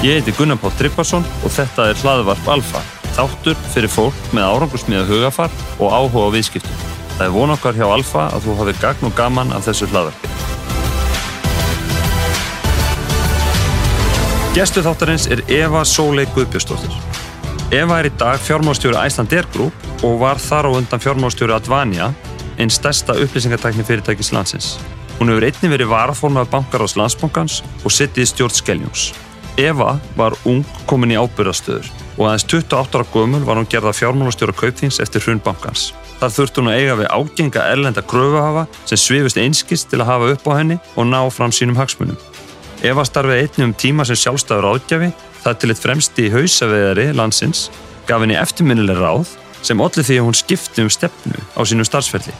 Ég 0.00 0.14
heiti 0.16 0.32
Gunnar 0.32 0.56
Pátt 0.56 0.78
Tryggvason 0.80 1.26
og 1.44 1.52
þetta 1.52 1.90
er 1.90 1.98
hlaðvarp 2.00 2.46
Alfa, 2.48 2.80
þáttur 3.12 3.58
fyrir 3.74 3.92
fólk 3.92 4.16
með 4.32 4.46
árangursmiða 4.48 5.04
hugafar 5.10 5.52
og 5.76 5.92
áhuga 5.92 6.32
á 6.32 6.34
viðskiptum. 6.38 6.78
Það 7.18 7.24
er 7.26 7.34
von 7.34 7.52
okkar 7.52 7.76
hjá 7.76 7.84
Alfa 7.84 8.22
að 8.32 8.46
þú 8.46 8.54
hafið 8.62 8.80
gagn 8.80 9.10
og 9.10 9.14
gaman 9.18 9.52
af 9.52 9.68
þessu 9.68 9.90
hlaðvarpi. 9.92 10.32
Gestu 14.56 14.88
þáttarins 14.88 15.28
er 15.28 15.44
Eva 15.52 15.84
Sólei 15.84 16.24
Guðbjörnsdóttir. 16.32 16.96
Eva 17.68 18.00
er 18.00 18.08
í 18.08 18.16
dag 18.16 18.40
fjármástjóri 18.40 18.96
Icelandair 19.04 19.52
Group 19.52 19.88
og 20.00 20.16
var 20.24 20.40
þar 20.40 20.72
á 20.72 20.80
undan 20.80 21.04
fjármástjóri 21.04 21.60
Advania, 21.60 22.14
einn 22.56 22.72
stærsta 22.72 23.20
upplýsingartækni 23.20 23.84
fyrirtækis 23.84 24.32
landsins. 24.32 24.78
Hún 25.20 25.28
hefur 25.28 25.44
einni 25.44 25.76
verið 25.76 25.92
varaformað 25.92 26.54
bankar 26.56 26.88
ás 26.88 26.96
landsbankans 26.96 27.60
og 27.84 27.92
sittið 27.92 28.24
í 28.24 28.32
stjórn 28.32 28.64
Skeljúns. 28.64 29.12
Eva 29.60 29.98
var 30.16 30.36
ung 30.48 30.64
komin 30.88 31.12
í 31.12 31.18
ábyrðastöður 31.20 31.88
og 32.16 32.26
aðeins 32.26 32.46
28 32.48 32.98
ára 32.98 33.08
gömul 33.12 33.40
var 33.44 33.58
hún 33.60 33.68
gerða 33.68 33.92
fjármálastjóra 33.96 34.54
kaupþings 34.56 35.00
eftir 35.02 35.24
hrunbankans. 35.24 35.90
Þar 36.20 36.34
þurfti 36.36 36.60
hún 36.60 36.70
að 36.72 36.78
eiga 36.80 36.96
við 37.00 37.10
ágenga 37.16 37.66
erlenda 37.72 38.04
gröfuhafa 38.04 38.66
sem 38.88 39.00
svifist 39.00 39.40
einskist 39.40 39.88
til 39.92 40.00
að 40.02 40.10
hafa 40.10 40.32
upp 40.34 40.48
á 40.48 40.52
henni 40.58 40.78
og 40.96 41.08
ná 41.08 41.20
fram 41.32 41.52
sínum 41.52 41.78
hagsmunum. 41.80 42.18
Eva 42.84 43.04
starfið 43.04 43.42
einni 43.42 43.68
um 43.68 43.76
tíma 43.76 44.04
sem 44.08 44.16
sjálfstæður 44.16 44.70
áðgjafi, 44.74 45.10
það 45.44 45.58
til 45.60 45.72
eitt 45.72 45.82
fremsti 45.84 46.28
hausaveðari 46.32 47.06
landsins, 47.16 47.68
gaf 48.08 48.24
henni 48.24 48.36
eftirminnileg 48.40 49.00
ráð 49.00 49.34
sem 49.64 49.80
allir 49.80 50.06
því 50.06 50.20
að 50.20 50.28
hún 50.28 50.36
skipti 50.36 50.84
um 50.84 50.92
stefnu 50.92 51.40
á 51.56 51.60
sínum 51.68 51.88
starfsferli. 51.88 52.32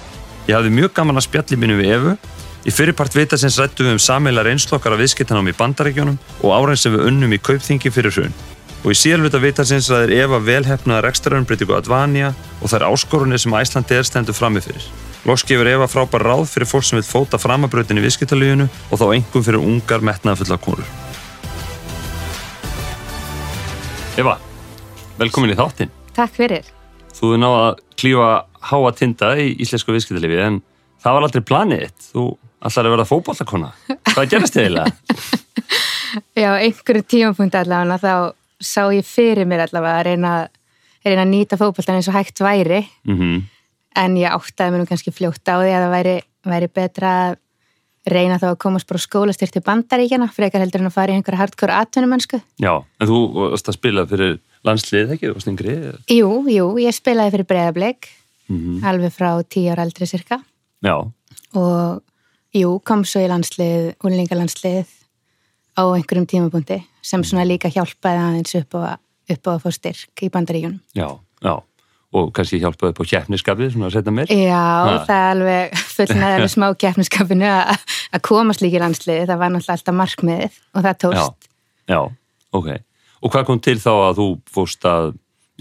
Ég 0.49 0.57
hafði 0.57 0.73
mjög 0.77 0.95
gaman 0.97 1.21
að 1.21 1.29
spjalli 1.29 1.61
mínu 1.61 1.81
við 1.81 1.97
Evu 1.97 2.15
Í 2.61 2.73
fyrirpart 2.77 3.15
vitasins 3.17 3.57
rættum 3.57 3.87
við 3.89 3.95
um 3.97 4.01
sammeila 4.05 4.43
reynslokkar 4.45 4.93
af 4.93 5.01
viðskiptanám 5.01 5.47
í 5.49 5.57
bandaregjónum 5.57 6.19
og 6.45 6.51
árein 6.53 6.77
sem 6.77 6.93
við 6.93 7.07
unnum 7.09 7.33
í 7.33 7.39
kaupþingi 7.41 7.89
fyrir 7.93 8.13
hrun. 8.13 8.35
Og 8.85 8.93
í 8.93 8.97
síðalvita 9.01 9.41
vitasins 9.41 9.89
ræðir 9.89 10.27
Eva 10.27 10.41
velhefnaða 10.45 11.07
rekstrarunbreytingu 11.07 11.73
Advania 11.79 12.35
og 12.61 12.69
þær 12.69 12.85
áskorunni 12.91 13.39
sem 13.41 13.57
Æslandi 13.57 13.97
er 13.97 14.05
stendur 14.05 14.37
framifyrir. 14.37 14.85
Loks 15.25 15.47
gefur 15.49 15.71
Eva 15.73 15.89
frábær 15.89 16.25
ráð 16.25 16.47
fyrir 16.53 16.69
fólk 16.69 16.85
sem 16.85 17.01
vil 17.01 17.07
fóta 17.09 17.41
framabröðin 17.41 18.01
í 18.01 18.05
viðskiptalífinu 18.05 18.69
og 18.69 19.01
þá 19.01 19.07
engum 19.09 19.47
fyrir 19.47 19.65
ungar 19.65 20.05
metnaðafulla 20.05 20.61
konur. 20.61 20.93
Eva, 24.21 24.37
velkomin 25.17 25.55
í 25.55 25.57
þáttinn. 25.57 25.93
Takk 26.17 26.37
fyrir. 26.37 26.69
Þú 27.17 27.35
er 27.37 27.41
náða 27.41 27.65
að 27.71 27.83
klífa 27.97 28.31
háa 28.69 28.95
tinda 28.97 29.33
í 29.41 29.51
íslensku 29.65 29.97
viðskiptalífi 29.97 30.41
en 30.45 30.63
það 31.01 31.17
var 31.17 31.29
aldrei 31.29 31.45
planið 31.49 31.85
þitt. 31.87 32.09
Þú 32.13 32.29
allar 32.61 32.89
að 32.89 32.95
verða 32.95 33.09
fókbóltakona. 33.09 33.71
Hvað 34.13 34.31
gerast 34.35 34.57
þið 34.57 34.67
eiginlega? 34.67 35.19
Já, 36.43 36.51
einhverju 36.59 37.05
tímapunkt 37.07 37.57
allavega 37.59 37.99
þá 38.03 38.15
sá 38.61 38.83
ég 38.93 39.07
fyrir 39.07 39.49
mér 39.49 39.65
allavega 39.67 40.01
að 40.01 40.09
reyna, 40.11 40.33
reyna 41.07 41.25
að 41.25 41.33
nýta 41.33 41.59
fókbóltan 41.61 42.01
eins 42.01 42.11
og 42.11 42.19
hægt 42.19 42.43
væri 42.43 42.83
Mm 43.07 43.17
-hmm. 43.19 43.43
en 43.97 44.17
ég 44.17 44.31
áttaði 44.31 44.71
mér 44.71 44.81
nú 44.81 44.89
kannski 44.89 45.13
fljótt 45.13 45.47
á 45.49 45.57
því 45.61 45.71
að 45.71 45.85
það 45.85 45.95
væri, 45.97 46.17
væri 46.45 46.69
betra 46.69 47.09
að 47.31 47.37
reyna 48.11 48.39
þá 48.39 48.47
að 48.51 48.59
komast 48.59 48.87
bara 48.89 48.99
skólastyrt 48.99 49.53
til 49.53 49.63
bandaríkjana 49.63 50.29
frekar 50.33 50.61
heldur 50.61 50.81
en 50.81 50.87
að 50.87 50.97
fara 50.97 51.13
í 51.13 51.15
einhverja 51.15 51.39
hardcore 51.39 51.73
atvinnumönsku. 51.73 52.41
Já, 52.59 52.83
en 53.01 53.07
þú 53.07 53.51
varst 53.51 53.69
að 53.69 53.77
spila 53.77 54.07
fyrir 54.07 54.39
landslið, 54.65 55.13
ekki? 55.13 55.29
Þú 55.29 55.35
varst 55.35 55.51
yngri? 55.53 55.75
Jú, 56.09 56.31
jú, 56.49 56.79
ég 56.81 56.95
spilaði 56.95 57.31
fyrir 57.31 57.47
breyðablik 57.47 58.09
Mm 58.51 58.83
alveg 58.85 59.13
frá 59.13 59.43
tíu 59.47 59.71
ára 59.71 59.85
eldri 59.87 60.07
cirka 60.07 60.41
Já, 60.83 60.97
og 61.55 62.03
jú, 62.57 62.77
kom 62.87 63.05
svo 63.07 63.23
í 63.25 63.29
landslið, 63.31 63.95
úrlingalandslið 64.05 64.89
á 65.79 65.83
einhverjum 65.95 66.27
tímapunkti 66.29 66.81
sem 67.03 67.23
svona 67.25 67.47
líka 67.47 67.71
hjálpaði 67.73 68.21
aðeins 68.25 68.55
upp 68.59 68.75
á, 68.81 68.99
upp 69.31 69.47
á 69.47 69.51
að 69.55 69.61
fá 69.65 69.71
styrk 69.77 70.25
í 70.27 70.31
bandaríkjunum. 70.35 70.81
já, 70.99 71.09
já. 71.47 71.55
Og 72.11 72.33
kannski 72.35 72.59
hjálpaði 72.59 72.91
upp 72.91 73.01
á 73.07 73.11
keppniskapið, 73.13 73.69
svona 73.71 73.87
að 73.87 73.93
setja 73.95 74.11
mér? 74.11 74.31
Já, 74.35 74.63
Ha. 74.83 74.95
það 75.07 75.21
er 75.21 75.29
alveg 75.31 75.77
fullnaði 75.97 76.35
alveg 76.41 76.51
smá 76.51 76.67
keppniskapinu 76.83 77.47
að 77.47 78.23
komast 78.27 78.65
líka 78.65 78.81
í 78.81 78.83
landsliði, 78.83 79.29
það 79.31 79.39
var 79.39 79.53
náttúrulega 79.55 79.77
alltaf 79.79 79.95
markmiðið 80.01 80.57
og 80.75 80.83
það 80.89 80.97
tókst. 81.05 81.47
Já, 81.87 82.01
ok. 82.59 82.69
Og 83.23 83.31
hvað 83.31 83.47
kom 83.47 83.61
til 83.63 83.77
þá 83.79 83.91
að 84.09 84.19
þú 84.19 84.27
fórst 84.51 84.89
að, 84.91 85.13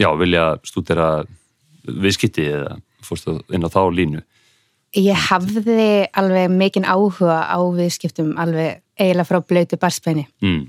já, 0.02 0.10
vilja 0.18 0.48
stúdera 0.66 1.10
viðskipti 1.86 2.48
eða 2.50 2.80
fórst 3.06 3.30
að 3.30 3.40
inn 3.54 3.66
á 3.66 3.70
þá 3.70 3.82
línu? 3.94 4.24
Ég 4.98 5.14
hafði 5.30 6.08
alveg 6.18 6.50
mikinn 6.50 6.88
áhuga 6.90 7.44
á 7.46 7.60
viðskiptum 7.62 8.34
alveg 8.42 8.82
eiginlega 9.00 9.28
frá 9.30 9.40
blöytu 9.46 9.78
barspenni. 9.78 10.26
Mm. 10.42 10.66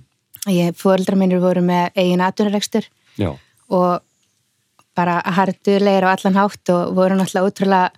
Ég, 0.48 0.76
fóreldrar 0.76 1.18
minnur 1.20 1.40
voru 1.42 1.60
með 1.64 1.90
eigin 2.00 2.22
atvinnurekstur 2.24 2.86
Já, 3.20 3.34
og 3.68 4.00
bara 4.96 5.18
hardulegir 5.36 6.06
á 6.08 6.12
allan 6.14 6.38
hátt 6.38 6.72
og 6.72 6.94
voru 6.96 7.18
náttúrulega 7.18 7.50
ótrúlega, 7.50 7.90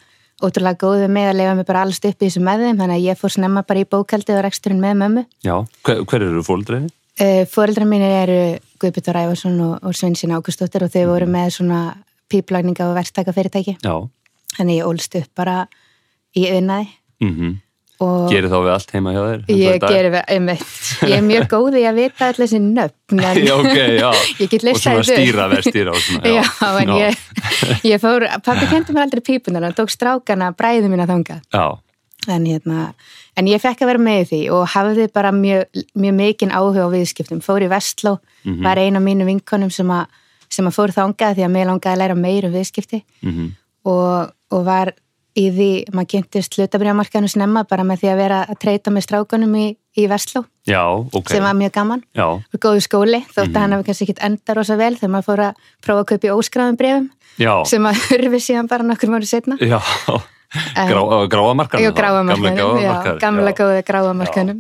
ótrúlega 0.43 0.81
góðu 0.81 1.06
með 1.06 1.28
að 1.31 1.38
leifa 1.38 1.53
mig 1.59 1.69
bara 1.69 1.84
allast 1.87 2.09
upp 2.09 2.19
í 2.19 2.27
þessu 2.27 2.43
með 2.43 2.65
þeim 2.66 2.81
þannig 2.83 2.97
að 2.97 3.06
ég 3.06 3.21
fór 3.21 3.34
snemma 3.37 3.62
bara 3.69 3.84
í 3.84 3.87
bókaldið 3.94 4.41
og 4.41 4.44
reksturinn 4.47 4.83
með 4.83 4.97
mömmu. 5.04 5.25
já. 5.47 5.54
Hver, 5.87 6.03
hver 6.10 6.27
eru 6.27 6.43
fóldreiði? 6.47 6.91
Uh, 7.21 7.44
Fóreldrar 7.47 7.87
mínir 7.87 8.10
eru 8.22 8.41
Guðbjörn 8.81 9.15
Ræfarsson 9.19 9.59
og, 9.60 9.72
og 9.84 9.94
Svinsina 9.94 10.39
Águstóttir 10.41 10.83
og 10.87 10.91
þau 10.94 11.04
voru 11.10 11.27
með 11.31 11.50
svona 11.59 11.81
píplagninga 12.33 12.89
og 12.89 12.97
verktaka 12.97 13.34
fyrirtæki 13.37 13.77
Já. 13.84 13.94
þannig 14.56 14.78
ég 14.81 14.89
ólst 14.89 15.15
upp 15.21 15.31
bara 15.37 15.66
í 16.37 16.47
auðnaði 16.53 16.88
Mm 17.22 17.53
og 18.03 18.32
Gerir 18.32 18.50
þá 18.50 18.56
við 18.65 18.70
allt 18.72 18.88
heima 18.97 19.10
hjá 19.15 19.20
þér? 19.22 19.43
ég 19.54 19.76
gerir 19.84 20.10
við, 20.10 20.22
einmitt, 20.34 20.62
ég 21.06 21.12
er 21.20 21.22
mjög 21.22 21.44
góð 21.53 21.76
í 21.78 21.82
að 21.87 21.98
vita 22.00 22.26
allir 22.32 22.41
þessi 22.48 22.59
nöfn 22.59 23.20
en 23.22 23.38
Já, 23.47 23.53
ok, 23.54 23.76
já. 24.00 24.09
ég 24.42 24.48
get 24.50 24.65
Og 24.65 24.66
listað 24.66 24.82
svona 24.82 25.04
þetta 25.04 25.12
upp. 25.12 25.21
stýra 25.21 25.44
verstýra 25.53 25.92
og 25.92 26.00
svona. 26.03 26.32
Já, 26.38 26.42
en 26.81 26.91
ég, 26.97 27.21
ég 27.87 28.03
fór, 28.03 28.26
pappi 28.42 28.66
kendi 28.72 28.97
mér 28.97 29.04
aldrei 29.06 29.22
pípunar, 29.28 29.62
hann 29.69 29.76
tók 29.78 29.92
strákana 29.94 30.48
bræði 30.59 30.91
mín 30.91 31.04
að 31.04 31.12
þanga. 31.15 31.37
Já, 31.54 31.66
En, 32.31 32.44
hérna, 32.47 32.88
en 33.38 33.48
ég 33.50 33.62
fekk 33.62 33.81
að 33.82 33.88
vera 33.92 34.03
með 34.03 34.25
því 34.32 34.41
og 34.54 34.66
hafði 34.75 35.06
bara 35.15 35.31
mjög, 35.34 35.81
mjög 35.98 36.12
mikinn 36.19 36.53
áhuga 36.54 36.84
á 36.87 36.94
viðskiptum. 36.94 37.41
Fór 37.42 37.62
í 37.66 37.71
Vestló, 37.71 38.16
Mhm. 38.47 38.62
var 38.66 38.78
ein 38.82 38.97
af 38.98 39.03
mínu 39.03 39.26
vinkonum 39.31 39.71
sem 39.71 39.87
að, 39.91 40.06
sem 40.50 40.66
að 40.66 40.75
fór 40.75 40.91
þangað 40.94 41.34
því 41.38 41.47
að 41.47 41.54
mér 41.54 41.66
langaði 41.71 41.94
að 41.94 42.03
læra 42.03 42.19
meira 42.19 42.50
um 42.50 42.54
viðskipti 42.59 43.03
mm 43.22 43.50
og, 43.84 44.31
og 44.54 44.65
var 44.66 44.92
í 45.38 45.47
því, 45.53 45.69
maður 45.94 46.09
kynntist 46.12 46.59
hlutabriðamarkaðinu 46.59 47.31
snemma 47.32 47.65
bara 47.69 47.87
með 47.88 48.03
því 48.03 48.10
að 48.12 48.20
vera 48.20 48.41
að 48.44 48.59
treyta 48.65 48.93
með 48.93 49.06
strákunum 49.06 49.54
í, 49.56 49.65
í 49.97 50.06
Vestló 50.10 50.44
já, 50.69 50.82
ok. 50.93 51.32
sem 51.32 51.44
var 51.44 51.56
mjög 51.59 51.72
gaman. 51.76 52.03
Já, 52.16 52.26
og 52.37 52.62
góðu 52.62 52.84
skóli, 52.84 53.22
þótt 53.32 53.54
að 53.54 53.60
hann 53.62 53.76
hafi 53.76 53.88
kannski 53.88 54.09
ekkit 54.09 54.25
enda 54.28 54.59
rosa 54.59 54.76
vel 54.81 54.92
þegar 54.98 55.15
maður 55.15 55.28
fór 55.31 55.44
að 55.47 55.65
prófa 55.87 56.04
að 56.04 56.10
kaupa 56.12 56.28
í 56.28 56.34
óskráðum 56.37 56.78
brefum 56.81 57.09
já, 57.41 57.54
sem 57.71 57.88
að 57.88 58.04
hurfi 58.10 58.42
síðan 58.48 58.71
bara 58.72 58.88
nokkur 58.88 59.15
mánu 59.15 59.28
setna 59.28 59.59
já. 59.60 59.81
Grá, 60.53 61.00
gráamarkaðan. 61.32 61.87
Jú, 61.87 61.94
gráamarkaðnum, 61.97 62.82
já, 62.84 62.92
gamla 63.22 63.54
góðu 63.56 63.81
gráamarkaðnum 63.88 64.59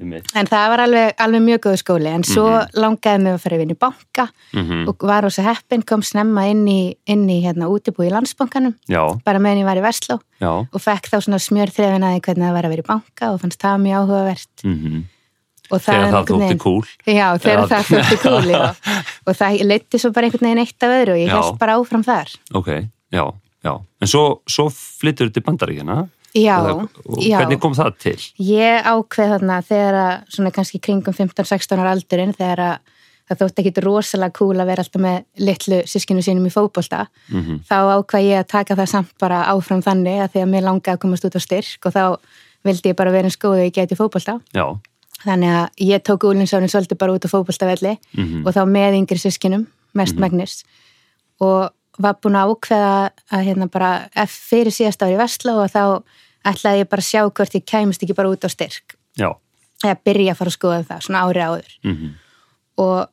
en 0.00 0.48
það 0.50 0.66
var 0.72 0.82
alveg, 0.86 1.12
alveg 1.20 1.44
mjög 1.46 1.60
góðu 1.66 1.80
skóli 1.82 2.10
en 2.10 2.24
svo 2.26 2.46
langaði 2.76 3.22
mig 3.24 3.36
að 3.36 3.42
fara 3.44 3.58
að 3.58 3.62
vinna 3.64 3.76
í 3.76 3.80
banka 3.86 4.26
Mm 4.54 4.88
og 4.90 5.04
var 5.06 5.26
ósa 5.28 5.44
heppin, 5.44 5.82
kom 5.86 6.02
snemma 6.02 6.46
inn 6.50 6.64
í, 6.68 6.94
inn 7.06 7.28
í 7.30 7.40
hérna 7.44 7.68
útibúi 7.70 8.08
í 8.08 8.12
landsbankanum 8.14 8.74
Já, 8.90 9.02
bara 9.24 9.38
meðan 9.38 9.62
ég 9.62 9.68
var 9.68 9.78
í 9.78 9.84
Vestló 9.84 10.18
já. 10.40 10.50
og 10.50 10.80
fekk 10.80 11.10
þá 11.12 11.16
svona 11.20 11.38
smjör 11.38 11.72
þrefin 11.74 12.06
að 12.06 12.16
því 12.16 12.22
hvernig 12.26 12.46
það 12.46 12.56
var 12.56 12.68
að 12.68 12.74
vera 12.74 12.84
í 12.84 12.88
banka 12.90 13.30
og 13.30 13.40
fannst 13.44 13.60
það 13.60 13.82
mjög 13.86 14.04
áhugavert 14.04 14.64
Mm 14.64 15.00
og 15.70 15.78
það 15.78 15.96
Þegar 15.96 16.14
það 16.14 16.30
þótti 16.30 16.56
cool. 16.64 16.86
Já, 17.06 17.26
þegar 17.42 17.68
það 17.70 17.90
þótti 17.90 18.16
cool, 18.24 18.48
já. 18.50 18.62
Og 19.26 19.36
það 19.38 19.60
leiti 19.70 20.00
svo 20.02 20.10
bara 20.14 20.28
einhvern 20.28 20.48
veginn 20.48 20.62
eitt 20.64 20.86
af 20.86 20.94
öðru 20.96 21.14
og 21.14 21.20
ég 21.20 21.34
held 21.34 21.60
bara 21.60 21.76
áfram 21.78 22.06
þar. 22.06 22.32
Ok, 22.58 22.70
já, 23.14 23.24
já. 23.66 23.72
En 24.00 24.10
svo, 24.10 24.24
svo 24.50 24.66
flyttur 24.74 25.30
til 25.30 25.44
bandaríkina. 25.46 26.00
Já, 26.34 26.56
Og 26.62 27.18
já. 27.18 27.38
hvernig 27.40 27.58
kom 27.60 27.72
það 27.74 27.96
til? 27.98 28.16
Ég 28.38 28.84
ákveð 28.86 29.32
þarna 29.34 29.62
þegar 29.66 29.94
að, 29.98 30.12
svona 30.30 30.50
kannski 30.54 30.78
kringum 30.80 31.14
15-16 31.16 31.78
ára 31.80 31.90
aldurinn, 31.96 32.34
þegar 32.38 32.60
að 32.60 32.78
það 33.30 33.40
þótti 33.40 33.62
ekki 33.64 33.82
rosalega 33.84 34.32
cool 34.38 34.58
að 34.58 34.66
vera 34.70 34.82
alltaf 34.84 35.02
með 35.02 35.24
litlu 35.38 35.80
sískinu 35.86 36.22
sínum 36.22 36.46
í 36.46 36.50
fótbolta, 36.54 37.06
Mm 37.30 37.58
þá 37.66 37.76
ákveð 37.98 38.24
ég 38.26 38.38
að 38.44 38.48
taka 38.50 38.74
það 38.76 38.88
samt 38.90 39.12
bara 39.20 39.44
áfram 39.52 39.82
þannig 39.82 40.20
að 40.22 40.30
því 40.34 40.42
að 40.44 40.48
mér 40.54 40.62
langaði 40.66 40.94
að 40.96 41.02
komast 41.02 41.24
út 41.24 41.36
á 41.38 41.40
styrk 41.42 41.86
og 41.86 41.92
þá 41.94 42.04
vildi 42.64 42.90
ég 42.90 42.96
bara 42.96 43.10
vera 43.10 43.24
eins 43.30 43.38
góð 43.38 43.58
og 43.58 43.64
ég 43.66 43.72
geti 43.74 43.94
fótbolta. 43.98 44.40
Já, 44.54 44.66
Þannig 45.20 45.50
að 45.52 45.68
ég 45.84 46.00
tók 46.02 46.22
úlinsárin 46.24 46.70
svolítið 46.72 46.96
bara 46.98 47.12
út 47.12 47.24
á 47.26 47.28
fótboltavelli 47.28 47.98
Mhm. 48.16 48.46
og 48.46 48.54
þá 48.54 48.62
með 48.66 48.94
yngri 49.02 49.18
sískinum, 49.20 49.66
mest 49.94 50.16
megnis 50.16 50.64
og 51.40 51.70
var 51.98 52.14
búin 52.22 52.36
að 52.38 52.54
ákveða 52.54 53.10
að 53.32 53.44
hérna 53.46 53.66
bara 53.70 54.08
fyrir 54.26 54.72
síðast 54.72 55.02
ári 55.02 55.14
í 55.14 55.20
Vestló 55.20 55.56
og 55.64 55.70
þá 55.70 56.02
ætlaði 56.44 56.78
ég 56.84 56.88
bara 56.88 57.00
að 57.02 57.10
sjá 57.10 57.22
hvort 57.30 57.54
ég 57.54 57.64
kæmist 57.66 58.02
ekki 58.02 58.14
bara 58.16 58.30
út 58.30 58.44
á 58.44 58.48
styrk. 58.48 58.96
Já. 59.18 59.34
eða 59.84 59.96
byrja 60.04 60.32
að 60.32 60.36
fara 60.36 60.50
að 60.50 60.56
skoða 60.58 60.84
það, 60.84 61.00
svona 61.06 61.20
ári 61.24 61.40
áður. 61.40 61.70
Mm 61.84 62.10
og, 62.80 63.08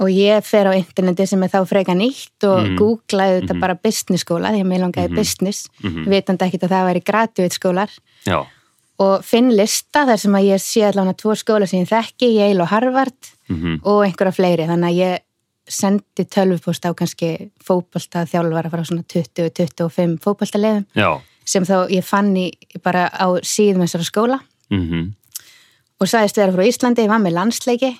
og 0.00 0.08
ég 0.08 0.44
fer 0.44 0.64
á 0.64 0.72
interneti 0.72 1.26
sem 1.26 1.42
er 1.42 1.48
þá 1.52 1.64
freka 1.68 1.92
nýtt 1.92 2.44
og 2.48 2.60
Mhm. 2.62 2.76
googlaði 2.78 3.40
þetta 3.42 3.60
bara 3.60 3.74
business 3.74 4.24
skóla 4.24 4.48
því 4.52 4.60
að 4.62 4.68
mér 4.70 4.80
langaði 4.80 5.14
business, 5.14 5.68
vitandi 5.82 6.44
ekkit 6.46 6.62
að 6.64 6.70
það 6.72 6.86
væri 6.88 7.02
graduate 7.04 7.52
skólar. 7.58 7.90
Já, 8.24 8.46
og 9.00 9.24
finn 9.24 9.50
lista 9.56 10.06
þar 10.06 10.16
sem 10.18 10.32
að 10.32 10.44
ég 10.48 10.60
sé 10.60 10.80
allavega 10.88 11.16
tvo 11.16 11.34
skóla 11.36 11.68
sem 11.68 11.84
ég 11.84 11.88
þekki, 11.88 12.34
Yale 12.36 12.62
og 12.62 12.68
Harvard 12.68 13.30
Mhm. 13.48 13.80
og 13.84 14.04
einhverja 14.06 14.32
fleiri, 14.32 14.66
þannig 14.68 14.88
að 14.88 15.00
ég 15.00 15.18
sendi 15.70 16.26
tölvupóst 16.26 16.84
á 16.84 16.90
kannski 16.98 17.50
fótbolta 17.62 18.26
þjálfara 18.28 18.72
frá 18.72 18.82
svona 18.84 19.06
20-25 19.06 20.18
fótboltaleðum 20.24 20.84
Já. 20.98 21.20
sem 21.46 21.64
þá 21.64 21.88
ég 21.94 22.04
fann 22.06 22.34
í 22.36 22.50
bara 22.82 23.06
á 23.08 23.26
síðum 23.40 23.86
þessara 23.86 24.10
skóla 24.10 24.40
Mm 24.70 25.14
og 26.00 26.08
sagðist 26.08 26.38
vera 26.40 26.54
frá 26.54 26.64
Íslandi, 26.64 27.04
ég 27.04 27.12
var 27.12 27.20
með 27.20 27.36
landsleiki 27.36 27.90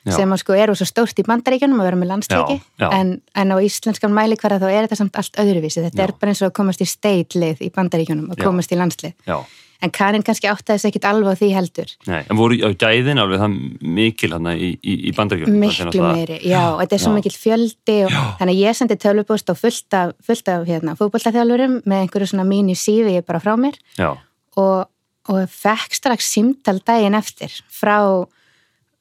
Já. 0.00 0.14
sem 0.16 0.30
að 0.32 0.38
sko 0.40 0.54
eru 0.56 0.74
svo 0.78 0.86
stórt 0.88 1.18
í 1.20 1.24
bandaríkjunum 1.26 1.82
að 1.82 1.88
vera 1.90 1.98
með 2.00 2.08
landsleiki 2.14 2.54
Já, 2.56 2.68
já. 2.80 2.86
En, 2.96 3.10
en 3.36 3.52
á 3.52 3.56
íslenskan 3.60 4.14
mæli 4.16 4.38
hverja 4.40 4.56
þá 4.62 4.68
er 4.70 4.86
þetta 4.86 4.96
samt 5.02 5.18
allt 5.20 5.40
öðruvísi 5.42 5.82
þetta 5.84 6.00
Já. 6.00 6.04
er 6.06 6.14
bara 6.16 6.32
eins 6.32 6.40
og 6.40 6.48
að 6.48 6.54
komast 6.56 6.80
í 6.80 6.88
steitlið 6.88 7.60
í 7.66 7.68
bandaríkjunum 7.74 8.30
og 8.32 8.40
komast 8.40 8.72
í 8.72 8.78
landslið 8.80 9.12
Já. 9.28 9.36
En 9.80 9.92
Karin 9.94 10.24
kannski 10.26 10.48
áttaði 10.50 10.78
þess 10.78 10.88
ekkit 10.90 11.06
alveg 11.08 11.36
á 11.36 11.40
því 11.40 11.50
heldur. 11.56 11.92
Nei, 12.08 12.20
en 12.22 12.38
voru 12.38 12.58
á 12.60 12.70
gæðin 12.80 13.20
alveg 13.22 13.42
það 13.42 13.56
mikil 13.98 14.32
hann 14.34 14.50
í, 14.52 14.70
í, 14.80 14.96
í 15.08 15.14
bandaríkjum 15.16 15.58
miklu 15.62 16.04
meiri, 16.04 16.38
já, 16.44 16.62
og 16.72 16.82
þetta 16.82 16.96
er 16.96 17.02
svo 17.04 17.12
Já. 17.12 17.16
mikill 17.18 17.36
fjöldi 17.36 17.96
og 18.06 18.16
þannig 18.40 18.54
að 18.54 18.62
ég 18.62 18.78
sendi 18.78 18.98
tölvupóst 19.00 19.52
og 19.52 19.60
fullt 19.60 19.98
af, 20.00 20.14
fullt 20.26 20.52
af 20.52 20.66
hérna, 20.68 20.96
fótbollaþjálfurum 21.00 21.80
með 21.84 22.04
einhverju 22.04 22.32
svona 22.32 22.48
mínu 22.48 22.76
sífi 22.78 23.16
bara 23.26 23.42
frá 23.42 23.54
mér. 23.60 23.78
Já, 23.98 24.12
og, 24.60 24.90
og 25.30 25.42
fekk 25.50 25.96
strax 25.96 26.32
símtal 26.34 26.78
daginn 26.84 27.18
eftir 27.18 27.54
frá, 27.72 27.98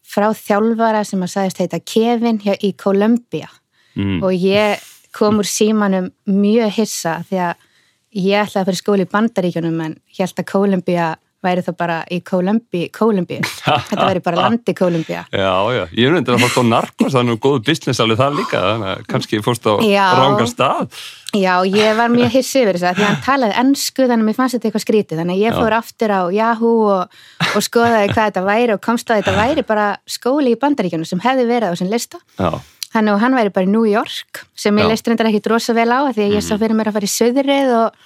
frá 0.06 0.30
þjálfara 0.34 1.04
sem 1.08 1.24
að 1.26 1.34
sagðist 1.36 1.64
heita 1.64 1.82
Kevin 1.84 2.40
hjá, 2.44 2.56
í 2.64 2.74
Columbia. 2.80 3.52
Mm. 4.00 4.22
og 4.24 4.32
ég 4.32 4.80
kom 5.16 5.42
úr 5.42 5.48
símanum 5.50 6.12
mjög 6.30 6.72
hissa 6.78 7.20
því 7.28 7.40
að 7.50 7.66
ég 8.18 8.44
ætlaði 8.44 8.62
að 8.64 8.70
fyrir 8.72 8.82
skóli 8.84 9.06
í 9.08 9.12
bandaríkjunum 9.14 9.82
en 9.86 9.98
ég 10.18 10.24
held 10.26 10.40
að 10.44 10.52
Columbia 10.52 11.10
væri 11.40 11.62
þá 11.64 11.70
bara 11.80 11.98
í 12.12 12.18
Columbia. 12.26 12.90
þetta 13.90 14.08
væri 14.10 14.22
bara 14.24 14.42
landi 14.44 14.74
Columbia 14.76 15.22
Já, 15.32 15.54
já, 15.72 15.84
ég 15.96 16.18
undir 16.18 16.36
að 16.36 16.44
fórst 16.44 16.60
á 16.60 16.64
narkos 16.68 17.16
þannig 17.16 17.38
að 17.38 17.44
góðu 17.46 17.62
business 17.70 18.02
alveg 18.04 18.20
það 18.20 18.40
líka 18.42 18.64
þannig 18.66 18.90
að 18.92 19.06
kannski 19.14 19.40
fórst 19.46 19.70
á 19.72 19.74
Já. 19.88 20.06
rángan 20.20 20.50
stað 20.52 21.00
Já, 21.38 21.54
ég 21.70 21.94
var 21.96 22.10
mjög 22.12 22.34
hissi 22.34 22.64
yfir 22.64 22.76
þess 22.80 22.90
að 22.90 22.98
því 22.98 23.06
að 23.06 23.10
hann 23.12 23.24
talaði 23.28 23.58
ennsku 23.62 24.08
þannig 24.10 24.26
að 24.26 24.30
mér 24.32 24.38
fannst 24.40 24.58
þetta 24.58 24.68
eitthvað 24.70 24.86
skrítið 24.86 25.22
þannig 25.22 25.38
að 25.38 25.44
ég 25.46 25.54
Já. 25.54 25.60
fór 25.62 25.78
aftur 25.78 26.14
á 26.18 26.22
Yahoo 26.40 26.74
og, 26.90 27.22
og 27.54 27.66
skoðaði 27.70 28.10
hvað 28.16 28.26
þetta 28.32 28.44
væri 28.50 28.76
og 28.76 28.84
komst 28.90 29.14
að 29.14 29.22
þetta 29.22 29.38
væri 29.38 29.66
bara 29.70 29.88
skóli 30.10 30.56
í 30.56 30.60
bandaríkjunum 30.60 31.08
sem 31.08 31.24
hefði 31.24 31.48
verið 31.54 31.70
á 31.70 31.74
þessum 31.78 31.94
lista 31.94 32.20
Já, 32.36 32.52
þannig 32.94 33.14
að 33.16 33.22
hann 33.24 33.36
væri 33.38 33.54
bara 33.54 33.68
í 33.68 33.72
New 33.72 33.86
York 33.90 34.44
sem 34.56 34.74
ég. 34.76 34.82
Mhm. 34.84 34.90
leist 34.94 35.08
reyndar 35.08 35.30
ekkit 35.30 35.50
rosa 35.52 35.74
vel 35.78 35.90
á 35.94 36.00
því 36.10 36.24
að 36.28 36.36
ég 36.38 36.46
sá 36.46 36.56
fyrir 36.58 36.76
mér 36.78 36.90
að 36.92 36.98
fara 37.00 37.10
í 37.10 37.16
söðrið 37.16 37.74
og, 37.80 37.98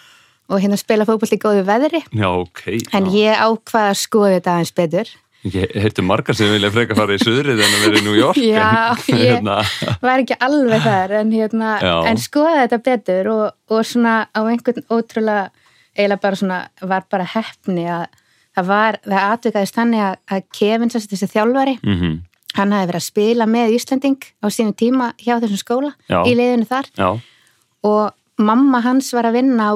og 0.50 0.59
hérna 0.63 0.77
spila 0.80 1.06
fótboll 1.07 1.33
í 1.38 1.39
góðu 1.41 1.63
veðri 1.68 2.01
já, 2.12 2.27
ok 2.30 2.63
en 2.94 3.06
já. 3.07 3.13
ég 3.15 3.44
ákvaða 3.47 3.91
að 3.94 4.01
skoða 4.03 4.33
þetta 4.38 4.56
aðeins 4.57 4.74
betur 4.75 5.13
Ég 5.44 5.74
heyrti 5.75 6.00
margar 6.07 6.35
sem 6.39 6.47
vilja 6.47 6.69
freka 6.71 6.95
fara 6.95 7.18
í 7.18 7.19
suðrið 7.19 7.59
en 7.59 7.74
að 7.75 7.81
vera 7.83 7.97
í 8.00 8.03
New 8.06 8.13
York 8.15 8.38
Já, 8.39 8.95
en, 8.95 9.18
ég- 9.19 9.24
hérna, 9.33 9.57
var 10.00 10.21
ekki 10.24 10.38
alveg 10.39 10.85
þar 10.85 11.12
en, 11.19 11.31
hérna, 11.35 11.71
en 12.07 12.18
skoða 12.24 12.62
þetta 12.62 12.80
betur 12.85 13.27
og, 13.33 13.41
og 13.68 13.81
svona 13.83 14.13
á 14.31 14.39
einhvern 14.47 14.85
ótrúlega 14.88 15.50
eiginlega 15.97 16.21
bara 16.24 16.39
svona 16.39 16.59
var 16.81 17.03
bara 17.12 17.27
heppni 17.27 17.83
að 17.91 18.06
það 18.56 18.69
var, 18.71 18.97
það 19.03 19.25
atvikaðist 19.33 19.75
þannig 19.81 20.06
að, 20.06 20.15
að 20.31 20.45
Kevin 20.59 20.94
þessi 20.95 21.30
þjálfari 21.35 21.75
mm 21.83 22.15
hann 22.58 22.74
hafi 22.76 22.90
verið 22.92 23.02
að 23.02 23.08
spila 23.08 23.48
með 23.50 23.78
Íslanding 23.78 24.20
á 24.42 24.48
sínum 24.54 24.76
tíma 24.78 25.14
hjá 25.22 25.38
þessum 25.42 25.62
skóla 25.62 25.94
Já. 26.10 26.22
í 26.26 26.36
liðinu 26.38 26.68
þar. 26.70 26.90
Já, 26.98 27.10
og 27.84 28.04
mamma 28.42 28.82
hans 28.86 29.12
var 29.14 29.28
að 29.30 29.40
vinna 29.40 29.72
á 29.72 29.74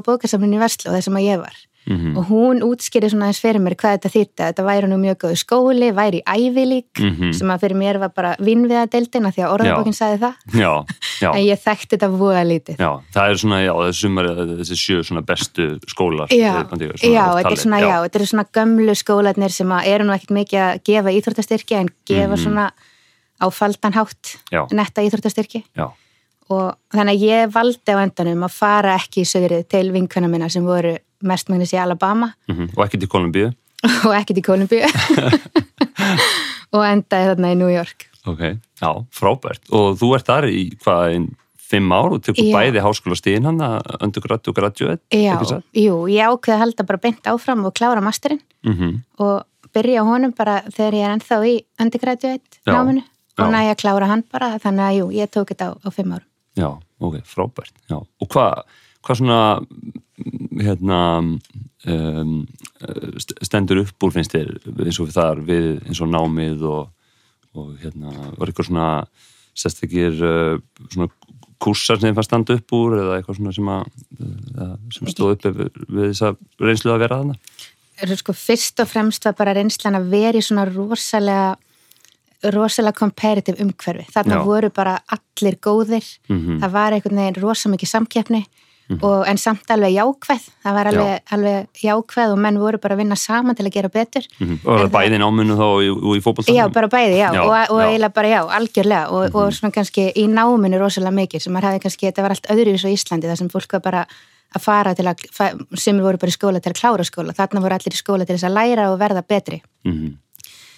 í 0.58 0.62
Vestló 0.62 0.94
þar 0.94 1.06
sem 1.06 1.20
að 1.20 1.28
ég 1.28 1.42
var 1.42 1.58
mhm, 1.88 2.18
og 2.18 2.26
hún 2.30 2.62
útskýri 2.62 3.10
svona 3.10 3.28
eins 3.32 3.40
fyrir 3.40 3.60
mér 3.64 3.76
hvað 3.76 3.96
þetta 3.98 4.12
þýtti 4.14 4.42
að 4.44 4.50
þetta 4.52 4.66
væri 4.68 4.88
nú 4.92 4.98
mjög 5.02 5.18
góðu 5.24 5.38
skóli, 5.42 5.90
væri 5.96 6.22
í 6.22 6.26
ævilík 6.28 7.02
Mhm. 7.04 7.34
sem 7.34 7.48
að 7.48 7.60
fyrir 7.64 7.78
mér 7.80 8.00
var 8.00 8.10
bara 8.16 8.36
vinnviðadeildina 8.40 9.32
því 9.34 9.42
að 9.46 9.54
orðabókin 9.56 9.94
sagði 9.96 10.20
það. 10.20 10.34
Já, 10.54 10.72
já. 11.24 11.30
En 11.34 11.44
ég 11.48 11.60
þekkti 11.64 11.92
þetta 11.98 12.10
voða 12.18 12.44
lítið. 12.48 12.78
Já, 12.78 12.92
það 13.14 13.30
er 13.30 13.36
svona, 13.44 13.60
já, 13.64 13.74
þessi 13.88 14.58
þessi 14.60 14.78
sjö 14.84 15.04
svona 15.04 15.22
bestu 15.26 15.80
skólar 15.88 16.28
Já, 16.30 16.36
eh, 16.36 16.64
svona 16.98 17.34
þetta 17.38 17.52
er 17.52 17.62
svona, 17.64 17.80
já, 17.80 17.96
þetta 18.04 18.16
eru 18.20 18.26
svona 18.26 18.46
gömlu 18.54 18.96
skólanir 18.96 19.52
sem 19.52 19.68
að 19.70 19.88
eru 19.88 20.04
nú 20.04 20.14
ekkert 20.16 20.36
mikið 20.38 20.60
að 20.68 20.84
gefa 20.84 21.14
íþróttastyrki 21.18 21.76
en 21.80 21.90
gefa 22.06 22.38
svona 22.38 22.72
á 23.42 23.46
faldan 23.54 23.94
hátt 23.94 24.36
Mhm. 24.52 24.52
Já. 24.52 24.68
netta 24.74 25.02
íþróttastyrki. 25.02 25.64
Og 26.50 26.76
þannig 26.94 27.18
að 27.18 27.24
ég 27.28 27.52
valdi 27.52 27.92
á 27.92 28.00
endanum 28.00 28.44
að 28.48 28.52
fara 28.56 28.96
ekki 28.96 29.22
í 29.22 29.28
söðrið 29.28 29.68
til 29.68 29.92
vinkuna 29.92 30.30
minna 30.32 30.48
sem 30.50 30.64
voru 30.64 30.98
mestmægnis 31.24 31.74
í 31.74 31.80
Alabama. 31.82 32.34
Mhm, 32.52 32.74
og 32.76 32.86
ekkert 32.86 33.08
í 33.08 33.12
Kolumbíu. 33.12 33.54
Og 34.08 34.14
ekkert 34.18 34.40
í 34.42 34.46
Kolumbíu. 34.46 34.88
Og 36.76 36.84
endaði 36.84 37.32
þarna 37.32 37.52
í 37.54 37.58
New 37.60 37.70
York. 37.72 38.08
Ok, 38.28 38.42
já, 38.82 38.90
frábært. 39.16 39.62
Og 39.72 39.94
þú 40.00 40.10
ert 40.18 40.28
þar 40.28 40.50
í 40.52 40.64
hvað, 40.84 41.04
einn 41.14 41.28
fimm 41.68 41.92
ár 41.92 42.16
og 42.16 42.24
tekur 42.24 42.48
bæði 42.54 42.84
háskóla 42.84 43.18
stíðin 43.20 43.48
hann 43.50 43.60
að 43.64 43.90
undergrad 44.06 44.48
og 44.48 44.56
graduate 44.56 45.20
Já, 45.20 45.36
jú, 45.76 45.98
ég 46.12 46.24
ákveði 46.32 46.56
að 46.56 46.62
halda 46.64 46.86
bara 46.88 47.02
beint 47.04 47.28
áfram 47.28 47.66
og 47.68 47.76
klára 47.78 48.04
masterinn. 48.04 48.42
Mm 48.68 49.02
og 49.24 49.46
byrja 49.76 50.04
honum 50.08 50.32
bara 50.34 50.62
þegar 50.72 50.96
ég 50.96 51.04
er 51.06 51.14
ennþá 51.18 51.38
í 51.46 51.54
undergraduate 51.84 52.60
Já, 52.64 52.72
náminu. 52.72 53.04
og 53.38 53.52
næja 53.52 53.74
að 53.76 53.80
klára 53.84 54.08
hann 54.10 54.24
bara 54.32 54.48
þannig 54.64 54.86
að 54.86 54.98
jú, 54.98 55.08
ég 55.18 55.32
tók 55.34 55.52
þetta 55.52 55.68
á, 55.70 55.72
á 55.84 55.90
fimm 55.94 56.14
árum. 56.16 56.28
Já, 56.58 56.70
ok, 57.04 57.18
frábært 57.28 57.74
já. 57.92 57.98
og 58.00 58.30
hvað 58.32 58.64
hva 59.08 59.16
svona 59.18 59.40
hérna 60.62 61.00
um, 61.22 62.34
st- 63.22 63.38
stendur 63.48 63.84
upp 63.84 64.04
úr 64.08 64.14
finnst 64.16 64.34
þér 64.36 64.52
eins 64.86 65.00
og 65.04 65.12
þar 65.16 65.42
við 65.48 65.68
eins 65.88 66.02
og 66.04 66.12
námið 66.12 66.66
og, 66.68 66.90
og 67.58 67.74
hérna 67.84 68.14
var 68.38 68.50
eitthvað 68.52 68.70
svona 68.72 68.90
sérstakir 69.58 70.18
uh, 70.22 70.58
svona 70.92 71.10
kursar 71.64 71.98
sem 72.02 72.14
það 72.14 72.28
standa 72.28 72.58
upp 72.60 72.76
úr 72.78 72.98
eða 73.00 73.16
eitthvað 73.18 73.40
svona 73.40 73.56
sem, 73.56 73.70
að, 73.74 73.88
uh, 74.62 74.76
sem 74.94 75.10
stóð 75.10 75.38
upp 75.38 75.48
við, 75.48 75.80
við 75.88 76.12
þess 76.12 76.26
að 76.30 76.42
reynslu 76.68 76.94
að 76.94 77.02
vera 77.06 77.22
þarna? 77.24 77.40
Sko, 78.20 78.34
fyrst 78.38 78.84
og 78.84 78.92
fremst 78.92 79.26
var 79.26 79.34
bara 79.40 79.56
reynslan 79.58 79.98
að 79.98 80.12
vera 80.12 80.38
í 80.38 80.44
svona 80.46 80.68
rosalega 80.70 81.56
rosalega 82.54 82.94
comparative 83.00 83.58
umhverfi. 83.64 84.06
Þarna 84.14 84.36
Já. 84.38 84.44
voru 84.46 84.70
bara 84.70 85.00
allir 85.10 85.56
góðir. 85.58 86.06
Mhm. 86.30 86.60
það 86.62 86.76
var 86.76 86.94
einhvern 86.94 87.18
veginn 87.24 87.42
rosa 87.42 87.70
mikið 87.74 87.90
samkeppni 88.88 89.04
og, 89.10 89.28
en 89.28 89.38
samt 89.38 89.72
alveg 89.72 89.94
jákvæð. 89.98 90.44
Það 90.64 90.74
var 90.78 90.86
alveg, 90.88 91.22
alveg 91.32 91.68
jákvæð 91.84 92.32
og 92.34 92.40
menn 92.40 92.58
voru 92.60 92.78
bara 92.80 92.96
að 92.96 93.02
vinna 93.04 93.16
saman 93.16 93.56
til 93.56 93.66
að 93.68 93.74
gera 93.74 93.90
betur. 93.90 94.24
Mm 94.40 94.60
og 94.66 94.80
En 94.80 94.88
það- 94.88 94.92
bæði 94.96 95.18
náminu 95.20 95.58
þá 95.58 95.66
og 95.68 95.82
í, 95.84 95.90
og 95.92 96.16
í 96.18 96.22
fótboltanum 96.24 96.56
Já, 96.58 96.68
bara 96.74 96.88
bæði, 96.88 97.18
já, 97.20 97.34
Já, 97.34 97.42
og, 97.44 97.52
og 97.70 97.82
já. 97.82 97.88
Eiginlega 97.88 98.14
bara 98.14 98.28
já, 98.28 98.42
algjörlega. 98.48 99.12
Og, 99.12 99.36
og 99.36 99.52
svona 99.54 99.72
kannski 99.74 100.12
í 100.16 100.28
náminu 100.28 100.80
rosalega 100.80 101.12
mikið 101.12 101.42
sem 101.42 101.54
maður 101.54 101.68
hafði 101.72 101.84
kannski, 101.84 102.08
þetta 102.12 102.22
var 102.24 102.32
allt 102.32 102.48
öðru 102.50 102.76
í 102.78 102.94
Íslandi 102.96 103.28
þar 103.28 103.38
sem 103.38 103.50
fólk 103.50 103.72
var 103.74 103.82
bara 103.82 104.06
að 104.56 104.62
fara 104.64 104.94
til 104.96 105.06
að, 105.06 105.26
sem 105.76 105.98
voru 106.00 106.18
bara 106.18 106.30
í 106.32 106.38
skóla 106.38 106.62
til 106.64 106.72
að 106.72 106.80
klára 106.80 107.04
skóla, 107.04 107.34
þarna 107.36 107.60
voru 107.62 107.76
allir 107.76 107.92
í 107.94 108.00
skóla 108.00 108.26
til 108.26 108.38
þess 108.38 108.48
að 108.48 108.56
læra 108.56 108.92
og 108.94 109.00
verða 109.00 109.22
betri. 109.28 109.62
Mhm. 109.84 110.14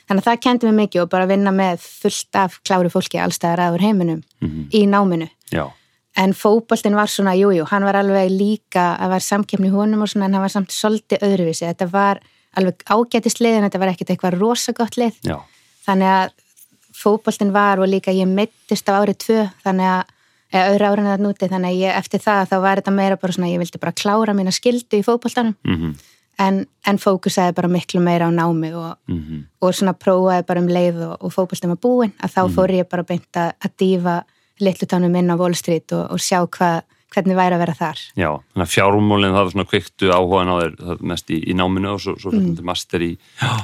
Þannig 0.10 0.24
að 0.26 0.30
það 0.32 0.40
kendi 0.42 0.66
mig 0.72 0.90
mikið 0.90 1.02
og 1.04 1.10
bara 1.10 1.28
vinna 1.30 1.52
með 1.54 1.78
fullt 1.86 2.34
af 2.34 2.56
kláru 2.66 2.90
fólki 2.90 3.20
allstæðar 3.22 3.60
aður 3.70 3.82
heiminum 3.86 4.24
Mhm. 4.42 4.70
í 4.74 4.88
náminu. 4.90 5.30
Já, 5.54 5.70
En 6.18 6.34
fótboltinn 6.34 6.98
var 6.98 7.08
svona, 7.12 7.36
jújú, 7.38 7.62
jú, 7.62 7.66
hann 7.70 7.86
var 7.86 8.00
alveg 8.00 8.32
líka 8.34 8.96
að 8.98 9.14
var 9.14 9.24
samkeppni 9.24 9.70
í 9.70 9.74
honum 9.74 10.04
og 10.04 10.10
svona 10.10 10.26
en 10.28 10.36
hann 10.36 10.44
var 10.44 10.52
samt 10.52 10.74
svolítið 10.74 11.22
öðruvísi. 11.28 11.68
Þetta 11.68 11.88
var 11.94 12.20
alveg 12.58 12.84
ágætist 12.90 13.42
lið 13.44 13.60
en 13.60 13.68
þetta 13.68 13.82
var 13.84 13.92
ekkert 13.94 14.14
eitthvað 14.16 14.40
rosagott 14.40 14.98
lið. 15.00 15.20
Já, 15.24 15.38
þannig 15.86 16.14
að 16.16 16.34
fótboltinn 17.00 17.54
var 17.56 17.80
og 17.80 17.90
líka 17.90 18.14
ég 18.16 18.28
mittist 18.28 18.90
á 18.90 19.00
árið 19.00 19.20
tvö 19.24 19.44
þannig 19.64 19.92
að, 19.94 20.16
eða 20.52 20.72
öðru 20.74 20.90
árið 20.90 21.12
að 21.14 21.26
núti 21.26 21.50
þannig 21.52 21.70
að 21.70 21.84
ég, 21.84 21.98
eftir 22.02 22.24
það 22.26 22.48
þá 22.50 22.56
var 22.66 22.82
þetta 22.82 22.96
meira 22.98 23.20
bara 23.22 23.36
svona 23.36 23.52
ég 23.52 23.62
vildi 23.62 23.82
bara 23.82 23.96
klára 24.02 24.36
mína 24.36 24.56
skildu 24.56 25.00
í 25.00 25.06
fótboltanum. 25.06 25.56
Mhm, 25.68 25.94
en, 26.40 26.60
en 26.88 27.00
fókusaði 27.00 27.56
bara 27.56 27.72
miklu 27.72 28.02
meira 28.04 28.28
á 28.28 28.32
námi 28.32 28.74
og, 28.74 28.98
mhm. 29.12 29.46
og 29.62 29.76
svona 29.76 29.94
prófaði 29.94 30.46
bara 30.48 30.64
um 30.64 30.70
leið 30.72 31.02
og, 31.08 31.16
og 31.20 31.34
fótboltin 31.36 31.74
var 31.74 31.82
búinn 31.84 32.14
að 32.18 32.36
þá 32.36 32.42
fór 32.56 32.76
ég 32.76 32.90
bara 32.92 33.08
beint 33.08 33.40
að, 33.40 33.56
að 33.60 33.76
dífa 33.84 34.18
litlutánum 34.64 35.16
inn 35.20 35.34
á 35.34 35.36
Wall 35.40 35.58
Street 35.58 35.94
og, 35.96 36.08
og 36.14 36.24
sjá 36.24 36.42
hvað, 36.46 36.82
hvernig 37.14 37.38
væri 37.40 37.58
að 37.58 37.64
vera 37.64 37.78
þar 37.78 38.04
Já, 38.14 38.30
þannig 38.52 38.66
að 38.66 38.74
fjármólinn 38.74 39.34
það 39.36 39.46
var 39.46 39.54
svona 39.56 39.70
kveiktu 39.72 40.12
áhugaðan 40.14 40.52
á 40.52 40.56
þér 40.60 41.02
mest 41.14 41.34
í, 41.34 41.40
í 41.40 41.56
náminu 41.58 41.94
og 41.96 42.04
svo, 42.04 42.18
svo 42.22 42.34
mm. 42.36 42.60
master 42.68 43.06
í, 43.06 43.10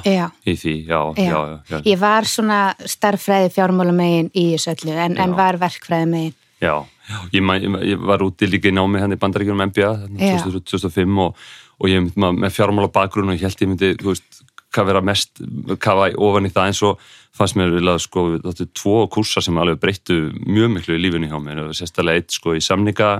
Já, 0.06 0.26
í 0.46 0.56
því, 0.56 0.74
já, 0.88 1.00
já, 1.20 1.38
já, 1.70 1.78
ég 1.86 2.02
var 2.02 2.28
svona 2.30 2.60
starffræði 2.96 3.52
fjármálamegin 3.54 4.32
í 4.34 4.48
þessu 4.54 4.74
öllu 4.74 4.98
en, 5.06 5.16
en 5.22 5.38
var 5.38 5.60
verkfræði 5.62 6.10
megin 6.10 6.36
já. 6.62 6.76
Ég, 7.30 7.42
ég, 7.42 7.78
ég 7.92 8.02
var 8.02 8.24
úti 8.24 8.48
líka 8.50 8.70
í 8.70 8.74
námi 8.74 8.98
hann 9.02 9.14
í 9.14 9.20
bandaríkjunum 9.20 9.68
MBA 9.68 9.92
þarna 10.00 10.30
Já. 10.32 10.40
2000 10.42 10.64
2005 10.66 11.20
og, 11.22 11.44
og 11.78 11.90
ég 11.90 12.02
myndi 12.02 12.22
maður 12.22 12.40
með 12.42 12.56
fjármála 12.56 12.90
bakgrunn 12.94 13.30
og 13.30 13.38
ég 13.38 13.46
held 13.46 13.62
ég 13.62 13.70
myndi, 13.70 13.90
þú 14.00 14.10
veist, 14.10 14.40
hvað 14.74 14.88
vera 14.90 15.04
mest 15.06 15.42
kafa 15.82 16.08
ofan 16.18 16.48
í 16.48 16.52
það 16.52 16.72
eins 16.72 16.82
og 16.86 17.06
fannst 17.36 17.58
mér 17.58 17.74
vilja 17.74 17.98
sko, 18.02 18.28
þetta 18.44 18.64
er 18.64 18.70
tvo 18.76 19.02
kursa 19.12 19.42
sem 19.44 19.58
alveg 19.60 19.80
breyttu 19.82 20.20
mjög 20.46 20.72
miklu 20.76 20.96
í 20.96 21.02
lífinu 21.04 21.28
hjá 21.30 21.36
mér. 21.42 21.66
Og 21.66 21.76
sérstaklega 21.76 22.22
eitt 22.22 22.36
sko 22.36 22.56
í 22.56 22.62
samninga 22.64 23.18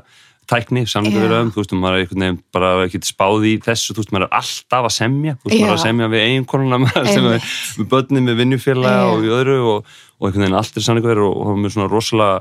tækni, 0.51 0.85
samlingavirðum, 0.87 1.51
þú 1.55 1.63
veist, 1.63 1.73
maður 1.75 1.97
er 1.97 2.03
einhvern 2.05 2.23
veginn 2.23 2.37
bara 2.55 2.73
ekki 2.85 3.01
spáð 3.07 3.47
í 3.51 3.55
þessu, 3.63 3.95
þú 3.95 4.03
veist, 4.03 4.13
maður 4.15 4.27
er 4.29 4.37
alltaf 4.39 4.87
að 4.87 4.95
semja, 4.95 5.33
þú 5.41 5.49
veist, 5.49 5.57
Já. 5.57 5.63
maður 5.63 5.73
er 5.73 5.77
að 5.77 5.83
semja 5.83 6.11
við 6.13 6.27
eiginkonuna, 6.27 6.79
maður 6.85 7.01
er 7.01 7.07
að 7.07 7.17
semja 7.17 7.33
við, 7.33 7.89
börnin, 7.91 8.29
með 8.29 8.43
vinnufélaga 8.43 9.01
Já. 9.01 9.07
og 9.09 9.25
við 9.25 9.35
öðru 9.41 9.57
og, 9.73 9.97
og 10.21 10.29
einhvern 10.29 10.45
veginn 10.47 10.61
allt 10.61 10.79
er 10.79 10.87
samlingavirð 10.87 11.25
og, 11.27 11.35
og 11.43 11.59
með 11.63 11.75
svona 11.75 11.89
rosalega 11.91 12.37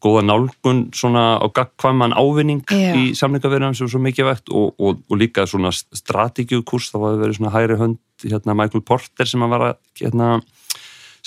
góða 0.00 0.22
nálgun 0.24 0.84
svona 0.96 1.24
á 1.36 1.46
gagkvæman 1.58 2.14
ávinning 2.16 2.62
Já. 2.70 2.94
í 2.96 3.10
samlingavirðum 3.18 3.74
sem 3.76 3.88
er 3.88 3.92
svo 3.96 4.02
mikið 4.06 4.30
vegt 4.30 4.54
og, 4.54 4.70
og, 4.78 5.02
og 5.10 5.20
líka 5.20 5.44
svona 5.50 5.74
strategíukurs, 5.74 6.88
það 6.94 7.04
var 7.04 7.20
verið 7.24 7.40
svona 7.40 7.54
hægri 7.56 7.80
hönd, 7.82 8.00
hérna 8.22 8.54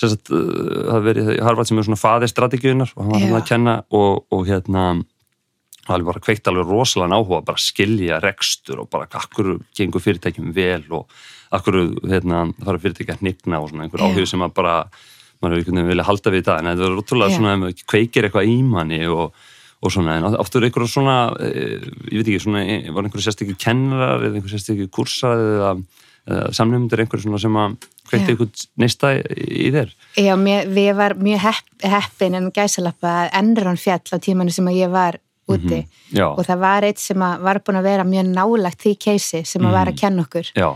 sagt, 0.00 0.30
uh, 0.34 0.84
það 0.90 1.08
verið 1.08 1.32
Harvard 1.46 1.70
sem 1.70 1.80
er 1.80 1.88
svona 1.88 2.00
faðir 2.00 2.32
strategíunar 2.32 2.94
og 2.94 3.02
hann 3.04 3.12
var 3.14 3.24
hann 3.24 3.40
að 3.40 3.50
kenna 3.50 3.76
og, 3.94 4.24
og 4.34 4.46
hérna 4.48 4.86
alveg 5.92 6.08
bara 6.08 6.22
kveikt 6.24 6.48
alveg 6.48 6.68
rosalega 6.68 7.18
áhuga 7.18 7.42
bara 7.44 7.60
að 7.60 7.66
skilja 7.66 8.20
rekstur 8.24 8.84
og 8.84 8.90
bara 8.92 9.08
akkur 9.20 9.58
gengur 9.76 10.02
fyrirtækjum 10.04 10.52
vel 10.56 10.84
og 10.96 11.10
akkur 11.54 11.80
hérna, 12.08 12.46
fara 12.64 12.80
fyrirtækja 12.80 13.18
að 13.18 13.24
hnigna 13.24 13.60
og 13.60 13.70
svona 13.70 13.86
einhver 13.86 14.04
áhug 14.06 14.28
sem 14.28 14.44
að 14.44 14.54
bara 14.56 14.76
maður 15.42 15.58
hefur 15.58 15.60
einhvern 15.60 15.80
veginn 15.80 15.92
vilja 15.92 16.06
halda 16.08 16.32
við 16.32 16.40
í 16.40 16.46
dag 16.46 16.60
en 16.60 16.70
þetta 16.70 16.86
er 16.86 17.00
ótrúlega 17.00 17.32
Já. 17.32 17.36
svona 17.36 17.52
ef 17.52 17.60
maður 17.62 17.84
kveikir 17.92 18.28
eitthvað 18.28 18.50
í 18.50 18.56
manni 18.68 19.00
og, 19.10 19.42
og 19.84 19.92
svona, 19.92 20.16
en 20.18 20.38
oft 20.40 20.56
eru 20.56 20.68
einhverjum 20.68 20.92
svona 20.94 21.16
eh, 21.44 21.74
ég 22.10 22.20
veit 22.20 22.30
ekki, 22.30 22.44
svona, 22.46 22.62
eh, 22.64 22.88
var 22.94 23.04
einhverju 23.04 23.26
sérstakki 23.26 23.58
kennarar 23.60 24.24
eða 24.24 24.38
einhverju 24.38 24.54
sérstakki 24.54 24.88
kursar 24.94 25.42
eða, 25.44 25.74
eða 26.30 26.54
samnefndir 26.56 27.04
einhverju 27.04 27.28
svona 27.28 27.42
sem 27.44 27.60
að 27.60 27.76
kveikti 28.08 28.32
Já. 28.32 28.34
einhvern 28.34 28.64
neista 28.82 29.12
í, 29.18 29.68
þér? 29.74 29.92
Já, 30.20 30.34
mér, 30.40 30.68
við 30.68 30.90
var 30.96 31.14
mjög 31.18 31.44
hepp, 31.44 31.68
heppin 31.82 32.34
en 32.38 32.50
gæsalappa 32.54 33.14
Enron 33.32 33.76
fjall 33.80 34.02
á 34.12 34.16
tímanu 34.18 34.52
sem 34.54 34.68
ég 34.74 34.90
var 34.92 35.18
úti. 35.48 35.82
Já, 36.14 36.26
og 36.30 36.44
það 36.46 36.58
var 36.64 36.86
eitt 36.88 36.98
sem 37.02 37.18
var 37.20 37.60
búin 37.64 37.76
að 37.80 37.88
vera 37.90 38.04
mjög 38.08 38.30
nálagt 38.32 38.80
því 38.84 38.94
keisi 38.98 39.44
sem 39.44 39.62
að 39.66 39.72
var 39.76 39.90
að 39.92 39.98
kenna 40.00 40.22
okkur. 40.24 40.52
já, 40.56 40.68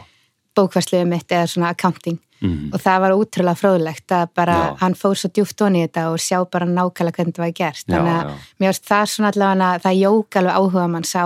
bókværsluðu 0.57 1.07
mitt 1.09 1.29
eða 1.33 1.47
svona 1.47 1.71
accounting. 1.71 2.19
Mhm, 2.41 2.71
og 2.73 2.79
það 2.81 3.01
var 3.03 3.13
útrúlega 3.19 3.59
fróðlegt 3.59 4.13
að 4.15 4.29
bara 4.35 4.55
Já. 4.55 4.77
hann 4.79 4.95
fór 4.95 5.17
svo 5.19 5.29
djúft 5.35 5.59
onni 5.61 5.81
í 5.83 5.89
þetta 5.89 6.05
og 6.13 6.21
sjá 6.23 6.45
bara 6.47 6.67
nákvæmlega 6.67 7.17
hvernig 7.17 7.35
þetta 7.35 7.43
var 7.43 7.53
gert. 7.53 7.85
Já, 7.89 7.95
þannig 7.97 8.13
að 8.15 8.29
já. 8.29 8.35
mér 8.61 8.69
varst 8.69 8.87
það 8.87 9.07
svona 9.11 9.33
allavega 9.33 9.81
það 9.83 9.99
jók 9.99 10.37
alveg 10.39 10.55
áhuga 10.55 10.89
mann 10.93 11.03
sá 11.03 11.25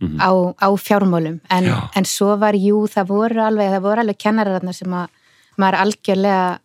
mhm, 0.00 0.12
mhm, 0.12 0.20
á, 0.20 0.30
á 0.56 0.68
fjármálum. 0.76 1.40
En, 1.50 1.70
en 1.94 2.04
svo 2.04 2.36
var 2.40 2.54
jú, 2.54 2.86
það 2.90 3.10
voru 3.10 3.42
alveg 3.44 3.72
það 3.74 3.84
voru 3.88 4.04
alveg 4.04 4.20
kennarar 4.20 4.58
þarna 4.58 4.76
sem 4.76 4.94
að 4.94 5.08
maður 5.56 5.80
algjörlega 5.84 6.58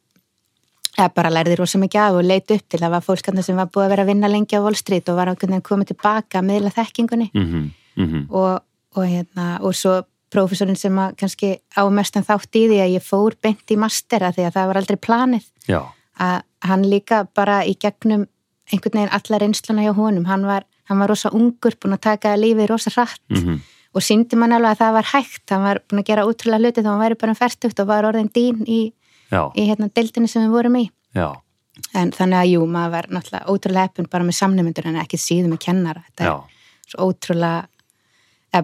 eða 0.98 1.10
bara 1.16 1.32
lærði 1.32 1.56
rosa 1.60 1.80
mikið 1.80 2.02
af 2.04 2.18
og 2.20 2.28
leit 2.28 2.52
upp 2.52 2.66
til. 2.68 2.80
Það 2.80 2.94
var 2.96 3.06
fólk 3.06 3.30
sem 3.42 3.56
var 3.56 3.70
búið 3.72 3.86
að 3.86 3.94
vera 3.94 4.04
að 4.04 4.12
vinna 4.12 4.32
lengi 4.32 4.60
á 4.60 4.64
Wall 4.66 4.76
Street 4.76 5.10
og 5.10 5.20
var 5.20 5.32
veginn 5.34 5.62
komið 5.62 5.94
tilbaka 5.94 6.42
að 6.42 6.48
miðla 6.50 6.74
þekkingunni. 6.76 7.30
Mhm, 7.34 7.72
mhm, 7.96 8.26
og, 8.30 8.62
og, 8.96 9.06
hérna, 9.06 9.48
og 9.62 9.76
svo 9.76 10.02
prófessorinn 10.32 10.80
sem 10.80 10.96
að 11.00 11.16
kannski 11.20 11.56
á 11.76 11.84
mestan 11.92 12.24
þátt 12.24 12.56
í 12.56 12.68
því 12.68 12.78
að 12.84 12.94
ég 12.96 13.04
fór 13.04 13.36
beint 13.42 13.72
í 13.72 13.80
mastera 13.80 14.32
því 14.32 14.48
að 14.48 14.54
það 14.56 14.68
var 14.68 14.80
aldrei 14.80 15.00
planið. 15.08 15.48
Já, 15.68 15.82
að 16.22 16.38
hann 16.68 16.86
líka 16.86 17.26
bara 17.36 17.62
í 17.66 17.76
gegnum 17.80 18.28
einhvern 18.72 19.00
veginn 19.00 19.16
allar 19.16 19.44
reynsluna 19.44 19.86
hjá 19.86 19.94
honum. 19.98 20.28
Hann 20.30 20.46
var, 20.48 20.66
hann 20.90 21.02
var 21.02 21.12
rosa 21.12 21.32
ungur, 21.36 21.78
búin 21.82 21.98
að 21.98 22.04
taka 22.08 22.34
lífið 22.40 22.72
rosa 22.72 22.94
hratt 22.94 23.22
mhm, 23.30 23.60
og 23.92 24.06
síndi 24.06 24.40
mann 24.40 24.56
alveg 24.56 24.76
að 24.76 24.82
það 24.82 24.98
var 24.98 25.08
hægt. 25.12 25.46
Hann 25.52 25.64
var 25.66 25.82
búin 25.86 26.02
að 26.02 26.10
gera 26.10 26.26
útrúlega 26.30 26.64
hluti 26.64 26.84
þá 26.84 26.92
hann 26.94 27.04
væri 27.04 27.20
bara 27.22 27.38
færtugt 27.38 27.84
og 27.84 27.90
var 27.92 28.08
orðin 28.08 28.32
dýn 28.34 28.62
í, 28.66 28.82
í 29.32 29.66
hérna 29.68 29.92
deildinni 29.92 30.32
sem 30.32 30.46
við 30.46 30.56
vorum 30.56 30.78
í. 30.80 30.86
Já, 31.18 31.28
en 31.98 32.14
þannig 32.16 32.40
að 32.40 32.52
jú, 32.54 32.64
maður 32.72 32.96
var 32.96 33.10
náttúrulega 33.18 33.52
ótrúlega 33.52 33.90
heppin 33.90 34.10
bara 34.12 34.28
með 34.28 34.38
samnefndur 34.40 34.90
en 34.92 35.02
ekki 35.04 35.20
síðan 35.20 35.52
með 35.54 35.64
kennara. 35.68 36.06
Þetta 36.10 36.30
já, 36.30 36.34
er 36.38 36.94
svo 36.94 37.10
ótrúlega 37.10 37.66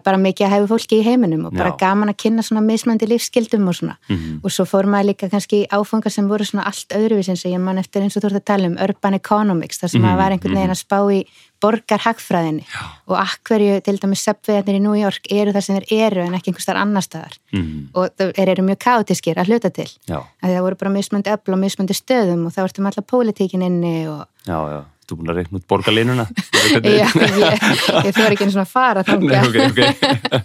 bara 0.04 0.18
mikið 0.20 0.46
að 0.48 0.52
hefur 0.52 0.68
fólki 0.76 0.98
í 1.00 1.04
heiminum 1.06 1.46
og 1.48 1.54
bara 1.56 1.72
Já. 1.72 1.78
gaman 1.80 2.10
að 2.12 2.18
kynna 2.24 2.44
svona 2.44 2.60
mismöndi 2.66 3.08
lífsskildum 3.08 3.68
og 3.72 3.76
svona. 3.78 3.96
Mhm, 4.10 4.42
og 4.44 4.52
svo 4.52 4.66
fór 4.68 4.84
maður 4.86 5.14
líka 5.14 5.30
kannski 5.32 5.66
áfangar 5.72 6.12
sem 6.12 6.28
voru 6.28 6.44
svona 6.44 6.66
allt 6.68 6.90
öðruvís 6.92 7.30
eins 7.32 7.46
og 7.46 7.52
ég 7.54 7.60
man 7.64 7.78
eftir 7.78 8.02
eins 8.04 8.18
og 8.18 8.24
þú 8.24 8.28
ert 8.34 8.42
að 8.42 8.46
tala 8.46 8.68
um 8.68 8.78
urban 8.78 9.14
economics 9.14 9.80
þar 9.80 9.90
sem 9.90 10.02
Mhm, 10.02 10.08
maður 10.10 10.18
var 10.18 10.32
einhvern 10.32 10.56
veginn 10.60 10.76
að 10.76 10.84
spá 10.84 11.00
í 11.14 11.26
borgarhagfræðinni. 11.62 12.66
Og 13.08 13.18
akkverju 13.18 13.80
til 13.86 13.98
dæmis 13.98 14.24
söpviðarnir 14.28 14.78
í 14.78 14.82
New 14.84 14.94
York 14.98 15.26
eru 15.32 15.54
þar 15.56 15.64
sem 15.64 15.80
þeir 15.80 15.88
eru 16.08 16.22
en 16.26 16.36
ekki 16.38 16.52
einhvers 16.52 16.68
þar 16.68 16.82
annar 16.84 17.02
staðar. 17.06 17.38
Mhm, 17.54 17.88
og 17.96 18.10
þeir 18.18 18.50
eru 18.54 18.64
mjög 18.68 18.80
kátiskir 18.84 19.36
að 19.40 19.48
hluta 19.48 19.72
til. 19.74 19.88
Já, 20.08 20.20
að 20.44 20.52
það 20.54 20.62
voru 20.68 20.76
bara 20.78 20.92
mismöndi 20.92 21.32
öll 21.34 21.54
og 21.54 21.60
mismöndi 21.64 21.96
stöðum 21.98 22.46
og 22.46 22.54
þá 22.54 22.64
ertu 22.68 22.82
með 22.84 22.92
alla 22.98 23.08
pólitíkin 23.12 23.64
inni 23.64 24.08
og 24.08 24.28
já, 24.46 24.58
já, 24.70 24.84
þú 25.08 25.18
búin 25.20 25.32
að 25.32 25.38
reikna 25.42 25.60
út 25.62 25.68
borgarlínuna 25.72 26.26
já, 26.84 27.08
ég, 27.08 27.66
ég 28.06 28.14
þóra 28.18 28.32
ekki 28.36 28.48
eins 28.48 28.58
og 28.58 28.64
að 28.64 28.72
fara 28.72 29.04
Nei, 29.08 29.10
þangað 29.10 29.48
ok, 29.48 29.58
ok 29.72 29.82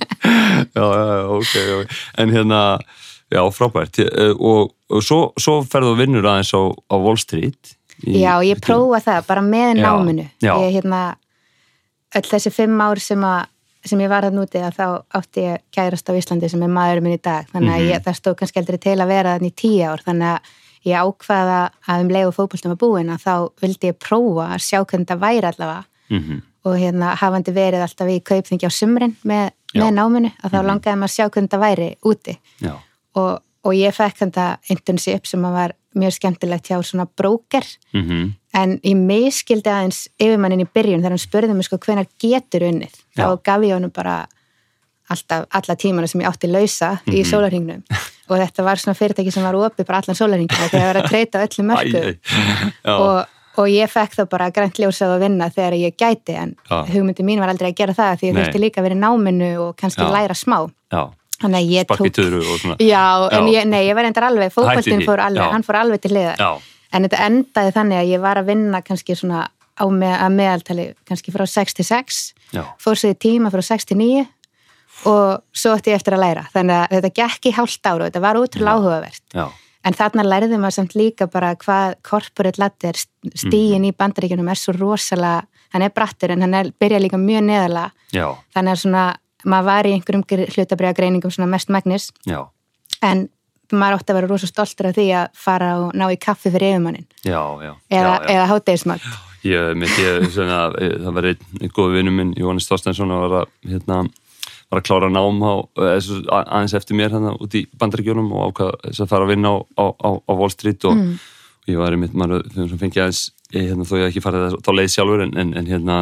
já, 0.76 0.84
ok, 1.36 1.54
ok 1.80 1.96
en 2.22 2.34
hérna, 2.36 2.60
já, 3.32 3.42
frábært 3.56 3.98
Eh, 4.02 4.34
og, 4.38 4.72
og 4.92 5.02
svo, 5.04 5.20
svo 5.40 5.60
ferðu 5.66 5.94
og 5.94 6.00
vinnur 6.02 6.26
aðeins 6.28 6.52
á, 6.56 6.60
á 6.68 6.94
Wall 7.00 7.18
Street 7.20 7.74
í, 8.06 8.18
Já, 8.22 8.36
ég 8.44 8.60
prófa 8.62 8.98
það 9.04 9.26
bara 9.28 9.42
með 9.46 9.78
náminu. 9.80 10.24
já. 10.42 10.52
Ég, 10.64 10.72
hérna, 10.78 11.02
öll 12.18 12.26
þessi 12.28 12.50
fimm 12.52 12.80
ár 12.82 12.98
sem, 13.00 13.20
að, 13.24 13.44
sem 13.86 14.00
ég 14.02 14.10
var 14.10 14.26
að 14.26 14.34
núti 14.36 14.58
að 14.62 14.74
þá 14.80 14.86
átti 15.20 15.44
ég 15.46 15.62
kærast 15.74 16.10
á 16.10 16.12
Íslandi 16.18 16.50
sem 16.50 16.64
er 16.66 16.72
maðurinn 16.72 17.06
minn 17.06 17.14
í 17.16 17.22
dag. 17.22 17.46
Þannig 17.52 17.70
að 17.76 17.78
Mhm. 17.84 17.92
ég, 17.92 18.02
það 18.04 18.18
stóð 18.18 18.36
kannski 18.40 18.58
aldrei 18.62 18.78
til 18.82 18.96
að 18.98 19.12
vera 19.12 19.36
þannig 19.38 19.52
í 19.54 19.56
tíu 19.62 19.86
ár. 19.86 20.02
Þannig 20.06 20.28
að 20.32 20.50
ég 20.84 20.94
ákvaða 20.98 21.70
að 21.88 22.00
um 22.04 22.08
leiðu 22.08 22.32
fótboltum 22.36 22.72
að 22.74 22.80
búin 22.82 23.10
að 23.14 23.22
þá 23.26 23.34
vildi 23.62 23.90
ég 23.92 23.98
prófa 24.02 24.48
að 24.54 24.64
sjá 24.66 24.78
hvernig 24.84 25.08
það 25.08 25.22
væri 25.26 25.46
allavega 25.52 25.84
Mhm, 26.12 26.42
og 26.64 26.74
hérna 26.76 27.14
hafandi 27.16 27.52
verið 27.56 27.82
alltaf 27.82 28.08
í 28.08 28.20
kaupþingi 28.20 28.66
á 28.68 28.70
sumrin 28.70 29.16
með. 29.24 29.50
Mhm. 29.74 29.80
með 29.82 29.92
náminu 29.96 30.30
að 30.44 30.50
þá 30.52 30.58
langaði 30.68 30.96
maður 30.98 31.08
að 31.08 31.14
sjá 31.16 31.28
hvernig 31.30 31.50
það 31.50 31.60
væri 31.62 31.96
úti 32.04 32.34
og, 33.14 33.40
og 33.64 33.72
ég 33.74 33.94
fekk 33.94 34.16
þetta 34.18 34.58
internship 34.68 35.26
sem 35.26 35.40
að 35.44 35.52
var 35.52 35.72
mjög 35.94 36.12
skemmtilegt 36.18 36.68
hjá 36.68 36.82
svona 36.84 37.06
bróker 37.16 37.64
mhm, 37.94 38.32
En 38.54 38.78
ég 38.84 38.96
miskildi 38.96 39.70
aðeins 39.72 40.08
yfirmannin 40.20 40.60
í 40.60 40.66
byrjun 40.68 41.00
þegar 41.00 41.14
hann 41.14 41.18
spurði 41.18 41.54
mig 41.56 41.64
sko 41.64 41.78
hvenar 41.78 42.04
getur 42.20 42.60
unnið. 42.68 42.92
Þá 43.16 43.24
Já. 43.32 43.36
gaf 43.42 43.62
ég 43.64 43.72
honum 43.72 43.90
bara 43.90 44.26
alltaf, 45.08 45.46
alla 45.50 45.74
tímana 45.76 46.06
sem 46.06 46.20
ég 46.20 46.28
átti 46.28 46.50
lausa 46.52 47.00
Mhm. 47.06 47.14
í 47.16 47.24
sólarhingnum. 47.24 47.82
Og 48.32 48.40
þetta 48.40 48.64
var 48.66 48.80
svona 48.80 48.96
fyrirtæki 48.96 49.32
sem 49.34 49.44
var 49.44 49.58
opið 49.60 49.86
bara 49.88 50.00
allan 50.02 50.16
sólarhingnum 50.18 50.72
þegar 50.72 50.82
ég 50.82 50.90
var 50.90 51.00
að 51.02 51.08
treyta 51.12 51.44
öllu 51.44 51.64
já, 52.88 52.94
Og, 52.96 53.32
og 53.60 53.68
ég 53.68 53.90
fekk 53.92 54.14
þá 54.16 54.22
bara 54.32 54.50
grænt 54.54 54.78
ljósað 54.80 55.16
að 55.16 55.24
vinna 55.26 55.48
þegar 55.52 55.74
ég 55.76 55.96
gæti 56.00 56.36
en 56.40 56.54
Já. 56.70 56.78
hugmyndi 56.88 57.26
mín 57.28 57.42
var 57.42 57.52
aldrei 57.52 57.72
að 57.72 57.76
gera 57.82 57.96
það 57.98 58.14
því 58.22 58.30
ég 58.30 58.38
þurfti 58.38 58.62
líka 58.62 58.80
að 58.80 58.86
vera 58.88 58.96
í 58.96 59.02
náminu 59.02 59.50
og 59.66 59.74
kannski 59.76 60.06
Já. 60.06 60.12
læra 60.16 60.36
smá. 60.38 60.58
já, 60.92 61.02
Þannig 61.42 61.58
að 61.58 61.72
ég 61.74 61.86
tók... 61.90 62.06
Já, 62.86 63.04
en 63.36 63.48
ég, 63.50 63.64
nei, 63.66 63.80
ég 63.88 63.96
var 63.98 64.06
endar 64.08 64.28
alveg, 64.30 64.52
því, 64.54 65.06
fór 65.08 65.20
alveg, 65.26 65.42
hann 65.52 65.64
fór 65.66 65.78
alveg 65.80 66.00
til 66.04 66.12
hliðar. 66.14 66.38
já, 66.38 66.52
En 66.92 67.02
þetta 67.06 67.22
endaði 67.26 67.72
þannig 67.72 67.98
að 67.98 68.10
ég 68.12 68.20
var 68.22 68.38
að 68.38 68.48
vinna 68.52 68.80
kannski 68.84 69.16
svona 69.16 69.48
á 69.72 69.84
með, 69.88 70.14
meðaltali 70.36 70.84
kannski 71.08 71.32
frá 71.34 71.44
6 71.48 71.74
til 71.78 71.86
6, 71.88 72.18
já, 72.52 72.62
fór 72.78 73.00
sér 73.00 73.14
í 73.16 73.18
tíma 73.26 73.50
frá 73.50 73.62
6 73.64 73.88
til 73.90 73.96
9 73.98 74.26
og 75.08 75.42
svo 75.56 75.74
ætti 75.76 75.92
ég 75.92 75.98
eftir 75.98 76.16
að 76.16 76.22
læra. 76.24 76.44
Þannig 76.54 76.78
að 76.78 76.94
þetta 76.96 77.12
gekk 77.18 77.48
í 77.50 77.54
hálft 77.56 77.86
ára 77.88 78.04
og 78.04 78.10
þetta 78.10 78.22
var 78.24 78.40
útrúlega 78.40 78.76
áhugavert. 78.78 79.24
já, 79.34 79.46
En 79.82 79.96
þarna 79.98 80.22
lærði 80.22 80.58
maður 80.62 80.76
samt 80.76 80.94
líka 80.94 81.26
bara 81.26 81.56
hvað 81.58 81.96
corporate 82.06 82.60
ladder 82.62 82.94
stíin 83.34 83.82
í 83.88 83.90
bandaríkjunum 83.98 84.48
er 84.52 84.60
svo 84.60 84.76
rosalega, 84.76 85.42
hann 85.74 85.82
er 85.82 85.90
brattur 85.90 86.30
en 86.30 86.44
hann 86.44 86.54
er, 86.54 86.70
byrja 86.78 87.00
líka 87.02 87.18
mjög 87.18 87.42
neðalega. 87.48 87.90
já, 88.14 88.28
Þannig 88.54 88.76
að 88.76 88.82
svona, 88.84 89.04
maður 89.44 89.68
var 89.72 89.88
í 89.90 89.94
einhverjum 89.96 90.24
hlutabriða 90.54 90.94
greiningum 90.94 91.34
svona 91.34 91.50
mest 91.50 91.68
magnis 91.68 92.12
já, 92.28 92.46
en 93.02 93.28
maður 93.72 93.98
átti 93.98 94.12
að 94.12 94.18
vera 94.20 94.30
rosa 94.30 94.46
stoltur 94.46 94.90
af 94.90 94.94
því 94.94 95.08
að 95.18 95.28
fara 95.34 95.72
og 95.80 95.92
ná 95.98 96.06
í 96.12 96.18
kaffi 96.20 96.52
fyrir 96.52 96.76
yfirmannin 96.76 97.06
já, 97.24 97.40
já, 97.64 97.74
eða, 97.90 98.16
eða 98.28 98.48
hátegismat. 98.52 99.06
Ég, 99.42 99.82
ég, 99.98 100.26
svona, 100.30 100.68
eh, 100.78 100.92
það 101.02 101.14
var 101.16 101.26
einn, 101.32 101.70
góð 101.74 101.96
vinnu 101.96 102.12
minn, 102.14 102.34
Jóhannes 102.38 102.68
var 102.70 103.40
að, 103.42 103.48
hérna, 103.66 104.04
var 104.72 104.80
að 104.80 104.86
klára 104.88 105.10
nám 105.12 105.42
á, 105.44 105.52
aðeins 105.76 106.74
eftir 106.78 106.96
mér 106.98 107.12
hérna 107.12 107.34
út 107.36 107.54
í 107.58 107.66
bandaríkjónum 107.78 108.30
og 108.32 108.50
ákvað 108.50 108.72
þess 108.88 109.04
að 109.04 109.10
fara 109.12 109.26
að 109.28 109.32
vinna 109.34 109.52
á, 109.52 109.56
á, 109.76 109.86
á, 109.92 110.10
á 110.24 110.32
Wall 110.32 110.52
Street 110.54 110.84
og 110.88 110.96
Mm. 110.96 111.18
ég 111.70 111.78
var 111.78 111.94
einmitt, 111.94 112.14
maður 112.18 112.42
þegar 112.50 112.68
sem 112.72 112.78
fengi 112.80 113.00
aðeins, 113.02 113.20
hérna, 113.52 113.84
þó 113.86 113.94
ég 114.00 114.08
ekki 114.08 114.22
farið 114.24 114.46
þess, 114.48 114.62
þá 114.66 114.70
leið 114.74 114.88
sjálfur 114.96 115.20
en, 115.22 115.34
en, 115.38 115.52
en 115.60 115.66
hérna, 115.70 115.98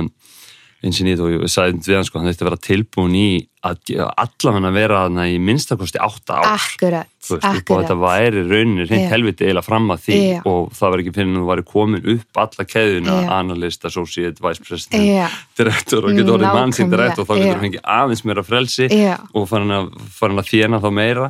eins 0.81 1.01
og 1.03 1.07
nýtt 1.07 1.21
og 1.21 1.33
ég 1.35 1.51
sagði 1.53 1.83
við 1.85 1.97
hann 1.99 2.07
sko, 2.09 2.19
hann 2.19 2.31
þurfti 2.31 2.45
að 2.47 2.49
vera 2.49 2.61
tilbúin 2.65 3.17
í 3.19 3.27
að 3.61 3.91
allavega 4.17 4.69
að 4.71 4.77
vera 4.79 5.01
í 5.29 5.37
minnstakosti 5.45 6.01
átta 6.01 6.39
ár 6.41 6.47
Akkurat, 6.55 7.09
veist, 7.21 7.33
og 7.35 7.43
akkurat. 7.45 7.83
þetta 7.85 7.97
væri 8.01 8.45
rauninni 8.49 8.87
reynd 8.89 9.05
Já. 9.05 9.11
helviti 9.13 9.45
eiginlega 9.45 9.67
fram 9.67 9.91
að 9.93 10.05
því 10.07 10.21
Já. 10.21 10.39
og 10.49 10.71
það 10.79 10.93
var 10.95 11.03
ekki 11.03 11.13
fyrir 11.17 11.29
að 11.29 11.41
þú 11.41 11.49
væri 11.51 11.65
komin 11.69 12.07
upp 12.15 12.41
alla 12.41 12.67
keðuna, 12.71 13.17
Já. 13.21 13.29
analyst, 13.37 13.85
associate, 13.91 14.41
vice 14.41 14.65
president, 14.65 15.37
direktor 15.61 16.09
og 16.09 16.17
getur 16.17 16.39
orðið 16.39 16.57
mannsinn 16.57 16.93
direktor 16.95 17.27
og 17.27 17.29
þá 17.29 17.35
getur 17.37 17.59
þú 17.59 17.65
fengið 17.67 17.85
aðeins 17.97 18.25
meira 18.31 18.47
frelsi 18.49 18.89
og 19.35 19.49
farin 19.51 19.75
að, 19.77 19.91
farin 20.17 20.41
að 20.41 20.53
þjena 20.55 20.81
þá 20.81 20.91
meira 20.97 21.29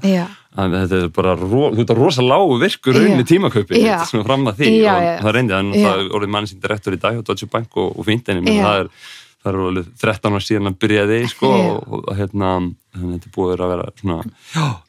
að 0.60 0.76
þetta 0.76 1.00
er 1.00 1.14
bara, 1.14 1.34
ro, 1.38 1.68
að 1.74 1.94
rosa 1.98 2.22
lágu 2.22 2.60
virkur 2.62 2.94
Já. 2.94 3.02
rauninni 3.02 3.26
tímakaupi 3.26 3.82
Já. 3.82 3.96
svona 4.06 4.26
fram 4.28 4.46
að 4.46 4.62
því 4.62 4.76
og 4.86 5.24
það 5.26 5.34
reyndi 5.34 5.58
að 5.58 5.74
Já. 5.74 5.82
það 5.88 6.04
er 6.04 6.14
orðið 6.20 6.36
mannsinn 6.38 6.62
direktor 6.62 6.94
í 6.94 7.02
dag 7.02 7.18
og 7.18 7.26
Deutsche 7.26 7.50
Bank 7.50 7.74
og, 7.74 7.98
og 7.98 8.06
fínt 8.06 8.30
en 8.30 8.38
ég 8.38 8.46
Já. 8.46 8.50
meina, 8.54 8.68
það 8.70 8.84
er 8.84 8.94
það 9.40 9.54
eru 9.54 9.68
alveg 9.70 9.86
13 9.96 10.34
ára 10.36 10.44
síðan 10.44 10.70
að 10.70 10.78
byrjaði 10.82 11.18
sko 11.32 11.50
Já. 11.50 11.68
og, 11.72 11.94
og 12.00 12.18
hérna 12.20 12.50
þannig 12.90 13.06
að 13.06 13.12
þetta 13.14 13.28
er 13.30 13.34
búið 13.36 13.62
að 13.64 13.70
vera 13.72 13.88
svona 14.00 14.18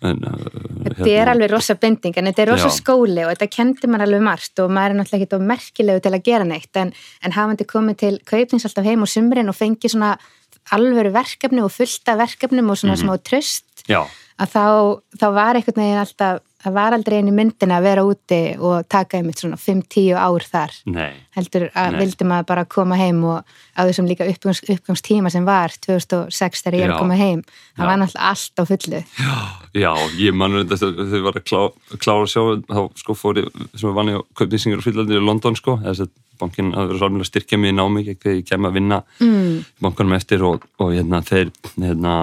en, 0.10 0.22
uh, 0.26 0.92
Þetta 0.92 1.10
er 1.22 1.32
alveg 1.32 1.52
rosa 1.52 1.76
binding 1.82 2.18
en 2.18 2.30
þetta 2.32 2.44
er 2.46 2.52
rosa 2.54 2.70
Já. 2.70 2.76
skóli 2.80 3.24
og 3.26 3.32
þetta 3.34 3.50
kendi 3.56 3.90
mann 3.92 4.02
alveg 4.06 4.24
margt 4.26 4.60
og 4.64 4.72
maður 4.74 4.96
er 4.96 5.00
náttúrulega 5.00 5.26
ekki 5.26 5.32
þá 5.36 5.48
merkilegu 5.54 6.02
til 6.06 6.14
að 6.18 6.24
gera 6.28 6.48
neitt 6.50 6.82
en, 6.82 6.94
en 7.24 7.36
hafandi 7.38 7.68
komið 7.70 7.98
til 8.04 8.14
kaupnings 8.26 8.66
alltaf 8.70 8.86
heim 8.90 9.06
og 9.06 9.12
sumrin 9.12 9.50
og 9.54 9.58
fengið 9.58 9.96
svona 9.96 10.16
alvöru 10.76 11.12
verkefni 11.14 11.62
og 11.66 11.72
fullta 11.74 12.18
verkefnum 12.20 12.70
og 12.70 12.78
svona 12.78 12.96
Mhm. 12.98 13.04
smá 13.06 13.18
tröst 13.22 13.86
já, 13.90 14.02
að 14.40 14.48
þá, 14.54 14.66
þá 15.22 15.28
var 15.34 15.56
einhvern 15.56 15.82
veginn 15.82 16.02
alltaf 16.02 16.42
það 16.64 16.78
var 16.78 16.98
aldrei 16.98 17.18
einu 17.20 17.34
myndin 17.36 17.74
að 17.76 17.88
vera 17.90 18.06
úti 18.08 18.42
og 18.60 18.88
taka 18.92 19.20
einmitt 19.20 19.42
svona 19.42 19.60
5-10 19.62 20.16
ár 20.18 20.48
þar 20.52 20.78
nei 20.92 21.12
heldur 21.38 21.68
að 21.70 21.94
Nei. 21.96 22.00
vildi 22.02 22.28
maður 22.28 22.48
bara 22.50 22.64
koma 22.68 22.98
heim 23.00 23.22
og 23.24 23.54
á 23.78 23.82
þessum 23.88 24.08
líka 24.10 24.28
uppgangs, 24.28 24.62
uppgangstíma 24.66 25.32
sem 25.32 25.46
var 25.48 25.74
2006 25.86 26.66
þegar 26.66 26.78
ég 26.78 26.86
er 26.86 26.92
Já. 26.92 26.96
að 26.96 27.04
koma 27.06 27.20
heim 27.20 27.44
það 27.46 27.84
Já. 27.84 27.88
var 27.88 28.02
náttúrulega 28.02 28.32
allt 28.32 28.60
á 28.60 28.64
fullu 28.72 29.02
Já, 29.72 29.94
ég 30.20 30.36
mann 30.36 30.58
þetta 30.60 30.80
þegar 30.82 31.12
þau 31.14 31.24
var 31.28 31.40
að 31.40 31.48
klá, 31.48 31.62
klára 32.04 32.28
sjá 32.28 32.42
þá 32.68 32.82
sko 33.00 33.16
fór 33.16 33.40
ég, 33.40 33.48
sem 33.72 33.88
var 33.88 33.98
vannig 34.02 34.20
á 34.20 34.22
kaupnýsingar 34.42 34.82
og 34.82 34.88
fylgjaldir 34.88 35.22
í 35.22 35.26
London 35.30 35.58
sko 35.60 35.78
þess 35.86 36.06
að 36.06 36.14
bankin 36.42 36.74
hafði 36.76 36.92
verið 36.92 37.04
svolítið 37.04 37.24
að 37.24 37.32
styrkja 37.32 37.62
mig 37.62 37.72
í 37.72 37.78
námi 37.78 38.06
þegar 38.10 38.38
ég 38.40 38.48
kem 38.50 38.68
að 38.68 38.78
vinna 38.80 39.02
mm. 39.22 39.58
bankanum 39.86 40.18
eftir 40.18 40.44
og, 40.48 40.68
og 40.82 40.96
hérna 40.96 41.22
þeir 41.24 41.54
hérna 41.78 42.16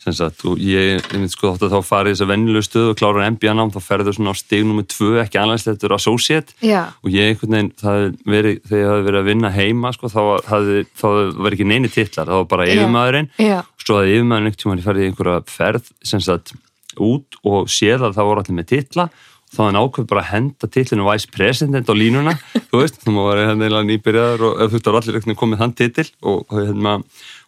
sem 0.00 0.14
sagt, 0.16 0.44
og 0.48 0.60
ég, 0.64 0.94
ég 0.96 1.10
mynd 1.12 1.32
sko 1.32 1.50
þátt 1.52 1.66
að 1.66 1.74
þá 1.74 1.88
farið 1.90 2.14
þess 2.14 2.24
að 2.24 2.30
vennilegu 2.30 2.64
stöð 2.64 2.86
og 2.88 2.96
klára 2.96 3.26
MBA 3.34 3.52
nám 3.56 3.72
þá 3.74 3.80
ferður 3.84 4.16
svona 4.16 4.32
á 4.32 4.40
stig 4.40 4.64
nummer 4.64 4.86
2 4.88 5.10
ekki 5.26 5.40
er 5.40 5.94
associate. 5.96 6.56
Já, 6.64 6.80
og 7.04 7.12
ég 7.12 7.34
einhvern 7.34 7.56
veginn, 7.56 7.72
það 7.82 8.06
verið 8.24 8.62
þegar 8.64 8.80
ég 8.80 8.90
hafði 8.90 9.06
verið 9.10 9.20
að 9.20 9.28
vinna 9.28 9.52
heima 9.52 9.92
sko, 9.92 10.08
þá 10.08 10.20
hafði, 10.48 10.84
þá 10.96 11.08
var 11.36 11.56
ekki 11.56 11.68
neini 11.68 11.92
titlar, 11.92 12.30
það 12.30 12.40
var 12.40 12.48
bara 12.54 12.68
yfirmaðurinn. 12.72 13.32
Og 13.60 13.84
svo 13.84 13.98
að 14.00 14.12
yfirmaðurinn 14.14 14.60
tímann 14.62 14.80
ég 14.80 14.88
farið 14.88 15.04
í 15.04 15.10
einhverja 15.10 15.42
ferð 15.52 15.90
sem 16.00 16.24
sagt 16.24 16.54
út 16.96 17.36
og 17.44 17.68
séð 17.70 18.08
að 18.08 18.16
það 18.16 18.30
voru 18.30 18.44
allir 18.44 18.56
með 18.56 18.72
titla. 18.72 19.10
Þá 19.50 19.64
hann 19.64 19.80
ákveð 19.80 20.06
bara 20.06 20.22
að 20.22 20.30
henda 20.30 20.68
titlinu 20.70 21.06
vice 21.08 21.26
president 21.34 21.88
á 21.90 21.94
línuna 21.98 22.36
þú 22.70 22.84
veist, 22.84 23.00
þá 23.02 23.10
var 23.16 23.40
ég 23.40 23.48
hérna 23.50 23.80
nýbyrjaður 23.88 24.44
og 24.46 24.60
þú 24.60 24.76
veist, 24.76 24.84
það 24.86 24.94
var 24.94 25.08
allir 25.10 25.38
komið 25.40 25.62
þann 25.64 25.74
titil 25.80 26.04
og 26.30 26.54
hérna 26.54 26.92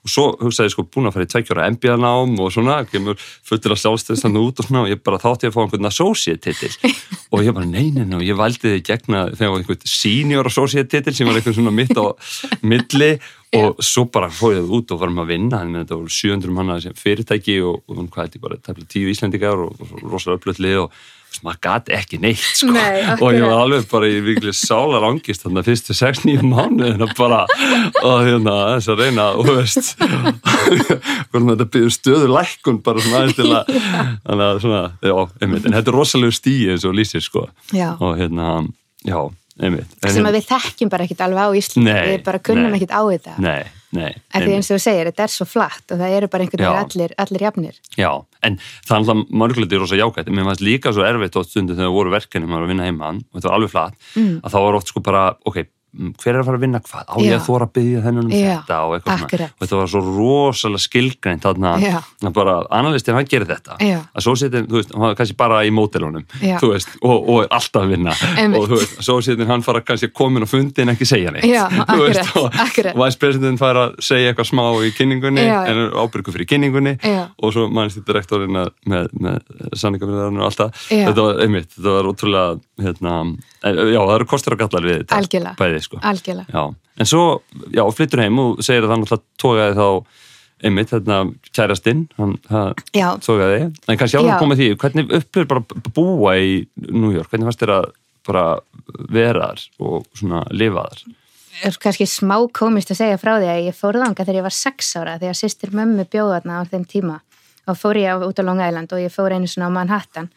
og 0.03 0.11
svo 0.11 0.25
hugsaði 0.41 0.71
ég 0.71 0.75
sko 0.75 0.85
búin 0.91 1.07
að 1.07 1.17
fara 1.17 1.27
í 1.27 1.31
tveikjóra 1.31 1.67
MBA 1.77 1.97
nám 2.03 2.33
og 2.43 2.51
svona, 2.55 2.81
kemur 2.91 3.19
fullir 3.19 3.75
að 3.77 3.83
sjálfstöðst 3.85 4.27
hann 4.27 4.41
út 4.41 4.59
og 4.59 4.67
svona 4.67 4.83
og 4.83 4.91
ég 4.91 5.03
bara 5.07 5.21
þátti 5.23 5.51
að 5.51 5.55
fá 5.55 5.61
einhvern 5.63 5.91
associate 5.93 6.43
titil 6.49 6.73
og 7.33 7.45
ég 7.47 7.55
bara 7.55 7.69
neinin 7.69 8.17
og 8.17 8.25
ég 8.27 8.37
valdi 8.39 8.75
þið 8.75 8.83
gegna 8.89 9.23
þegar 9.31 9.61
einhvern 9.61 9.87
senior 9.89 10.51
associate 10.51 10.91
titil 10.91 11.15
sem 11.17 11.31
var 11.31 11.39
einhvern 11.39 11.57
svona 11.57 11.75
mitt 11.75 11.95
á 11.95 12.07
milli. 12.67 13.15
Og 13.53 13.83
svo 13.85 14.07
bara 14.09 14.31
ég 14.33 14.71
út 14.73 14.93
og 14.95 15.01
varum 15.03 15.19
að 15.21 15.35
vinna. 15.35 15.59
En 15.61 15.75
þetta 15.77 15.99
voru 15.99 16.13
700 16.13 16.55
manna 16.57 16.79
fyrirtæki 16.97 17.59
og, 17.61 17.83
og 17.85 17.99
hvað 18.09 18.23
er 18.23 18.31
þetta 18.31 18.45
bara, 18.47 18.61
tæmlega 18.65 18.93
tíu 18.95 19.11
íslendingar 19.13 19.61
og, 19.67 19.83
rosalega 20.09 20.41
upplöðli 20.41 20.73
og 20.81 20.95
maður 21.43 21.61
gati 21.65 21.95
ekki 21.97 22.21
neitt 22.23 22.43
sko. 22.43 22.71
Nei, 22.75 23.03
og 23.17 23.33
ég 23.33 23.45
var 23.47 23.65
alveg 23.65 23.89
bara 23.91 24.11
í 24.11 24.21
vikli 24.25 24.53
sálar 24.57 25.07
angist 25.09 25.47
þannig 25.47 25.63
að 25.63 25.71
fyrstu 25.71 25.97
6-9 25.97 26.45
mánu 26.47 27.09
bara 27.19 27.43
og 28.03 28.25
hérna 28.27 28.57
þess 28.75 28.93
að 28.93 29.03
reyna 29.03 29.29
og 29.39 29.51
veist 29.51 29.93
þetta 31.33 31.69
byrður 31.73 31.95
stöðu 31.95 32.31
lækkun 32.33 32.81
bara 32.85 33.03
svona 33.03 33.23
aðeins 33.23 33.39
til 33.39 33.49
að 33.51 33.71
þannig 34.27 34.47
að 34.47 34.63
svona, 34.65 34.83
já, 35.03 35.15
einmitt. 35.43 35.67
En 35.69 35.77
þetta 35.77 35.93
er 35.93 35.99
rosalega 35.99 36.37
stíi 36.37 36.73
eins 36.73 36.87
og 36.89 36.97
lýsir 36.97 37.25
sko. 37.25 37.47
Já. 37.75 37.93
og 37.99 38.17
hérna, 38.21 38.55
já, 39.07 39.19
einmitt. 39.61 39.95
En, 40.03 40.15
sem 40.17 40.29
að 40.29 40.39
við 40.39 40.49
þekkjum 40.51 40.93
bara 40.93 41.07
ekkit 41.07 41.25
alveg 41.27 41.47
á 41.47 41.51
Íslandi. 41.63 41.97
Við 42.11 42.27
bara 42.27 42.43
kunnum 42.51 42.77
ekkit 42.79 42.95
á 42.95 43.03
þetta. 43.09 43.37
Nei, 43.43 43.63
nei, 43.93 44.13
en 44.33 44.43
því 44.47 44.55
eins 44.57 44.71
og 44.71 44.79
þú 44.79 44.83
segir, 44.87 45.11
þetta 45.11 45.27
er 45.27 45.33
svo 45.35 45.47
flatt 45.49 45.93
og 45.93 46.01
það 46.01 46.17
eru 46.19 46.29
bara 46.33 46.47
einhvern 46.47 46.65
veginn 46.65 46.83
allir, 46.85 47.15
allir 47.25 47.45
jafnir. 47.47 47.77
Já, 47.99 48.11
en 48.43 48.57
það 48.59 48.95
er 48.95 48.99
alltaf 49.03 49.23
mörguleiti 49.43 49.81
rosa 49.83 49.99
jákvæmt, 50.01 50.33
mér 50.33 50.49
fannst 50.51 50.65
líka 50.65 50.93
svo 50.97 51.05
erfitt 51.07 51.37
á 51.37 51.43
stundu 51.45 51.77
þegar 51.77 51.93
voru 51.95 52.15
verkefni, 52.15 52.49
maður 52.49 52.67
að 52.69 52.73
vinna 52.73 52.89
heima 52.89 53.13
og 53.13 53.37
þetta 53.39 53.49
var 53.51 53.59
alveg 53.61 53.71
flatt, 53.75 53.95
Mm. 54.17 54.41
að 54.43 54.51
það 54.53 54.65
var 54.67 54.75
oft 54.81 54.89
sko 54.93 55.01
bara, 55.01 55.25
ok, 55.47 55.65
hver 55.93 56.33
er 56.33 56.41
að 56.41 56.47
fara 56.49 56.57
að 56.59 56.63
vinna 56.65 56.81
hvað, 56.81 57.05
á 57.05 57.15
ég 57.21 57.35
að 57.37 57.43
þóra 57.47 57.67
að 57.69 57.73
byggja 57.77 58.03
þennan 58.07 58.25
um 58.29 58.33
Já, 58.33 58.53
þetta 58.63 58.77
og 58.87 58.95
eitthvað 58.97 59.19
svona, 59.23 59.49
og 59.53 59.63
þetta 59.67 59.81
var 59.83 59.91
svo 59.93 60.01
rosalega 60.07 60.83
skilgrænt 60.87 61.45
að 61.51 61.59
bara 62.39 62.55
analistin 62.79 63.15
hann 63.19 63.29
gerir 63.29 63.49
þetta, 63.51 63.77
Já. 63.85 63.99
að 64.17 64.25
svo 64.27 64.35
setin, 64.41 64.67
þú 64.71 64.79
veist, 64.81 64.95
hann 64.97 65.05
var 65.05 65.17
kannski 65.19 65.37
bara 65.43 65.61
í 65.69 65.73
mótelunum, 65.75 66.25
þú 66.41 66.71
veist, 66.73 66.95
og, 67.03 67.29
og 67.29 67.43
er 67.45 67.51
alltaf 67.59 67.83
að 67.85 67.93
vinna. 67.93 68.15
Einmitt. 68.41 68.59
og 68.63 68.69
þú 68.73 68.79
veist, 68.81 68.97
svo 69.05 69.19
setin 69.27 69.51
hann 69.53 69.67
fara 69.67 69.85
kannski 69.85 70.09
komin 70.17 70.45
á 70.45 70.49
fundin 70.49 70.93
ekki 70.95 71.09
segja 71.13 71.35
neitt, 71.35 71.45
Já, 71.51 71.67
veist, 72.01 72.33
og, 72.41 72.49
og 72.49 73.03
vice 73.05 73.21
president 73.21 73.61
fara 73.61 73.89
að 73.91 74.01
segja 74.09 74.33
eitthvað 74.33 74.49
smá 74.53 74.65
í 74.89 74.93
kynningunni, 74.97 75.45
Já, 75.45 75.59
en 75.69 75.83
ábyrgu 76.03 76.33
fyrir 76.33 76.49
kynningunni. 76.49 76.97
Og 77.43 77.53
svo 77.55 77.69
mannst 77.69 77.99
þetta 78.01 78.17
rektorinn 78.17 78.57
að- 78.65 78.73
með, 78.89 79.09
með 79.21 79.39
sanningafyrðarinn 79.79 80.41
og 80.41 80.49
allt 80.49 80.61
það. 80.63 80.83
Já. 80.89 81.05
þetta 81.11 81.27
var 81.29 81.41
einmitt, 81.45 81.69
þetta 81.77 81.95
var 81.99 82.09
ótrúlega 82.13 82.61
hérna, 82.83 83.15
já, 83.63 84.01
það 84.01 84.15
eru 84.17 84.29
kostur 84.33 84.57
og 84.57 84.63
gallar 84.65 84.89
við 84.89 84.99
þetta 85.03 85.21
Algjörlega. 85.21 85.55
bæði, 85.61 85.81
sko. 85.87 86.03
algjörlega. 86.03 86.51
Já. 86.53 86.75
en 86.99 87.11
svo, 87.13 87.25
já, 87.71 87.85
flyttur 87.97 88.25
heim 88.25 88.43
og 88.43 88.63
segir 88.65 88.87
að 88.87 88.93
það 88.93 89.03
náttúrulega 89.03 89.43
tókaði 89.43 89.79
þá 89.79 89.89
einmitt, 90.63 90.93
hérna, 90.95 91.17
kærastinn 91.51 92.05
hann, 92.19 92.37
hann 92.51 92.77
tókaði, 93.25 93.65
en 93.89 93.99
kannski 93.99 94.23
koma 94.39 94.55
að 94.55 94.63
því 94.63 94.69
hvernig 94.85 95.17
upplifir 95.19 95.51
bara 95.51 95.91
búa 95.97 96.37
í 96.39 96.53
New 96.89 97.11
York, 97.15 97.31
hvernig 97.33 97.51
fannst 97.51 97.65
þér 97.65 97.75
að 97.81 97.91
bara 98.27 98.45
vera 99.13 99.51
þar 99.51 99.67
og 99.83 100.07
svona 100.19 100.45
lifa 100.55 100.87
þar? 100.87 101.03
Er 101.63 101.77
kannski 101.83 102.07
smá 102.09 102.37
komist 102.55 102.91
að 102.91 103.03
segja 103.03 103.19
frá 103.21 103.37
því 103.37 103.51
að 103.53 103.67
ég 103.69 103.77
fór 103.77 103.99
þanga 104.01 104.25
þegar 104.25 104.39
ég 104.39 104.47
var 104.47 104.57
sex 104.57 104.95
ára 104.97 105.19
þegar 105.21 105.39
sýstir 105.39 105.75
mömmu 105.77 106.07
bjóða 106.11 106.41
þarna 106.41 106.59
á 106.59 106.71
þeim 106.71 106.87
tíma. 106.89 107.19
Og 107.71 107.79
fór 107.79 107.99
ég 108.01 108.25
út 108.27 108.41
á 108.41 108.47
Long 108.47 108.63
Island 108.65 108.95
og 108.95 109.03
ég 109.03 109.13
fór 109.13 109.35
einu 109.37 109.51
svona 109.51 109.69
á 109.71 109.77
Manhattan 109.77 110.31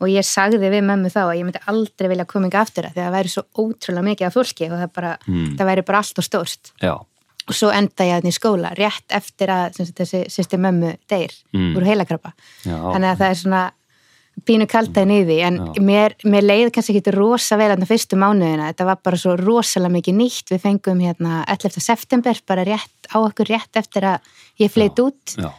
og 0.00 0.08
ég 0.08 0.24
sagði 0.26 0.70
við 0.70 0.84
mömmu 0.86 1.10
þá 1.10 1.20
að 1.26 1.36
ég 1.38 1.44
myndi 1.48 1.62
aldrei 1.66 2.08
vilja 2.08 2.24
koma 2.30 2.46
yngi 2.48 2.58
aftur 2.60 2.86
að 2.88 2.92
því 2.96 3.00
að 3.02 3.06
það 3.08 3.16
væri 3.18 3.32
svo 3.34 3.42
ótrúlega 3.58 4.06
mikið 4.08 4.26
af 4.28 4.34
fólki 4.38 4.68
og 4.70 4.78
það, 4.78 4.92
bara, 4.94 5.12
Mm. 5.26 5.56
það 5.58 5.66
væri 5.72 5.84
bara 5.88 5.98
allt 5.98 6.18
og 6.18 6.24
stórt. 6.24 6.72
Já, 6.82 6.92
og 7.48 7.54
svo 7.56 7.70
enda 7.72 8.04
ég 8.04 8.14
þarna 8.20 8.28
í 8.30 8.38
skóla 8.38 8.74
rétt 8.76 9.08
eftir 9.10 9.48
að 9.48 9.74
sagt, 9.74 9.94
þessi 9.98 10.20
sýstir 10.28 10.60
mömmu 10.60 10.96
deyr 11.08 11.32
Mm. 11.54 11.74
úr 11.76 11.84
heilakrabba. 11.84 12.32
Já, 12.64 12.76
þannig 12.94 13.10
að 13.12 13.18
það 13.18 13.30
er 13.30 13.34
svona 13.42 13.70
pínu 14.46 14.66
kaltaðin 14.70 15.10
í 15.10 15.24
því 15.26 15.36
en 15.42 15.56
mér, 15.82 16.12
mér 16.24 16.44
leiði 16.46 16.70
kannski 16.70 17.00
ekki 17.00 17.10
rosa 17.16 17.56
vel 17.58 17.72
þarna 17.72 17.88
fyrstu 17.90 18.14
mánuðina, 18.16 18.68
þetta 18.70 18.84
var 18.86 18.98
bara 19.02 19.16
svo 19.16 19.32
rosalega 19.36 19.90
mikið 19.96 20.14
nýtt, 20.14 20.52
við 20.52 20.60
fengum 20.62 21.00
hérna 21.02 21.40
11. 21.50 21.80
september 21.82 22.38
bara 22.46 22.62
rétt 22.64 23.08
á 23.10 23.18
okkur 23.18 23.48
rétt 23.50 23.74
eftir 23.74 24.02
að 24.06 24.20
ég 24.60 24.70
flytt 24.70 25.00
út. 25.02 25.34
Já, 25.34 25.50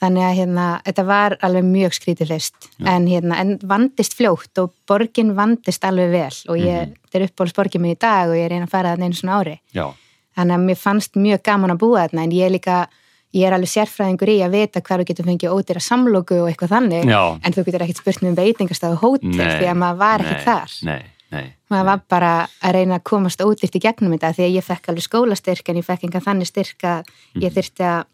þannig 0.00 0.22
að 0.24 0.36
hérna, 0.38 0.66
þetta 0.86 1.04
var 1.06 1.36
alveg 1.44 1.64
mjög 1.64 1.92
skrítið 1.98 2.30
fyrst. 2.32 2.68
En, 2.86 3.06
hérna, 3.06 3.36
en 3.42 3.58
vandist 3.62 4.14
fljótt 4.16 4.58
og 4.62 4.72
borgin 4.88 5.34
vandist 5.36 5.84
alveg 5.84 6.10
vel. 6.10 6.36
Og 6.48 6.56
ég, 6.56 6.86
Mhm. 6.88 6.94
þetta 7.10 7.20
er 7.20 7.26
uppbólsborgin 7.28 7.80
mig 7.80 7.96
í 7.96 8.00
dag 8.00 8.28
og 8.30 8.34
ég 8.36 8.48
reyna 8.50 8.66
að 8.66 8.70
fara 8.70 8.96
þarna 8.96 9.04
einu 9.04 9.14
svona 9.14 9.40
ári. 9.44 9.58
Já, 9.74 9.92
þannig 10.36 10.54
að 10.56 10.64
mér 10.64 10.78
fannst 10.78 11.12
mjög 11.16 11.42
gaman 11.42 11.70
að 11.70 11.78
búa 11.78 12.08
þarna 12.08 12.22
en 12.24 12.30
ég 12.30 12.46
er 12.46 12.50
líka, 12.58 12.86
ég 13.34 13.46
er 13.46 13.52
alveg 13.52 13.68
sérfræðingur 13.68 14.28
í 14.28 14.38
að 14.40 14.50
vita 14.50 14.80
hvað 14.80 14.98
þú 15.00 15.04
getur 15.06 15.24
fengið 15.26 15.52
ódýra 15.54 15.80
samlóku 15.84 16.40
og 16.42 16.48
eitthvað 16.50 16.68
þannig, 16.74 17.04
Já. 17.04 17.38
en 17.44 17.52
þú 17.52 17.64
getur 17.64 17.80
ekkert 17.84 17.96
spurt 18.00 18.20
með 18.22 18.34
veitingastað 18.40 18.92
og 18.92 19.00
hótel 19.00 19.30
því 19.60 19.66
að 19.68 19.76
maður 19.76 19.98
var 19.98 20.18
nei, 20.18 20.26
ekkert 20.26 20.44
þar. 20.44 20.70
Nei, 20.84 21.02
nei, 21.30 21.52
maður 21.70 21.84
var 21.84 22.00
bara 22.08 22.48
að 22.62 22.72
reyna 22.72 22.98
að 22.98 23.04
komast 23.04 23.38
ódýrt 23.40 23.76
í 23.76 23.80
gegnum 23.80 24.12
þetta 24.18 24.34
því 24.34 24.44
að 24.48 24.54
ég 24.56 24.64
fekk 24.64 24.88
alveg 24.88 25.04
skólastyrk 25.04 25.68
en 25.68 25.76
ég 25.76 25.84
fekk 25.84 26.04
enga 26.08 26.20
þannig 26.24 26.46
styrk 26.46 26.80
að 26.82 27.04
Mhm. 27.36 27.42
ég 27.42 27.52
þyrfti 27.52 27.84
að 27.84 28.04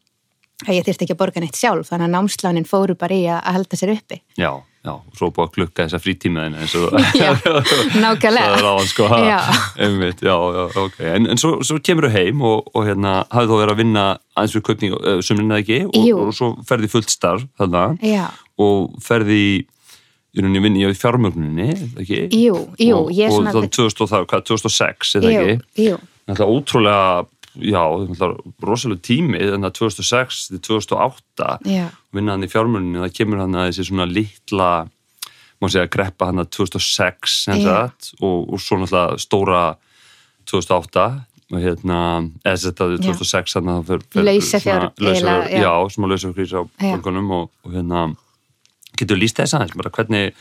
að 0.65 0.73
ég 0.79 0.87
þyrfti 0.87 1.05
ekki 1.05 1.15
að 1.17 1.21
borga 1.21 1.43
neitt 1.43 1.59
sjálf 1.59 1.91
þannig 1.91 2.07
að 2.09 2.15
námslánin 2.15 2.67
fóru 2.69 2.97
bara 2.97 3.17
í 3.17 3.27
að, 3.29 3.43
halda 3.57 3.77
sér 3.77 3.93
uppi 3.93 4.17
já, 4.41 4.49
já, 4.57 4.93
og 4.95 5.19
svo 5.19 5.29
búið 5.37 5.45
að 5.51 5.53
klukka 5.59 5.85
þessa 5.85 6.01
frítímaðina 6.01 6.63
eins 6.65 6.77
og 6.81 6.97
Já, 7.21 7.29
nákvæmlega. 8.01 8.55
það 8.55 8.57
er 8.63 8.69
hann 8.71 8.89
sko 8.89 9.11
Já. 9.21 9.37
einmitt, 9.85 10.25
já, 10.25 10.37
já, 10.57 10.65
ok 10.87 10.99
en, 11.13 11.29
en 11.35 11.43
svo, 11.43 11.53
svo 11.67 11.77
kemur 11.85 12.09
þú 12.09 12.15
heim 12.17 12.43
og, 12.49 12.73
og 12.73 12.89
hérna 12.89 13.15
hafið 13.35 13.53
þú 13.53 13.61
verið 13.61 13.75
að 13.77 13.83
vinna 13.83 14.07
aðeins 14.33 14.57
við 14.57 14.67
kaupning 14.71 14.97
uh, 14.97 15.21
sumrin 15.29 15.53
eða 15.53 15.65
ekki 15.67 15.81
og, 15.91 16.03
Jú. 16.09 16.19
og 16.25 16.35
svo 16.41 16.51
ferði 16.73 16.93
fullt 16.97 17.13
starf 17.13 17.47
þarna 17.61 17.87
og 18.65 19.01
ferði 19.05 19.41
í 20.37 20.41
rauninni 20.41 20.61
vinni 20.65 20.83
í 20.85 20.89
ekki? 22.01 22.27
jú, 22.33 22.57
jú, 22.81 22.97
og, 22.97 23.13
ég 23.13 23.29
og 23.29 23.39
svona 23.41 23.55
þann 23.57 23.71
2000, 23.73 24.03
og 24.05 24.11
það, 24.11 24.27
hvað, 24.33 24.47
2006 24.51 25.15
eða 25.21 25.33
ekki? 25.33 25.85
jú, 25.91 26.01
Náttúrulega 26.27 26.59
ótrúlega 26.59 27.27
já, 27.63 27.83
rosalega 28.63 29.03
tími 29.07 29.39
þannig 29.41 29.71
að 29.71 29.79
2006 29.81 30.43
til 30.51 30.61
2008 30.69 31.49
já, 31.71 31.87
vinna 32.17 32.35
hann 32.37 32.45
í 32.47 32.51
fjármögnuninni 32.53 33.05
það 33.07 33.17
kemur 33.21 33.43
hann 33.45 33.57
að 33.57 33.71
þessi 33.71 33.89
svona 33.91 34.07
litla 34.11 34.69
má 35.63 35.71
segja 35.73 35.89
greppa 35.89 36.29
hann 36.31 36.43
að 36.43 36.51
2006 36.59 37.37
sem 37.47 37.63
Já. 37.63 37.69
sagt, 37.71 38.11
og, 38.21 38.53
og 38.53 38.61
svo 38.61 38.77
náttúrulega 38.83 39.17
stóra 39.23 39.63
2008 40.51 41.07
og 41.47 41.63
hérna, 41.63 41.99
eða 42.43 42.59
þetta 42.67 42.87
er 42.91 43.03
2006 43.07 43.57
þannig 43.57 43.73
að 43.73 43.91
það 43.91 44.27
lausafjár- 44.27 44.87
eiginlega, 44.99 45.49
já. 45.63 45.71
að 45.71 46.09
lausafjár 46.13 46.55
á 46.59 46.63
bankunum 46.83 47.31
og, 47.37 47.51
og 47.65 47.77
hérna 47.77 48.05
getur 48.99 49.21
lýst 49.21 49.39
þess 49.41 49.55
aðeins 49.57 49.77
bara 49.79 49.93
hvernig 49.95 50.35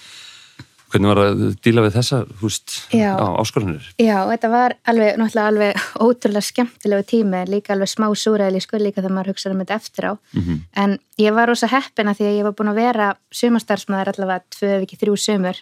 hvernig 0.95 1.11
var 1.11 1.19
að 1.21 1.43
díla 1.65 1.83
við 1.85 1.95
þessa 1.99 2.19
húst 2.41 2.75
á 2.95 3.27
áskorunir? 3.41 3.85
Já, 4.01 4.17
þetta 4.31 4.49
var 4.53 4.75
alveg, 4.89 5.17
náttúrulega 5.19 5.47
alveg 5.51 5.85
ótrúlega 6.07 6.45
skemmtilegu 6.49 7.05
tími, 7.11 7.43
líka 7.51 7.75
alveg 7.75 7.91
smá 7.91 8.07
súræðili 8.15 8.61
sko 8.63 8.79
líka 8.81 9.01
þegar 9.03 9.15
maður 9.19 9.33
hugsaði 9.35 9.55
um 9.57 9.63
þetta 9.65 9.77
eftir 9.81 10.09
á 10.09 10.13
Mhm. 10.33 10.59
en 10.75 10.97
ég 11.19 11.33
var 11.35 11.47
rosa 11.51 11.67
heppina 11.67 12.13
því 12.15 12.25
að 12.31 12.37
ég 12.39 12.43
var 12.47 12.53
búin 12.57 12.71
að 12.73 12.81
vera 12.81 13.07
sumarstarfsmaður 13.31 14.13
allavega 14.15 14.43
tvö 14.55 14.71
ekki 14.83 14.97
þrjú 15.03 15.15
sumur 15.19 15.61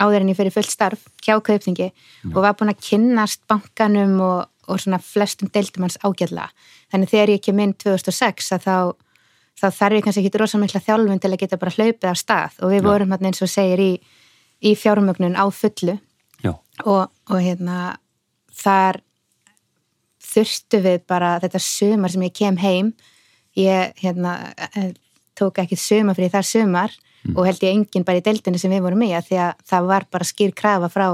áður 0.00 0.20
en 0.24 0.28
ég 0.32 0.36
fyrir 0.38 0.52
fullt 0.54 0.70
starf 0.72 1.02
hjá 1.22 1.36
kaupningi 1.42 1.92
og 2.34 2.40
var 2.42 2.54
búin 2.58 2.72
að 2.72 2.80
kynnast 2.88 3.40
bankanum 3.48 4.18
og, 4.20 4.46
og 4.68 4.80
svona 4.80 4.98
flestum 4.98 5.50
deildum 5.52 5.84
hans 5.86 5.98
ágjörlega 6.02 6.50
þannig 6.92 7.10
þegar 7.12 7.32
ég 7.36 7.42
kem 7.44 7.60
inn 7.60 7.74
2006 7.74 8.52
að 8.56 8.66
þá 8.66 8.76
þá 9.62 9.66
þarf 9.78 9.94
ég 9.98 10.02
kannski 10.06 10.24
ekki 10.26 10.40
rosa 10.40 10.58
mikla 10.58 10.80
þjálfun 10.82 11.20
til 11.22 11.30
að 11.30 11.38
geta 11.44 11.56
bara 11.60 11.70
hlaupið 11.76 12.08
af 12.10 12.18
stað 12.18 12.56
og 12.64 12.70
við 12.72 12.80
Já. 12.80 12.86
vorum 12.88 13.10
hann 13.14 13.26
eins 13.28 13.42
og 13.44 13.50
segir 13.52 13.78
í, 13.84 13.90
í 14.62 14.74
fjármögnun 14.78 15.38
á 15.38 15.44
fullu. 15.50 15.98
Og, 16.86 17.08
og 17.30 17.38
hérna 17.38 17.96
þar 18.62 19.02
þurftu 20.22 20.80
við 20.82 21.00
bara 21.10 21.36
þetta 21.42 21.60
sumar 21.62 22.12
sem 22.12 22.26
ég 22.26 22.36
kem 22.36 22.58
heim. 22.62 22.92
Ég 23.58 23.92
hérna 24.00 24.36
eh, 24.72 24.92
tók 25.38 25.60
ekki 25.60 25.76
sumar 25.76 26.16
fyrir 26.16 26.32
það 26.32 26.48
sumar 26.48 26.94
og 27.36 27.46
held 27.46 27.62
ég 27.62 27.76
enginn 27.76 28.06
bara 28.06 28.18
í 28.18 28.24
deildinu 28.24 28.58
sem 28.58 28.72
við 28.72 28.82
vorum 28.86 29.04
í 29.06 29.12
að 29.14 29.28
því 29.30 29.38
að 29.44 29.52
það 29.70 29.88
var 29.92 30.06
bara 30.10 30.26
skýr 30.26 30.54
krafa 30.58 30.88
frá, 30.90 31.06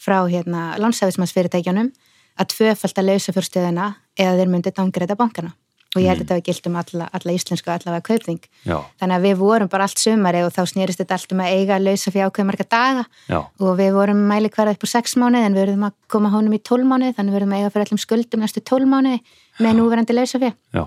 frá 0.00 0.18
hérna 0.26 0.72
landsæðismannsfyrirtækjanum 0.82 1.92
að 2.38 2.50
tvöfald 2.54 2.98
að 2.98 3.10
lausa 3.12 3.34
fjörstöðuna 3.36 3.88
eða 4.18 4.36
þeir 4.40 4.52
myndi 4.52 4.74
dangreita 4.74 5.18
bankana 5.18 5.54
og 5.98 6.04
ég 6.04 6.12
held 6.12 6.22
að 6.22 6.24
þetta 6.24 6.38
var 6.38 6.44
gilt 6.46 6.68
um 6.70 6.78
alla, 6.80 7.08
alla 7.18 7.34
íslensku 7.34 7.72
allavega 7.74 8.06
kaupþing. 8.06 8.40
Já, 8.64 8.76
þannig 9.02 9.16
að 9.18 9.26
við 9.26 9.34
vorum 9.42 9.70
bara 9.72 9.88
allt 9.88 10.02
sumari 10.02 10.44
og 10.46 10.54
þá 10.54 10.62
snýrist 10.72 11.02
þetta 11.02 11.18
allt 11.18 11.34
um 11.34 11.42
að 11.44 11.56
eiga 11.56 11.76
að 11.76 11.88
lausa 11.88 12.12
fyrir 12.14 12.30
ákveð 12.30 12.48
marga 12.48 12.68
daga. 12.70 13.04
Já, 13.26 13.38
og 13.42 13.74
við 13.80 13.92
vorum 13.98 14.22
mæli 14.30 14.52
hverja 14.54 14.76
upp 14.76 14.86
á 14.86 14.88
sex 14.94 15.18
mánuð 15.18 15.48
en 15.48 15.58
við 15.58 15.64
verðum 15.66 15.88
að 15.90 15.98
koma 16.14 16.32
honum 16.34 16.56
í 16.56 16.62
tól 16.62 16.80
mánuð 16.86 17.18
þannig 17.18 17.34
við 17.34 17.38
verðum 17.40 17.56
að 17.56 17.62
eiga 17.64 17.74
fyrir 17.74 17.88
allum 17.88 18.02
skuldum 18.04 18.44
næstu 18.44 18.64
tól 18.64 18.84
mánuð 18.88 19.36
með 19.58 19.78
núverandi 19.80 20.16
lausa 20.16 20.40
fyrir 20.42 20.86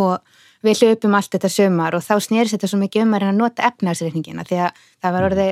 og 0.00 0.20
við 0.64 0.80
hljöpum 0.80 1.14
allt 1.16 1.34
þetta 1.34 1.50
sumar 1.52 1.96
og 1.96 2.04
þá 2.04 2.14
snýrist 2.24 2.56
þetta 2.56 2.70
svo 2.70 2.80
mikið 2.80 3.04
um 3.04 3.14
að 3.16 3.24
reyna 3.24 3.34
að 3.34 3.40
nota 3.40 3.68
efnaðsreikningina 3.68 4.46
því 4.48 4.60
að 4.64 4.84
það 5.04 5.16
var 5.16 5.26
orðið 5.28 5.50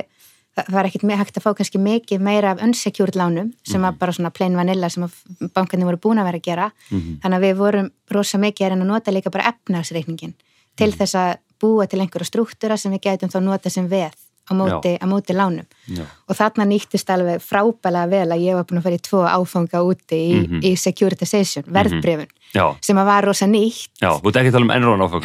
það 0.55 0.69
var 0.73 0.89
me- 1.03 1.15
hægt 1.17 1.37
að 1.37 1.43
fá 1.43 1.53
kannski 1.57 1.79
mikið 1.81 2.19
meira 2.21 2.51
af 2.51 2.61
unsecured 2.61 3.15
lánum 3.15 3.53
sem 3.63 3.81
var 3.81 3.93
bara 3.97 4.11
svona 4.11 4.29
plain 4.33 4.55
vanilla 4.55 4.89
sem 4.89 5.07
bankarnir 5.53 5.85
voru 5.85 5.97
búin 5.97 6.19
að 6.21 6.25
vera 6.29 6.37
að 6.37 6.47
gera. 6.49 6.71
Þannig 6.91 7.37
að 7.37 7.45
við 7.47 7.55
vorum 7.57 7.89
rosa 8.11 8.37
mikið 8.37 8.65
að 8.65 8.69
reyna 8.69 8.83
að 8.85 8.91
nota 8.93 9.11
líka 9.11 9.31
bara 9.31 9.53
efnaðsreikningin 9.53 10.33
til 10.75 10.91
þess 10.91 11.15
að 11.15 11.37
búa 11.61 11.87
til 11.87 11.99
einhverja 12.01 12.25
struktúra 12.27 12.77
sem 12.77 12.91
við 12.91 13.01
gætum 13.07 13.29
þá 13.29 13.39
nota 13.41 13.69
sem 13.69 13.87
veð 13.87 14.13
á 14.43 14.51
móti, 14.53 14.91
á 14.99 15.05
móti 15.07 15.31
lánum. 15.33 15.65
Já, 15.87 16.03
og 16.27 16.35
þarna 16.35 16.65
nýttist 16.67 17.09
alveg 17.09 17.39
frábælega 17.39 18.09
vel 18.11 18.29
að 18.35 18.41
ég 18.43 18.55
var 18.57 18.65
búin 18.67 18.79
að 18.81 18.83
fara 18.83 18.97
í 18.97 19.01
tvo 19.07 19.21
áfanga 19.23 19.79
úti 19.87 20.19
í, 20.19 20.33
Mhm. 20.43 20.59
í 20.63 20.71
securitization, 20.77 21.63
verðbrefun 21.63 22.27
já, 22.53 22.75
sem 22.81 22.97
að 22.97 23.05
var 23.05 23.23
rosa 23.25 23.45
nýtt. 23.47 23.87
Já, 24.01 24.09
þú 24.19 24.27
ert 24.27 24.35
ekki 24.41 24.51
að 24.51 24.51
tala 24.51 24.65
um 24.67 24.73
ennróðan 24.75 25.05
áfang 25.07 25.23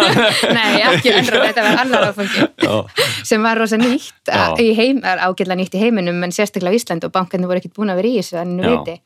Nei, 0.56 0.82
ekki 0.86 1.10
ennra, 1.18 1.42
þetta 1.50 1.62
var 1.66 1.80
annar 1.82 2.08
áfangi. 2.12 2.46
Sem 3.26 3.42
var 3.42 3.58
rosa 3.58 3.76
nýtt 3.76 4.32
í 4.62 4.70
heim, 4.78 5.02
ágætlega 5.02 5.58
nýtt 5.58 5.74
í 5.74 5.82
heiminum 5.82 6.22
en 6.24 6.30
sérstaklega 6.30 6.70
á 6.70 6.78
Ísland 6.78 7.04
og 7.04 7.12
bankarnir 7.12 7.46
voru 7.50 7.58
ekkert 7.58 7.74
búin 7.74 7.90
að 7.90 7.96
vera 8.02 8.08
í 8.08 8.18
þessu 8.22 8.38
en 8.40 8.56
nú 8.56 8.62
Já. 8.62 8.78
viti. 8.78 9.00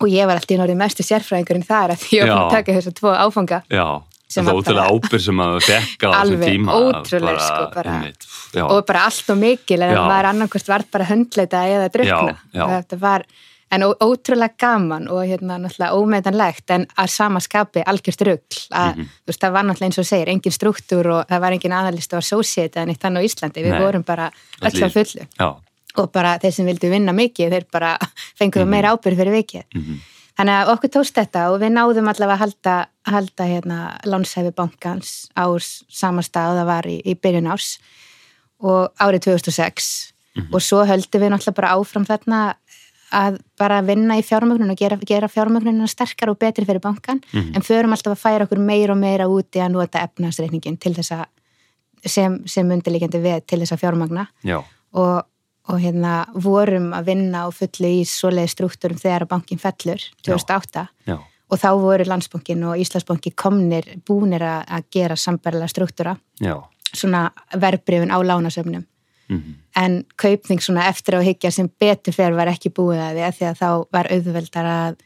Og 0.00 0.08
ég 0.12 0.26
var 0.28 0.36
alltaf 0.36 0.52
í 0.52 0.58
norðið 0.60 0.76
mestu 0.76 1.02
sérfræðingurinn 1.06 1.64
þar 1.64 1.94
að 1.94 2.02
ég 2.12 2.26
var 2.26 2.32
búin 2.36 2.44
að 2.48 2.50
taka 2.58 2.72
þessu 2.76 2.92
tvo 2.96 3.12
áfanga. 3.16 3.62
Já 3.70 4.02
Það 4.26 4.44
var 4.44 4.52
var 4.52 4.60
ótrúlega 4.62 4.90
ábyrg 4.90 5.22
sem 5.22 5.40
að 5.44 5.56
fekk 5.62 6.00
á 6.02 6.08
þessum 6.10 6.20
Alveg 6.20 6.48
tíma 6.50 6.72
ótrúleg, 6.82 7.36
sko, 7.40 7.66
bara. 7.74 7.90
einmitt, 7.92 8.24
og 8.66 8.86
bara 8.86 9.04
allt 9.06 9.30
og 9.30 9.38
mikil 9.38 9.82
en 9.86 9.92
Já. 9.94 10.00
maður 10.02 10.28
annarkvist 10.32 10.68
var 10.68 10.84
bara 10.92 11.04
höndleita 11.04 11.60
eða 11.70 11.90
drukna 11.94 12.32
Já, 12.34 12.58
já. 12.58 12.64
þetta 12.82 12.98
var 13.00 13.24
en 13.70 13.82
ótrúlega 13.82 14.54
gaman 14.58 15.08
og 15.10 15.22
hérna 15.26 15.56
náttúrulega 15.58 15.94
ómeðanlegt 15.98 16.70
en 16.70 16.86
að 16.98 17.08
sama 17.10 17.40
skapi 17.40 17.82
algjörst 17.86 18.22
rugl 18.26 18.58
að 18.72 18.96
Mhm. 18.96 19.06
þú 19.06 19.26
veist 19.30 19.40
það 19.42 19.52
var 19.52 19.62
náttúrulega 19.64 19.88
eins 19.90 19.98
og 19.98 20.06
segir 20.06 20.28
engin 20.28 20.52
struktúr 20.58 21.06
og 21.06 21.26
það 21.28 21.40
var 21.40 21.52
engin 21.52 21.72
aðalist 21.78 22.12
og 22.12 22.18
associate 22.18 22.74
eða 22.80 22.86
neitt 22.86 23.00
þannig 23.02 23.22
á 23.22 23.26
Íslandi, 23.30 23.62
við 23.62 23.70
Nei. 23.70 23.80
vorum 23.80 24.02
bara 24.04 24.30
Öll 24.62 24.70
í- 24.70 24.90
fullu 24.92 25.26
já, 25.38 25.54
og 25.96 26.12
bara 26.12 26.38
þeir 26.38 26.52
sem 26.52 26.66
vildu 26.66 26.90
vinna 26.90 27.12
mikið 27.12 27.50
þeir 27.50 27.64
bara 27.72 27.98
fenguðu 28.38 28.66
meira 28.66 28.90
ábyrð 28.94 29.16
fyrir 29.18 29.34
vikið 29.42 29.64
mhm, 29.74 30.00
þannig 30.36 30.56
að 30.56 30.72
okkur 30.74 30.92
tókst 30.96 31.16
þetta 31.18 31.46
og 31.52 31.60
við 31.62 31.72
náðum 31.76 32.10
allavega 32.12 32.36
að 32.36 32.42
halda, 32.44 32.74
halda 33.08 33.46
hérna 33.48 33.78
lánshæfi 34.04 34.52
bankans 34.56 35.14
á 35.36 35.46
sama 35.60 36.24
stað 36.26 36.60
það 36.60 36.68
var 36.70 36.90
í, 36.90 36.98
í 37.04 37.16
byrjun 37.16 37.50
árs 37.52 37.76
og 38.64 38.92
árið 39.00 39.30
2006 39.30 39.90
og 40.52 40.60
svo 40.60 40.84
höldum 40.84 41.22
við 41.22 41.32
náttúrulega 41.32 41.60
bara 41.60 41.74
áfram 41.76 42.06
þarna 42.08 42.40
að 43.16 43.38
bara 43.58 43.80
vinna 43.86 44.16
í 44.18 44.24
fjármögnun 44.26 44.72
og 44.72 44.78
gera, 44.78 44.98
gera 45.06 45.30
fjármögnunina 45.30 45.86
sterkar 45.88 46.32
og 46.32 46.40
betri 46.42 46.66
fyrir 46.66 46.82
bankan 46.82 47.22
en 47.32 47.64
förum 47.64 47.94
alltaf 47.94 48.16
að 48.16 48.22
færa 48.24 48.46
okkur 48.48 48.60
meira 48.60 48.96
og 48.96 49.00
meira 49.00 49.28
úti 49.30 49.62
að 49.62 49.76
nota 49.76 50.02
efnaðsreikningin 50.04 50.78
til 50.82 50.92
þess 50.96 51.14
að 51.16 51.26
sem, 52.10 52.40
sem 52.50 52.70
undirleikjandi 52.70 53.22
við 53.22 53.46
til 53.48 53.60
þess 53.62 53.76
að 53.76 53.82
fjármagna. 53.84 54.26
Já, 54.46 54.58
og, 54.96 55.26
og 55.66 55.80
hérna 55.82 56.24
vorum 56.34 56.92
að 56.94 57.08
vinna 57.10 57.46
á 57.46 57.48
fullu 57.54 57.90
í 58.00 58.02
svoleiði 58.06 58.52
struktúrum 58.52 59.00
þegar 59.00 59.26
bankin 59.30 59.60
fellur 59.60 60.02
2008 60.26 60.86
já, 61.08 61.16
og 61.18 61.60
þá 61.62 61.68
voru 61.82 62.06
landsbankin 62.06 62.64
og 62.66 62.80
Íslandsbanki 62.82 63.32
komnir 63.38 63.88
búnir 64.06 64.44
að, 64.46 64.86
gera 64.90 65.16
sambarlega 65.16 65.70
struktúra 65.70 66.16
já, 66.42 66.56
svona 66.92 67.30
verbrifin 67.54 68.14
á 68.14 68.18
lánasöfnum. 68.22 68.86
Mhm, 69.28 69.54
en 69.76 70.04
kaupning 70.16 70.60
svona 70.62 70.86
eftir 70.86 71.18
á 71.18 71.20
higgja 71.20 71.50
sem 71.50 71.68
betur 71.68 72.14
fyrir 72.14 72.36
var 72.36 72.46
ekki 72.46 72.70
búið 72.70 73.00
að 73.02 73.16
því 73.16 73.24
að 73.26 73.34
því 73.38 73.46
að 73.48 73.56
þá 73.58 73.70
var 73.92 74.08
auðveldar 74.14 74.68
að, 74.70 75.00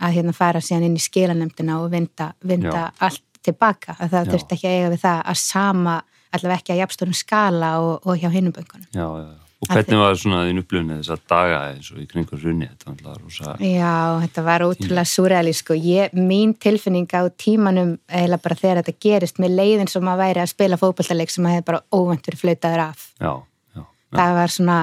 að 0.00 0.14
hérna 0.16 0.32
fara 0.32 0.62
síðan 0.64 0.86
inn 0.88 0.96
í 0.96 1.02
skilanemdina 1.04 1.80
og 1.82 1.90
vinda, 1.92 2.32
vinda 2.40 2.86
allt 2.98 3.22
tilbaka 3.44 3.98
að 3.98 4.14
það 4.14 4.24
Já. 4.24 4.30
þurfti 4.32 4.56
ekki 4.56 4.68
að 4.70 4.78
eiga 4.78 4.88
við 4.94 5.02
það 5.04 5.20
að 5.32 5.38
sama 5.42 5.98
allavega 6.30 6.60
ekki 6.60 6.74
að 6.74 6.80
jafnstórum 6.80 7.16
skala 7.16 7.70
og, 7.84 8.06
og 8.06 8.18
hjá 8.20 8.30
hinnum 8.32 8.54
böngunum. 8.56 8.88
já, 8.94 9.06
já. 9.20 9.39
Og 9.60 9.68
hvernig 9.68 9.98
var 10.00 10.14
svona 10.16 10.38
þín 10.48 10.58
upplifni 10.62 10.94
þess 11.02 11.10
að 11.12 11.24
daga 11.28 11.56
eins 11.74 11.88
og 11.92 11.98
í 12.00 12.06
kringur 12.08 12.40
runni, 12.40 12.68
þetta 12.80 13.16
rosa, 13.20 13.56
Já, 13.60 13.90
þetta 14.22 14.44
var 14.46 14.62
ótrúlega 14.64 15.04
súræðalísk 15.10 15.72
og 15.74 15.82
ég, 15.84 16.14
mín 16.16 16.54
tilfinning 16.56 17.04
á 17.12 17.28
tímanum 17.36 17.98
eða 18.08 18.38
bara 18.40 18.56
þegar 18.56 18.80
þetta 18.80 18.94
gerist 19.04 19.36
með 19.42 19.52
leiðin 19.58 19.90
sem 19.92 20.08
að 20.08 20.22
væri 20.22 20.40
að 20.40 20.48
spila 20.54 20.78
fótballtaleik 20.80 21.30
sem 21.34 21.44
að 21.44 21.52
hefði 21.58 21.66
bara 21.68 21.82
óvænt 21.92 22.24
verið 22.30 22.40
flautaður 22.40 22.82
af. 22.86 23.02
já, 23.20 23.32
já, 23.76 23.82
já, 23.84 24.16
Það 24.16 24.32
var 24.40 24.48
svona, 24.56 24.78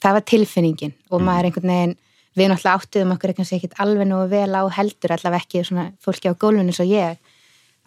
það 0.00 0.12
var 0.16 0.24
tilfinningin 0.32 0.94
og 1.10 1.20
Mhm. 1.20 1.26
maður 1.28 1.44
einhvern 1.50 1.68
veginn, 1.74 1.94
við 2.34 2.48
náttúrulega 2.48 2.80
áttuðum 2.80 3.12
okkur 3.18 3.30
ekkit 3.34 3.74
alveg 3.78 4.08
nú 4.08 4.28
vel 4.28 4.54
á 4.56 4.62
heldur 4.72 5.12
allavega 5.12 5.44
ekki 5.44 5.64
svona 5.68 5.92
fólki 6.00 6.32
á 6.32 6.34
gólfinu 6.34 6.72
eins 6.72 6.80
og 6.80 6.88
ég 6.88 7.18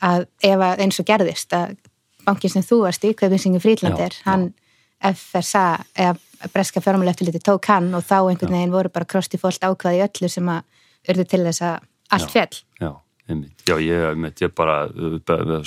að 0.05 0.27
ef 0.43 0.59
að 0.61 0.79
eins 0.85 0.99
og 1.01 1.05
gerðist 1.09 1.49
að 1.57 1.75
bankin 2.25 2.49
sem 2.53 2.61
þú 2.61 2.83
varst 2.85 3.03
í, 3.03 3.15
Kveipinsingi 3.17 3.59
Frídlandir, 3.59 4.13
hann 4.23 4.53
FSA 5.01 5.83
eða 5.95 6.17
breska 6.53 6.81
fjármála 6.83 7.13
eftirliti 7.13 7.41
tók 7.43 7.65
hann 7.71 7.89
og 7.97 8.05
þá 8.05 8.17
einhvern 8.29 8.55
veginn 8.57 8.73
voru 8.73 8.91
bara 8.93 9.09
krosti 9.09 9.39
fólk 9.41 9.63
ákvaði 9.63 10.03
öllu 10.05 10.29
sem 10.31 10.49
að 10.53 11.11
urðu 11.11 11.27
til 11.31 11.43
þess 11.47 11.65
að 11.65 11.75
allt 12.17 12.31
fjall. 12.31 12.61
já, 12.79 12.89
einmitt. 13.29 13.65
Já, 13.67 13.75
ég, 13.83 14.05
einmitt, 14.11 14.41
ég 14.41 14.53
bara, 14.55 14.77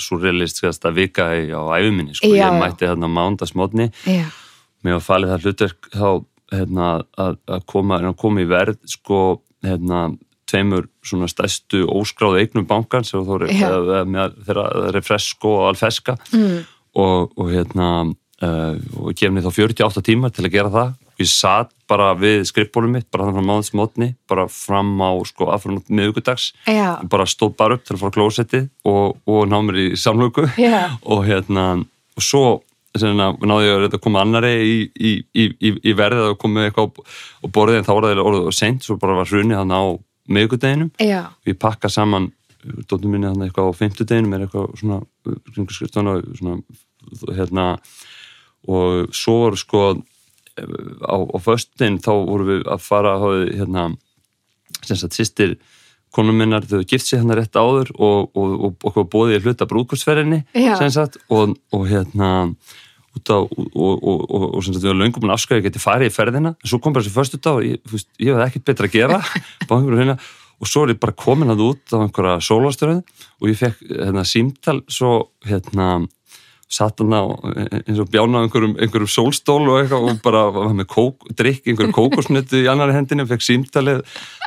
surrealistkasta 0.01 0.93
vika 0.95 1.31
í- 1.37 1.53
á 1.53 1.61
æfuminni, 1.77 2.15
sko, 2.15 2.33
Já, 2.33 2.49
ég 2.49 2.59
mætti 2.59 2.89
þarna 2.89 3.11
mándagsmótni, 3.11 3.91
Já, 4.05 4.25
mér 4.83 4.99
var 4.99 5.05
falið 5.05 5.33
það 5.33 5.45
hlutverk 5.45 5.91
þá, 5.93 6.25
hérna, 6.51 6.89
að, 7.17 7.37
að 7.47 7.65
koma, 7.65 8.01
að 8.01 8.17
koma 8.17 8.41
í 8.41 8.49
verð, 8.49 8.77
sko, 8.85 9.41
hérna, 9.63 10.17
tveimur 10.51 10.87
svona 11.05 11.29
stærstu 11.31 11.85
óskráðu 11.87 12.41
eignum 12.41 12.67
bankan 12.67 13.05
sem 13.07 13.23
þú 13.23 13.39
með 14.09 14.35
þeirra 14.47 14.91
refresco 14.95 15.53
og 15.61 15.69
alfeska 15.71 16.17
mm. 16.33 16.57
og, 16.99 17.31
og 17.37 17.51
hérna 17.53 17.87
uh, 18.45 18.75
og 18.97 19.13
gefni 19.17 19.43
þá 19.43 19.51
48 19.53 20.05
tímar 20.09 20.33
til 20.35 20.45
að 20.47 20.53
gera 20.55 20.73
það. 20.73 20.97
Ég 21.21 21.29
satt 21.29 21.71
bara 21.91 22.11
við 22.17 22.45
skrippbólum 22.49 22.95
mitt 22.95 23.07
bara 23.11 23.27
þannig 23.27 23.41
frá 23.41 23.49
máðsmótni 23.49 24.09
bara 24.29 24.47
fram 24.51 24.91
á 25.03 25.11
sko 25.27 25.51
aðfram 25.53 25.81
miðugudags 25.91 26.51
já, 26.65 26.97
bara 27.11 27.27
stóð 27.29 27.55
bara 27.59 27.77
upp 27.77 27.85
til 27.85 27.95
að 27.95 28.03
fara 28.03 28.15
klósetti 28.15 28.61
og, 28.87 29.19
og 29.29 29.47
ná 29.51 29.57
mér 29.65 29.79
í 29.83 29.87
samlöku 29.99 30.47
og 31.11 31.25
hérna 31.27 31.65
og 31.81 32.25
svo 32.25 32.43
náði 32.91 33.67
ég 33.69 33.77
að 33.77 33.87
að 33.87 34.01
koma 34.03 34.23
annari 34.25 34.51
í, 34.67 34.77
í, 34.91 35.11
í, 35.31 35.47
í, 35.71 35.93
verðið 35.95 36.33
og 36.33 36.39
komið 36.41 36.67
eitthvað 36.67 37.03
á 37.39 37.45
borðið 37.47 37.79
en 37.79 37.87
þá 37.87 37.93
var 37.93 38.07
það 38.09 38.23
orðið 38.25 38.49
og 38.49 38.57
seint 38.57 38.83
svo 38.87 38.97
bara 38.99 39.19
var 39.21 39.31
hrunið 39.31 39.61
hann 39.61 39.71
á 39.71 39.83
miðgudeginum 40.31 40.91
já, 40.99 41.21
við 41.47 41.59
pakka 41.61 41.91
saman 41.91 42.31
dóttum 42.61 43.13
minni 43.13 43.29
hann 43.29 43.45
eitthvað 43.45 43.71
á 43.71 43.79
fimmtudeginum 43.79 44.35
er 44.35 44.45
eitthvað 44.45 44.75
svona, 44.81 44.99
skrifstofna 45.55 46.17
svona, 46.35 46.59
hérna 47.31 47.67
og 48.69 49.13
svo 49.15 49.37
voru 49.45 49.59
sko 49.59 49.83
á, 49.95 51.15
á 51.17 51.37
föstin 51.41 51.99
þá 52.01 52.11
voru 52.13 52.47
við 52.49 52.65
að 52.69 52.83
fara 52.85 53.17
hafði, 53.21 53.53
hérna 53.59 53.87
sem 54.81 54.99
sagt 54.99 55.17
sýstir 55.17 55.57
konum 56.11 56.37
minnar 56.37 56.65
þau 56.67 56.83
gift 56.83 57.07
sig 57.07 57.21
hann 57.21 57.33
rétt 57.35 57.55
áður 57.55 57.93
og, 57.95 58.31
og, 58.35 58.53
og 58.67 58.87
okkur 58.89 59.07
bóðið 59.11 59.47
hluta 59.47 59.67
brúðkursferðinni 59.69 60.43
Já. 60.53 60.75
sem 60.79 60.91
sagt 60.91 61.17
og, 61.31 61.55
og 61.71 61.87
hérna 61.87 62.51
út 63.15 63.31
á 63.31 63.39
og, 63.39 63.49
og, 63.55 63.95
og, 64.03 64.21
og, 64.27 64.45
og 64.57 64.63
sem 64.63 64.75
sagt 64.75 64.83
við 64.83 64.91
varum 64.91 65.03
löngum 65.05 65.27
en 65.27 65.35
afskæði 65.35 65.65
geti 65.67 65.83
farið 65.83 66.11
í 66.11 66.15
ferðina 66.15 66.53
en 66.53 66.69
svo 66.69 66.79
kom 66.83 66.95
bara 66.95 67.05
þessi 67.05 67.15
förstu 67.15 67.41
dag 67.41 67.59
og 67.59 67.67
ég, 67.67 67.97
ég 68.19 68.35
hafði 68.35 68.47
ekkert 68.47 68.69
betra 68.69 68.91
að 68.91 68.95
gera 68.95 69.19
hérna 69.71 70.17
og 70.61 70.69
svo 70.69 70.85
er 70.85 70.93
ég 70.93 71.01
bara 71.01 71.17
komin 71.17 71.51
að 71.51 71.63
út 71.71 71.95
á 71.95 71.97
einhverja 72.03 72.39
sólastöruð 72.45 73.01
og 73.41 73.49
ég 73.49 73.59
fekk 73.59 73.81
hérna 73.89 74.25
símtal 74.27 74.81
svo 74.91 75.13
hérna 75.47 76.03
satt 76.71 77.01
hann 77.03 77.13
á 77.13 77.23
eins 77.83 77.99
og 77.99 78.09
bjána 78.11 78.45
einhverjum, 78.45 78.77
einhverjum 78.79 79.11
sólstól 79.11 79.61
og 79.67 79.79
eitthvað 79.81 80.07
og 80.07 80.21
bara 80.23 80.43
var 80.55 80.75
með 80.77 80.87
kók, 80.91 81.25
drikk, 81.37 81.65
einhverjum 81.67 81.95
kókosnötu 81.97 82.61
í 82.61 82.69
annari 82.71 82.95
hendinu 82.95 83.27
fekk 83.29 83.45
símtalið 83.45 84.03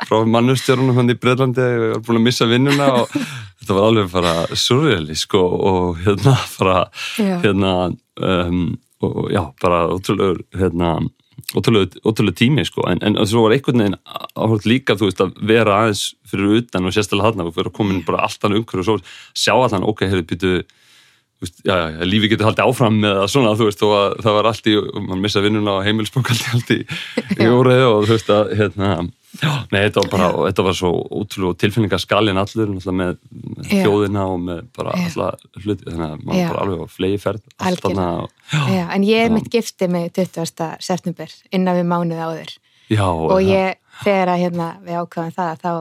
frá 0.07 0.23
mannustjórunum 0.35 0.97
hann 0.99 1.13
í 1.13 1.17
Breitlandi 1.19 1.65
og 1.65 1.85
var 1.93 2.05
búin 2.07 2.21
að 2.21 2.25
missa 2.29 2.49
vinnuna 2.49 2.87
og 3.01 3.13
þetta 3.13 3.77
var 3.77 3.89
alveg 3.89 4.09
bara 4.13 4.33
surrealísk 4.51 5.37
og, 5.39 5.59
og 5.69 6.01
hérna 6.05 6.37
bara 6.57 6.79
hérna 7.19 7.75
um, 8.21 8.65
og 9.05 9.29
já, 9.31 9.43
bara 9.61 9.85
ótrúlegur 9.93 10.41
hérna 10.55 10.97
ótrúlega, 11.53 11.99
ótrúlega 12.05 12.39
tími 12.39 12.65
sko 12.65 12.87
en, 12.89 13.01
en 13.05 13.19
svo 13.27 13.45
var 13.45 13.55
einhvern 13.55 13.83
veginn 13.83 13.99
áhört 14.33 14.65
líka 14.69 14.95
þú 14.97 15.09
veist 15.09 15.21
að 15.23 15.35
vera 15.45 15.81
aðeins 15.83 16.07
fyrir 16.29 16.61
utan 16.61 16.87
og 16.87 16.95
sérstaklega 16.95 17.31
hann 17.31 17.45
að 17.45 17.53
vera 17.59 17.73
komin 17.75 18.01
bara 18.07 18.23
alltaf 18.25 18.49
umhverju 18.49 18.81
og 18.81 18.87
svo 18.89 18.97
sjá 19.35 19.53
allan, 19.53 19.85
ok, 19.85 20.05
hefur 20.09 20.25
veist, 20.31 20.55
já, 21.41 21.75
já, 21.75 21.89
já, 21.99 22.05
lífi 22.07 22.29
getur 22.31 22.47
haldið 22.49 22.69
áfram 22.69 22.95
með 23.03 23.17
það 23.19 23.27
svona, 23.33 23.51
þú 23.59 23.67
veist, 23.69 23.83
að, 23.85 24.15
það 24.23 24.37
var 24.39 24.49
allt 24.51 24.69
í 24.71 24.75
mann 25.09 25.21
missa 25.25 25.41
vinnuna 25.43 25.73
og 25.79 25.85
heimilsbók 25.85 26.31
allt 26.31 26.71
í 26.75 26.79
í, 27.41 27.47
óriðu 27.51 27.87
og 27.91 28.07
þú 28.07 28.15
veist 28.15 28.31
að 28.35 28.53
hérna, 28.59 28.89
já, 29.41 29.51
nei, 29.73 29.79
þetta 29.85 30.03
var 30.05 30.09
bara 30.15 30.29
þetta 30.47 30.65
var 30.69 30.77
svo 30.79 30.91
ótrúlega 31.19 31.59
tilfinningaskalin 31.65 32.39
allur 32.41 32.71
náttúrulega 32.71 32.95
með, 33.01 33.17
með 33.57 33.71
Já. 33.73 33.81
þjóðina 33.83 34.25
og 34.31 34.37
með 34.47 34.61
bara 34.79 34.95
Já. 34.95 35.07
alla 35.11 35.29
hluti 35.65 35.89
þannig 35.89 36.05
að 36.07 36.23
maður 36.29 36.39
Já. 36.41 36.47
bara 36.53 36.61
alveg 36.65 36.83
var 36.85 36.93
flegi 36.95 37.19
ferð 37.25 37.41
allt 37.57 37.65
Algjörlega. 37.71 37.95
þarna 37.95 38.23
og- 38.23 38.69
Já, 38.75 38.85
en 38.95 39.07
ég 39.09 39.25
Já. 39.27 39.33
mitt 39.35 39.49
gifti 39.51 39.89
mig 39.91 40.13
20. 40.15 40.69
september 40.79 41.35
innan 41.51 41.75
við 41.81 41.89
mánuð 41.91 42.23
áður 42.29 42.55
já, 42.93 43.05
og 43.09 43.41
ég, 43.43 43.75
þegar 44.05 44.31
að 44.35 44.41
hérna, 44.45 44.69
við 44.85 44.99
ákvæðum 45.03 45.35
það 45.35 45.61
þá 45.65 45.71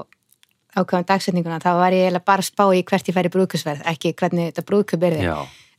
ákvæðum 0.75 1.09
dagsetninguna 1.11 1.61
þá 1.63 1.71
var 1.81 1.97
ég 1.97 2.17
bara 2.25 2.45
að 2.45 2.51
spá 2.51 2.65
í 2.75 2.83
hvert 2.87 3.11
ég 3.11 3.17
færi 3.17 3.33
brúkusverð 3.35 3.85
ekki 3.95 4.15
hvernig 4.19 4.51
þetta 4.53 4.67
brúkup 4.71 5.07
er 5.09 5.19
þið 5.21 5.31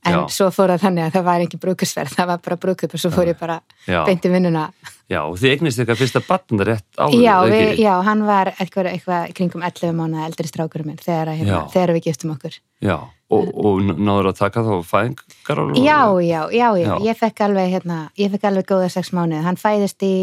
en 0.06 0.14
já, 0.14 0.20
svo 0.30 0.52
fór 0.54 0.74
það 0.76 0.84
þannig 0.84 1.06
að 1.08 1.16
það 1.16 1.26
var 1.26 1.44
ekki 1.46 1.60
brúkusverð 1.62 2.14
það 2.14 2.30
var 2.30 2.44
bara 2.46 2.58
brúkup 2.62 2.94
og 2.94 3.02
svo 3.02 3.12
fór 3.14 3.32
ég 3.32 3.40
bara 3.40 3.58
já, 3.88 4.04
beint 4.06 4.26
í 4.26 4.32
vinnuna. 4.32 4.68
Já, 5.10 5.20
og 5.24 5.36
þið 5.42 5.52
eignist 5.52 5.82
eitthvað 5.82 6.00
fyrsta 6.02 6.22
batnanda 6.26 6.68
rétt 6.70 6.86
áður 6.98 7.22
já, 7.22 7.34
við, 7.50 7.72
já, 7.82 7.92
hann 8.06 8.24
var 8.26 8.52
eitthvað, 8.54 8.92
eitthvað 8.94 9.34
kringum 9.38 9.66
11 9.66 9.98
mánuða 9.98 10.30
eldri 10.30 10.50
strákurum 10.50 10.90
minn 10.92 11.02
þegar, 11.02 11.34
hérna, 11.38 11.60
þegar 11.74 11.94
við 11.98 12.08
giftum 12.08 12.34
okkur. 12.36 12.58
Já, 12.86 12.96
og, 13.34 13.52
og 13.58 13.82
náður 13.98 14.32
að 14.32 14.40
taka 14.40 14.64
þá 14.66 14.74
fæðingar 14.90 15.62
já, 15.80 16.00
já, 16.22 16.40
já, 16.54 16.68
já, 16.82 16.92
ég 17.06 17.20
fekk 17.20 17.46
alveg 17.48 17.72
hérna, 17.74 18.00
ég 18.22 18.34
fekk 18.34 18.50
alveg 18.52 18.70
góða 18.70 18.90
sex 18.94 19.12
mánuð 19.16 19.46
hann 19.48 19.60
fæðist 19.60 20.06
í, 20.06 20.16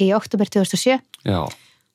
í 0.00 0.10
oktober 0.16 0.50
2007 0.50 0.98
já, 1.26 1.40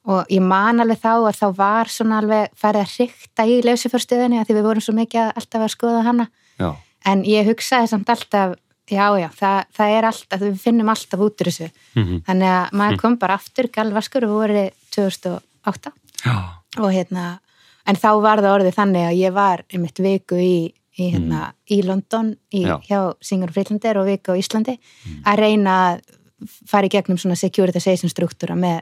og 0.06 0.28
ég 0.30 0.41
man 0.41 0.80
alveg 0.84 1.00
þá 1.02 1.12
að 1.30 1.39
þá 1.39 1.48
var 1.58 1.89
svona 1.89 2.20
alveg 2.22 2.52
farið 2.62 2.82
að 2.86 2.91
hrykta 2.96 3.46
í 3.50 3.56
leysiförstöðinni 3.65 4.39
að 4.41 4.46
því 4.52 4.56
við 4.60 4.68
vorum 4.70 4.82
svo 4.86 4.94
mikið 4.94 5.22
að- 5.24 5.34
alltaf 5.41 5.62
að 5.65 5.74
skoða 5.74 6.04
hana. 6.06 6.28
Já, 6.60 6.70
en 7.06 7.24
ég 7.26 7.46
hugsaði 7.50 7.88
samt 7.89 8.10
alltaf 8.10 8.56
já, 8.89 9.06
já, 9.18 9.30
það, 9.34 9.63
það 9.78 9.96
er 9.98 10.06
alltaf, 10.12 10.39
við 10.46 10.60
finnum 10.62 10.89
alltaf 10.94 11.20
út 11.26 11.41
úr 11.41 11.50
þessu, 11.50 11.70
mhm, 11.98 12.20
þannig 12.28 12.52
að 12.54 12.72
maður 12.78 12.98
kom 13.02 13.15
bara 13.18 13.34
aftur 13.39 13.68
galvaskur 13.74 14.24
og 14.28 14.36
voru 14.38 14.70
2008 14.94 15.91
já, 16.26 16.36
og 16.78 16.91
hérna, 16.94 17.39
en 17.88 17.96
þá 17.96 18.10
var 18.22 18.41
það 18.44 18.54
orðið 18.60 18.76
þannig 18.78 19.08
að 19.10 19.18
ég 19.20 19.34
var 19.34 19.63
einmitt 19.74 20.00
viku 20.06 20.38
í, 20.38 20.56
í, 20.98 21.10
hérna, 21.12 21.54
í 21.70 21.82
London 21.86 22.36
í, 22.54 22.62
Já. 22.65 22.78
hjá 22.88 23.00
Singer 23.22 23.52
Friedlander 23.52 23.98
og 24.00 24.06
viku 24.08 24.32
á 24.34 24.39
Íslandi 24.39 24.78
að 25.26 25.41
reyna 25.41 25.74
að 25.89 26.02
fara 26.70 26.86
í 26.88 26.94
gegnum 26.94 27.18
svona 27.18 27.36
securitization 27.39 28.10
struktúra 28.12 28.56
með, 28.56 28.82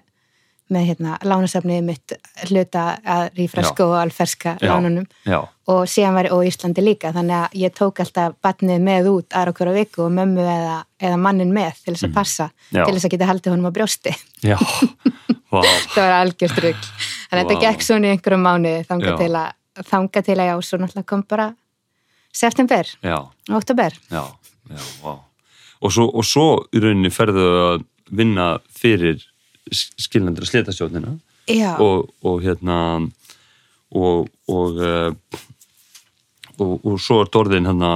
með 0.73 0.85
hérna, 0.89 1.17
lánasafnið 1.23 1.83
mitt 1.87 2.13
hluta 2.49 2.83
að 3.05 3.23
rífrasko 3.37 3.85
og 3.91 3.95
alferska 4.01 4.55
Já. 4.59 4.67
lánunum 4.73 5.05
já, 5.29 5.39
og 5.71 5.81
síðan 5.87 6.17
var 6.17 6.29
og 6.35 6.43
Íslandi 6.49 6.83
líka 6.83 7.11
þannig 7.15 7.37
að 7.39 7.55
ég 7.61 7.73
tók 7.77 8.01
alltaf 8.03 8.35
batnið 8.43 8.81
með 8.83 9.09
út 9.13 9.37
aðra 9.39 9.53
hverja 9.59 9.75
viku 9.77 10.03
og 10.07 10.11
mömmu 10.17 10.43
eða, 10.43 10.77
eða 10.99 11.17
mannin 11.23 11.53
með 11.55 11.79
til 11.85 11.93
þess 11.95 12.07
að 12.09 12.13
passa 12.19 12.49
Mm. 12.73 12.77
Já. 12.79 12.85
til 12.85 12.93
þess 12.95 13.05
að 13.05 13.11
geta 13.13 13.25
haldið 13.29 13.51
honum 13.53 13.69
á 13.69 13.75
brjósti 13.75 14.11
já, 14.43 14.55
vá, 15.53 15.59
það 15.93 15.99
var 16.03 16.13
algjörst 16.23 16.61
rugg 16.63 16.79
þannig 16.87 17.33
að 17.33 17.41
þetta 17.43 17.57
Vá. 17.59 17.63
gekk 17.67 17.83
svona 17.85 18.07
í 18.07 18.13
einhverjum 18.15 18.43
mánuði 18.47 18.85
þanga 18.89 19.11
Já. 19.11 19.17
til 19.19 19.33
að 19.37 19.85
þanga 19.91 20.21
til 20.25 20.37
að 20.39 20.47
já, 20.49 20.55
svo 20.65 20.77
náttúrulega 20.81 21.09
kom 21.13 21.23
bara 21.29 21.47
september, 22.33 22.87
já, 23.05 23.17
oktober 23.53 23.93
já, 24.09 24.23
já. 24.73 25.13
Og 25.83 25.91
svo, 25.91 26.05
og 26.15 26.23
svo 26.25 26.45
í 26.73 26.79
rauninni 26.79 27.09
ferðu 27.11 27.43
að 27.67 27.81
vinna 28.15 28.45
fyrir 28.71 29.19
skilnandra 29.71 30.45
slitastjóðnina 30.49 31.15
já, 31.47 31.75
og, 31.79 32.09
og 32.23 32.41
hérna 32.43 32.77
og 33.93 34.27
og, 34.49 34.81
uh, 34.81 35.13
og 36.59 36.85
og 36.85 36.99
svo 37.01 37.21
er 37.23 37.31
Dorðin 37.33 37.69
hérna 37.69 37.93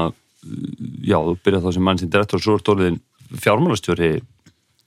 já, 1.03 1.17
þú 1.19 1.37
byrjað 1.43 1.67
þá 1.67 1.73
sem 1.75 1.83
mann 1.83 1.99
sem 2.01 2.09
direktor 2.09 2.39
og 2.39 2.45
svo 2.45 2.57
er 2.57 2.65
Dorðin 2.65 2.99
fjármálastjóri 3.43 4.11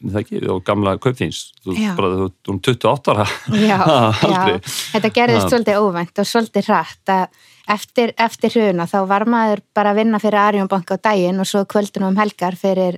er 0.00 0.20
ekki, 0.22 0.40
á 0.48 0.54
gamla 0.64 0.94
kaupþins 0.96 1.50
þú 1.60 1.74
Já. 1.76 1.90
erum 1.92 2.60
28 2.64 3.12
ára. 3.12 3.26
Já, 3.52 3.76
já. 4.32 4.60
Þetta 4.94 5.10
gerðist 5.12 5.44
Ha. 5.44 5.50
svolítið 5.52 5.80
óvænt 5.80 6.22
og 6.22 6.28
svolítið 6.28 6.70
hratt 6.70 7.12
að 7.12 7.26
eftir, 7.76 8.14
eftir 8.16 8.54
hruna 8.56 8.86
þá 8.88 8.98
var 9.10 9.26
maður 9.28 9.60
bara 9.76 9.92
að 9.92 10.00
vinna 10.00 10.20
fyrir 10.22 10.40
Arjónbanka 10.40 10.96
á 10.96 11.04
daginn 11.10 11.40
og 11.42 11.46
svo 11.50 11.66
kvöldunum 11.68 12.14
um 12.14 12.16
helgar 12.20 12.56
fyrir, 12.56 12.96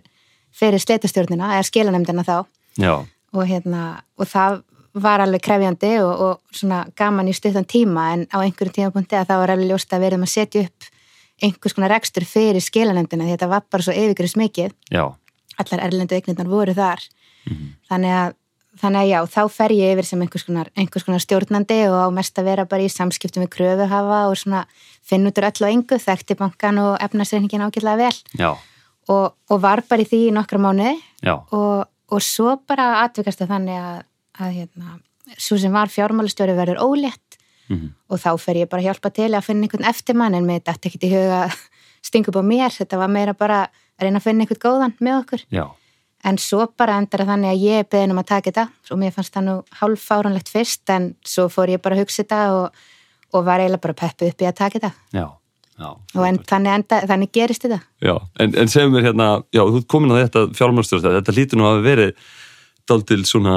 fyrir 0.55 0.79
sleitastjórnina 0.79 1.57
eða 1.57 1.67
skilanemdina 1.67 2.23
þá. 2.23 2.37
Já, 2.79 2.95
og, 3.33 3.47
hérna, 3.49 4.03
og 4.19 4.29
það 4.29 4.61
var 5.03 5.25
alveg 5.25 5.41
krefjandi 5.45 5.95
og, 6.05 6.13
og 6.21 6.57
svona 6.57 6.83
gaman 6.97 7.31
í 7.31 7.37
stuttan 7.37 7.65
tíma 7.69 8.11
en 8.13 8.27
á 8.29 8.45
einhverjum 8.45 8.77
tímapunkti 8.77 9.17
að 9.17 9.31
það 9.31 9.43
var 9.43 9.55
alveg 9.55 9.71
ljóst 9.71 9.95
að 9.97 10.05
verðum 10.05 10.27
að 10.27 10.35
setja 10.35 10.67
upp 10.67 10.91
einhvers 11.43 11.75
konar 11.75 11.95
rekstur 11.95 12.27
fyrir 12.29 12.63
skilanemdina 12.63 13.25
því 13.25 13.37
þetta 13.37 13.51
var 13.51 13.65
bara 13.73 13.87
svo 13.87 13.95
yfirgrist 13.97 14.37
mikið 14.39 14.75
já, 14.93 15.07
allar 15.61 15.85
erlendu 15.87 16.17
eignirnar 16.17 16.51
voru 16.51 16.75
þar. 16.77 17.03
Þannig, 17.91 18.13
að, 18.15 18.35
þannig 18.81 19.01
að 19.03 19.09
já, 19.11 19.19
þá 19.35 19.41
fer 19.57 19.75
ég 19.77 19.95
yfir 19.95 20.09
sem 20.09 20.25
einhvers 20.25 20.47
konar, 20.47 20.71
einhvers 20.79 21.07
konar 21.07 21.25
stjórnandi 21.25 21.79
og 21.91 21.99
á 21.99 22.09
mest 22.15 22.39
að 22.39 22.51
vera 22.51 22.67
bara 22.71 22.87
í 22.87 22.93
samskiptum 22.93 23.45
við 23.47 23.53
kröfuhafa 23.57 24.21
og 24.31 24.37
svona 24.39 24.65
finn 25.03 25.27
út 25.29 25.41
úr 25.41 25.49
öll 25.51 25.65
og 25.67 25.73
engu, 25.73 25.99
þekkti 26.03 26.39
bankan 26.39 26.83
og 26.83 26.93
efnarsreikningin 27.03 27.67
ágætlega 27.67 27.99
vel. 28.05 28.53
Og, 29.11 29.33
og 29.51 29.59
var 29.59 29.83
bara 29.89 30.05
í 30.05 30.07
því 30.07 30.21
í 30.29 30.35
nokkra 30.37 30.61
mánuði. 30.63 30.95
Já, 31.27 31.35
og, 31.51 31.89
og 32.13 32.23
svo 32.25 32.57
bara 32.69 33.03
atvikast 33.03 33.43
það 33.43 33.55
þannig 33.57 33.81
að, 33.81 34.01
að 34.45 34.57
hérna, 34.59 34.97
svo 35.41 35.59
sem 35.61 35.75
var 35.75 35.93
fjármálastjóri 35.93 36.57
verður 36.59 36.83
ólétt. 36.85 37.39
Mhm, 37.71 37.93
og 38.11 38.19
þá 38.21 38.31
fer 38.43 38.59
ég 38.59 38.69
bara 38.69 38.83
hjálpa 38.85 39.13
til 39.15 39.31
að 39.33 39.47
finna 39.47 39.65
einhvern 39.69 39.87
eftirmann 39.89 40.35
en 40.37 40.49
með 40.49 40.65
þetta 40.67 40.91
ekkert 40.91 41.07
í 41.07 41.13
huga 41.13 41.45
að 41.47 41.61
stinga 42.09 42.33
upp 42.33 42.41
á 42.43 42.45
mér, 42.45 42.75
þetta 42.75 42.99
var 43.01 43.13
meira 43.13 43.35
bara 43.39 43.61
að 43.69 44.07
reyna 44.07 44.21
að 44.21 44.27
finna 44.27 44.45
einhvern 44.45 44.65
góðan 44.67 44.97
með 44.99 45.19
okkur. 45.23 45.45
Já, 45.55 45.65
en 46.25 46.39
svo 46.39 46.67
bara 46.79 46.99
endar 47.01 47.23
það 47.23 47.33
þannig 47.33 47.53
að 47.53 47.63
ég 47.67 47.89
beðin 47.91 48.15
um 48.15 48.21
að 48.23 48.29
taka 48.31 48.51
þetta. 48.51 48.67
Og 48.95 49.01
mér 49.01 49.15
fannst 49.15 49.35
það 49.35 49.47
nú 49.49 49.55
hálf 49.81 50.05
fáranlegt 50.07 50.51
fyrst 50.53 50.93
en 50.95 51.13
svo 51.27 51.49
fór 51.51 51.73
ég 51.73 51.83
bara 51.83 51.99
að 51.99 52.05
hugsa 52.05 52.23
þetta 52.23 52.41
og, 52.59 52.83
og 53.33 53.47
var 53.47 53.63
eiginlega 53.63 53.87
bara 53.87 53.99
peppu 54.05 54.29
upp 54.31 54.45
í 54.45 54.49
að 54.49 54.59
taka 54.61 54.79
þetta. 54.79 54.93
Já, 55.17 55.25
já. 55.79 55.89
Og 55.91 56.23
en, 56.29 56.39
þannig, 56.49 56.77
enda, 56.81 57.01
þannig 57.11 57.33
gerist 57.35 57.67
þetta. 57.67 57.81
Já, 58.05 58.15
en, 58.43 58.55
en 58.63 58.73
segjum 58.73 58.95
mér 58.97 59.11
hérna, 59.11 59.33
já, 59.55 59.63
þú 59.65 59.83
ert 59.83 59.91
komin 59.95 60.15
á 60.15 60.23
þetta 60.23 60.47
fjármálstjórn, 60.59 61.09
þetta 61.21 61.37
lítur 61.37 61.61
nú 61.61 61.69
að 61.71 61.85
verið 61.87 62.17
daldil 62.91 63.23
svona 63.27 63.57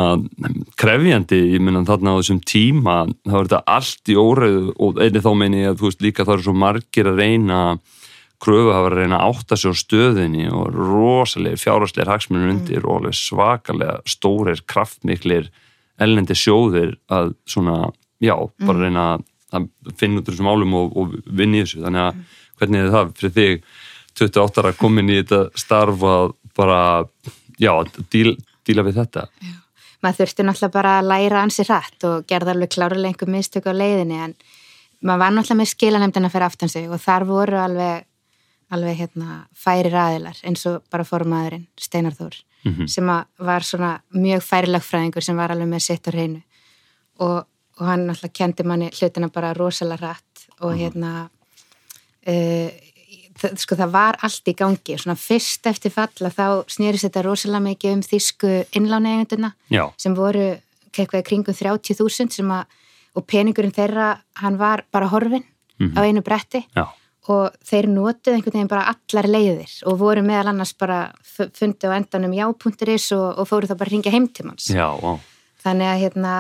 krefjandi, 0.80 1.40
ég 1.56 1.64
minna 1.64 1.84
þarna 1.88 2.14
á 2.14 2.20
þessum 2.20 2.42
tíma, 2.46 2.96
þá 3.26 3.36
er 3.40 3.48
þetta 3.48 3.62
allt 3.76 4.12
í 4.12 4.18
óreðu 4.20 4.74
og 4.78 5.00
einnig 5.02 5.26
þá 5.26 5.32
meini 5.40 5.64
ég 5.64 5.74
að 5.74 5.80
þú 5.82 5.90
veist 5.90 6.04
líka 6.06 6.26
það 6.26 6.36
eru 6.36 6.46
svo 6.48 6.56
margir 6.62 7.10
að 7.10 7.22
reyna 7.24 7.62
kröfu 8.44 8.74
hafa 8.76 8.92
að 8.92 8.98
reyna 9.00 9.20
að 9.20 9.32
átta 9.32 9.58
sig 9.58 9.74
á 9.74 9.82
stöðinni 9.82 10.48
og 10.54 10.76
rosalegir 10.76 11.62
fjárhagslegir 11.64 12.12
hagsmunir 12.12 12.52
undir 12.54 12.86
og 12.86 13.00
alveg 13.00 13.18
svakalega 13.18 13.96
stórir, 14.10 14.62
kraftmiklir 14.70 15.50
ellendi 16.02 16.36
sjóðir 16.38 16.98
að 17.10 17.34
svona, 17.50 17.90
já, 18.22 18.36
bara 18.62 18.84
reyna 18.84 19.08
að 19.16 19.26
finna 20.00 20.22
út 20.22 20.30
úr 20.30 20.36
þessum 20.36 20.50
álum 20.52 20.74
og, 20.80 20.96
og 20.98 21.14
vinna 21.26 21.60
í 21.60 21.66
þessu, 21.66 21.84
þannig 21.86 22.06
að 22.06 22.24
hvernig 22.60 22.82
er 22.86 22.94
það 22.96 23.12
fyrir 23.20 23.36
þig 23.36 23.68
28 24.16 24.64
ára 24.64 24.74
komin 24.80 25.12
í 25.12 25.18
þetta 25.20 25.40
starf 25.60 26.06
að 26.08 26.34
bara, 26.56 26.80
já, 27.60 27.72
díl, 28.14 28.36
díla 28.68 28.86
við 28.88 29.02
þetta? 29.02 29.26
Maður 30.04 30.20
þurfti 30.22 30.46
náttúrulega 30.48 30.76
bara 30.78 30.94
að 31.02 31.10
læra 31.12 31.42
ansi 31.44 31.66
hratt 31.68 32.08
og 32.08 32.26
gerði 32.30 32.54
alveg 32.54 32.72
klárlega 32.76 33.12
einhver 33.12 33.32
mistök 33.34 33.68
á 33.68 33.74
leiðinni 33.76 34.20
en 34.30 34.36
maður 35.04 35.24
var 35.26 35.36
náttúrulega 35.36 35.60
með 35.62 35.72
skilanemdina 35.74 36.32
fyrir 36.32 36.48
aftan 36.48 36.72
sig 36.72 36.88
og 36.90 37.02
þar 37.04 37.26
voru 37.28 37.60
alveg, 37.60 38.06
alveg 38.76 39.00
hérna, 39.02 39.42
færi 39.54 39.92
ræðilar 39.94 40.40
eins 40.48 40.66
og 40.70 40.84
bara 40.94 41.08
formaðurinn 41.08 41.68
Steinar 41.80 42.16
Þór 42.18 42.42
Mhm. 42.66 42.88
sem 42.90 43.06
að 43.14 43.26
var 43.46 43.62
svona 43.62 43.92
mjög 44.18 44.42
færi 44.42 44.72
lagfræðingur 44.74 45.22
sem 45.22 45.38
var 45.38 45.52
alveg 45.54 45.68
með 45.70 45.84
sitt 45.86 46.08
á 46.08 46.10
hreinu. 46.10 46.40
Og, 47.22 47.46
og 47.80 47.86
hann 47.90 48.06
náttúrulega 48.08 48.38
kendi 48.40 48.64
manni 48.64 48.90
hlutina 48.96 49.28
bara 49.34 49.54
rosalega 49.58 49.98
hratt 50.14 50.46
og 50.64 50.76
hérna 50.80 51.14
uh, 52.28 52.70
það, 53.42 53.56
sko, 53.62 53.76
það 53.80 53.94
var 53.96 54.18
allt 54.26 54.52
í 54.52 54.56
gangi. 54.58 54.98
Svona 55.02 55.18
fyrst 55.20 55.68
eftir 55.72 55.92
falla 55.94 56.32
þá 56.34 56.46
snýrist 56.72 57.08
þetta 57.10 57.26
rosalega 57.28 57.66
mikið 57.70 57.98
um 57.98 58.04
þýsku 58.06 58.54
innláneigunduna 58.80 59.54
sem 60.00 60.16
voru 60.18 60.54
eitthvað 60.96 61.24
í 61.26 61.28
kringum 61.28 61.58
30.000 61.58 62.32
sem 62.32 62.52
að, 62.56 62.70
og 63.20 63.26
peningurinn 63.28 63.74
þeirra 63.76 64.14
hann 64.40 64.56
var 64.62 64.86
bara 64.96 65.10
horfin 65.12 65.44
á 65.76 66.00
einu 66.08 66.22
bretti 66.24 66.62
já, 66.72 66.86
og 67.28 67.52
þeir 67.68 67.90
notuð 67.92 68.38
einhvern 68.38 68.54
veginn 68.56 68.70
bara 68.72 68.86
allar 68.94 69.28
leiðir 69.28 69.74
og 69.92 69.98
voru 70.00 70.22
meðal 70.24 70.54
annars 70.54 70.72
bara 70.80 71.02
fu- 71.20 71.50
fundu 71.52 71.92
á 71.92 72.00
endanum 72.00 72.32
já.is 72.32 73.10
og, 73.12 73.26
og 73.42 73.50
fóru 73.50 73.68
þá 73.68 73.76
bara 73.76 73.90
að 73.90 73.92
ringja 73.98 74.14
heimtímans 74.16 74.70
já, 74.72 74.88
já, 74.88 75.20
þannig 75.66 75.90
að 75.92 76.02
hérna 76.06 76.34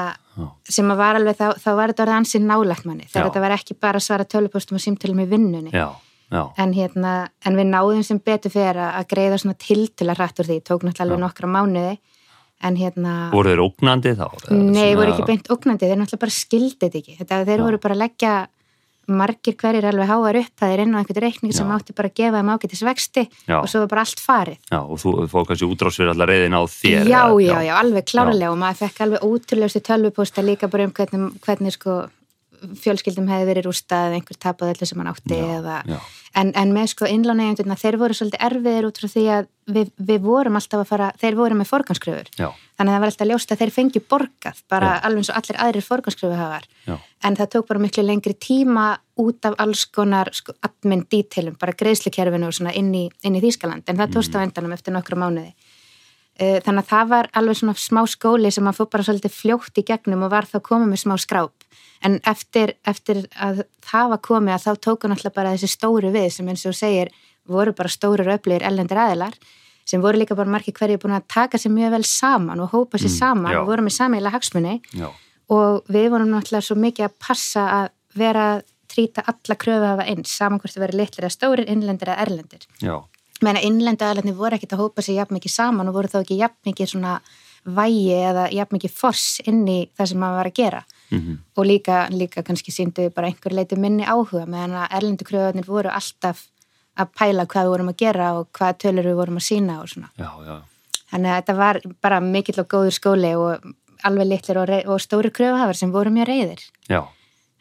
sem 0.67 0.89
að 0.91 0.99
var 0.99 1.19
alveg 1.19 1.37
þá, 1.39 1.45
þá 1.63 1.69
var 1.77 1.91
þetta 1.91 2.03
orðið 2.05 2.17
ansinn 2.19 2.49
nálægt 2.49 2.87
manni. 2.87 3.05
Þegar 3.11 3.29
þetta 3.29 3.43
var 3.45 3.53
ekki 3.55 3.77
bara 3.85 4.01
að 4.01 4.07
svara 4.07 4.25
tölupostum 4.27 4.75
og 4.79 4.83
símtölum 4.83 5.21
í 5.23 5.27
vinnunni. 5.31 5.71
Já, 5.71 5.87
já, 6.33 6.41
en, 6.59 6.73
hérna, 6.75 7.13
en 7.45 7.55
við 7.59 7.69
náðum 7.71 8.03
sem 8.03 8.19
betur 8.19 8.51
fyrir 8.51 8.81
að 8.83 8.97
að 8.99 9.07
greiða 9.13 9.39
svona 9.43 9.59
tiltöla 9.63 10.17
hrætt 10.17 10.41
úr 10.43 10.49
því, 10.49 10.57
tók 10.67 10.83
náttúrulega 10.83 11.07
alveg 11.07 11.23
nokkra 11.23 11.51
mánuði. 11.55 11.95
En 12.65 12.77
hérna 12.79 13.13
voru 13.33 13.51
þeir 13.51 13.61
ógnandi 13.65 14.13
þá? 14.15 14.27
Nei, 14.49 14.91
svona- 14.91 14.97
voru 14.99 15.11
ekki 15.13 15.25
beint 15.27 15.49
ógnandi, 15.51 15.87
þeir 15.89 15.99
náttúrulega 15.99 16.23
bara 16.25 16.35
skildið 16.41 16.99
ekki. 17.01 17.17
Þetta, 17.19 17.41
þeir 17.45 17.59
Já. 17.59 17.63
voru 17.65 17.79
bara 17.83 17.95
að 17.95 18.03
leggja 18.05 18.33
margir 19.07 19.55
hverjir 19.59 19.85
alveg 19.89 20.09
háar 20.09 20.39
upp 20.41 20.61
það 20.61 20.73
er 20.73 20.83
inn 20.85 20.95
á 20.95 20.99
einhvern 21.01 21.23
reikning 21.25 21.53
sem 21.55 21.69
Já. 21.69 21.75
átti 21.77 21.95
bara 21.97 22.11
að 22.11 22.17
gefa 22.21 22.41
þeim 22.41 22.51
ágætis 22.55 22.83
vexti 22.87 23.23
Já. 23.45 23.57
og 23.59 23.69
svo 23.69 23.83
var 23.83 23.91
bara 23.93 24.05
allt 24.05 24.23
farið 24.23 24.59
Já, 24.71 24.79
og 24.81 24.99
þú 25.01 25.15
fóðu 25.31 25.49
kannski 25.51 25.69
útrás 25.69 25.99
fyrir 25.99 26.13
allar 26.13 26.31
reyðin 26.31 26.57
á 26.57 26.61
þér 26.65 27.09
já, 27.11 27.23
já, 27.45 27.55
já, 27.67 27.73
alveg 27.79 28.09
klárlega 28.11 28.51
og 28.51 28.61
maður 28.61 28.81
fekk 28.83 29.01
alveg 29.05 29.25
ótrúlegustu 29.29 29.83
tölvupósta 29.85 30.45
líka 30.45 30.69
bara 30.71 30.87
um 30.89 30.95
hvernig, 30.95 31.39
hvernig 31.45 31.77
sko 31.77 32.05
fjölskyldum 32.81 33.27
hefði 33.31 33.47
verið 33.49 33.67
rústað 33.67 34.09
eða 34.09 34.19
einhver 34.19 34.39
tapað 34.41 34.71
öllu 34.73 34.87
sem 34.89 35.01
hann 35.01 35.11
átti 35.11 35.39
Já, 35.39 35.45
eða, 35.57 35.79
já. 35.89 35.97
en, 36.41 36.51
en 36.61 36.73
með 36.75 36.91
sko 36.93 37.09
innlánegjandurna 37.09 37.77
þeir 37.79 37.97
voru 38.01 38.17
svolítið 38.17 38.45
erfiðir 38.47 38.87
út 38.89 39.01
frá 39.01 39.09
því 39.11 39.25
að 39.37 39.49
við, 39.77 39.91
við 40.11 40.21
vorum 40.25 40.59
alltaf 40.59 40.83
að 40.83 40.91
fara, 40.91 41.09
þeir 41.21 41.39
voru 41.39 41.59
með 41.59 41.71
forganskröfur 41.71 42.31
þannig 42.37 42.79
að 42.79 42.93
það 42.93 43.03
var 43.05 43.11
alltaf 43.11 43.29
ljóst 43.31 43.53
að 43.55 43.61
þeir 43.63 43.73
fengi 43.79 44.03
borgað 44.13 44.61
bara 44.71 44.91
Já. 44.91 44.99
alveg 45.07 45.23
eins 45.23 45.31
og 45.31 45.39
allir 45.41 45.61
aðrir 45.65 45.87
forganskröfu 45.89 46.39
hafar 46.39 46.69
en 47.25 47.39
það 47.39 47.51
tók 47.55 47.69
bara 47.71 47.83
miklu 47.85 48.05
lengri 48.05 48.35
tíma 48.37 48.87
út 49.21 49.47
af 49.47 49.55
alls 49.63 49.85
konar 49.87 50.29
sko, 50.35 50.53
admin 50.61 51.05
dítilum, 51.09 51.55
bara 51.59 51.71
svona 52.51 52.73
inn 52.75 52.91
í, 52.93 53.05
í 53.07 53.41
Þýskaland, 53.41 53.87
en 53.87 53.97
það 53.97 54.17
tókst 54.17 54.35
á 54.35 54.43
endanum 54.43 54.75
eftir 54.75 54.93
nokkra 54.93 55.15
mánuði 55.15 55.53
þannig 56.65 56.83
að 56.83 56.89
það 56.91 57.09
var 57.13 57.29
alveg 57.39 57.55
svona 57.61 57.73
smá 57.79 58.01
skóli 58.11 58.51
sem 58.51 58.67
að 58.67 58.75
fór 58.81 58.89
bara 58.91 59.03
svolítið 59.07 59.31
fljótt 59.37 59.77
í 59.79 59.83
gegnum 59.87 60.25
og 60.27 60.31
var 60.33 60.45
þá 60.49 60.57
komið 60.67 60.89
með 60.91 61.03
smá 61.05 61.15
skráp 61.21 61.67
en 62.05 62.19
eftir, 62.27 62.73
eftir 62.85 63.21
að 63.39 63.61
það 63.87 64.09
var 64.13 64.19
komið 64.27 64.53
að 64.57 64.65
þá 64.65 64.81
tóku 64.89 65.07
náttúrulega 65.07 65.35
bara 65.37 65.53
þessi 65.55 65.69
stóru 65.71 66.11
við 66.11 66.27
sem 66.35 66.49
eins 66.51 66.65
og 66.67 66.75
segir 66.75 67.13
voru 67.47 67.71
bara 67.77 67.89
stóru 67.93 68.25
öflugir 68.27 68.65
ellendir 68.67 68.97
aðilar 68.99 69.37
sem 69.85 70.01
voru 70.01 70.17
líka 70.17 70.35
bara 70.35 70.49
margir 70.49 70.73
hverju 70.73 70.97
búin 70.99 71.13
að 71.15 71.27
taka 71.29 71.57
sér 71.61 71.71
mjög 71.71 71.91
vel 71.95 72.03
saman 72.09 72.59
og 72.59 72.71
hópa 72.73 72.97
sér 72.97 73.11
Mm, 73.13 73.17
saman 73.19 73.51
já. 73.53 73.59
og 73.61 73.67
voru 73.67 73.81
með 73.85 73.95
sameiginlega 73.99 74.33
hagsmunni 74.35 74.81
já, 74.97 75.09
og 75.49 75.83
við 75.87 76.09
vorum 76.09 76.31
náttúrulega 76.33 76.65
svo 76.67 76.75
mikið 76.75 77.05
að 77.05 77.13
passa 77.27 77.65
að 77.79 77.89
vera 78.17 78.45
að 78.55 78.63
trýta 78.95 79.21
alla 79.27 79.55
kröfu 79.55 79.85
hafa 79.85 80.05
eins, 80.09 80.31
saman 80.35 80.59
hvort 80.59 80.73
það 80.73 80.83
verið 80.87 80.99
litlir 80.99 81.25
að 81.27 81.33
stórir, 81.35 81.69
innlendir 81.69 82.09
að 82.09 82.21
erlendir. 82.25 82.65
já, 82.81 82.95
Meina 83.43 83.59
innlendu 83.59 84.05
aðlarnir 84.07 84.35
voru 84.37 84.55
ekkert 84.55 84.73
að 84.77 84.83
hópa 84.85 85.03
sér 85.03 85.17
jafn 85.19 85.35
mikið 85.35 85.51
saman 85.51 85.89
og 85.91 85.97
voru 85.97 86.07
þá 86.07 86.21
ekki 86.21 86.37
jafn 86.39 86.69
mikið 86.69 86.91
svona 86.93 87.15
vægi 87.65 88.13
eða 88.15 88.45
jafn 88.53 88.77
mikið 88.77 88.93
foss 88.95 89.39
inn 89.49 89.63
í 89.67 89.77
það 89.97 90.11
sem 90.11 90.19
maður 90.21 90.37
var 90.39 90.49
að 90.51 90.57
gera. 90.61 90.83
mhm, 91.11 91.37
Og 91.57 91.65
líka, 91.65 92.07
líka 92.09 92.43
kannski 92.43 92.71
síndu 92.71 93.09
bara 93.13 93.27
einhver 93.27 93.51
leiti 93.53 93.75
minni 93.75 94.05
áhuga 94.05 94.45
meðan 94.45 94.77
að 94.83 94.91
erlendu 94.97 95.25
kröfuarnir 95.25 95.65
voru 95.67 95.89
alltaf 95.89 96.45
að 96.97 97.07
pæla 97.19 97.45
hvað 97.45 97.65
við 97.65 97.69
vorum 97.73 97.89
að 97.91 97.97
gera 97.97 98.33
og 98.39 98.47
hvað 98.55 98.77
tölur 98.77 99.03
við 99.09 99.15
vorum 99.19 99.35
að 99.37 99.47
sína 99.49 99.81
og 99.81 99.89
svona. 99.89 100.09
já, 100.17 100.29
já, 100.45 100.61
Þannig 101.11 101.29
að 101.31 101.35
þetta 101.41 101.55
var 101.55 101.81
bara 102.01 102.19
mikill 102.19 102.59
og 102.59 102.67
góður 102.67 102.95
skóli 102.95 103.35
og 103.35 103.67
alveg 104.03 104.27
litlir 104.27 104.57
og, 104.57 104.69
og 104.87 104.99
stóri 105.01 105.31
kröfuhafar 105.31 105.75
sem 105.75 105.91
voru 105.91 106.09
mjög 106.09 106.27
reyðir. 106.27 106.61
já, 106.89 107.03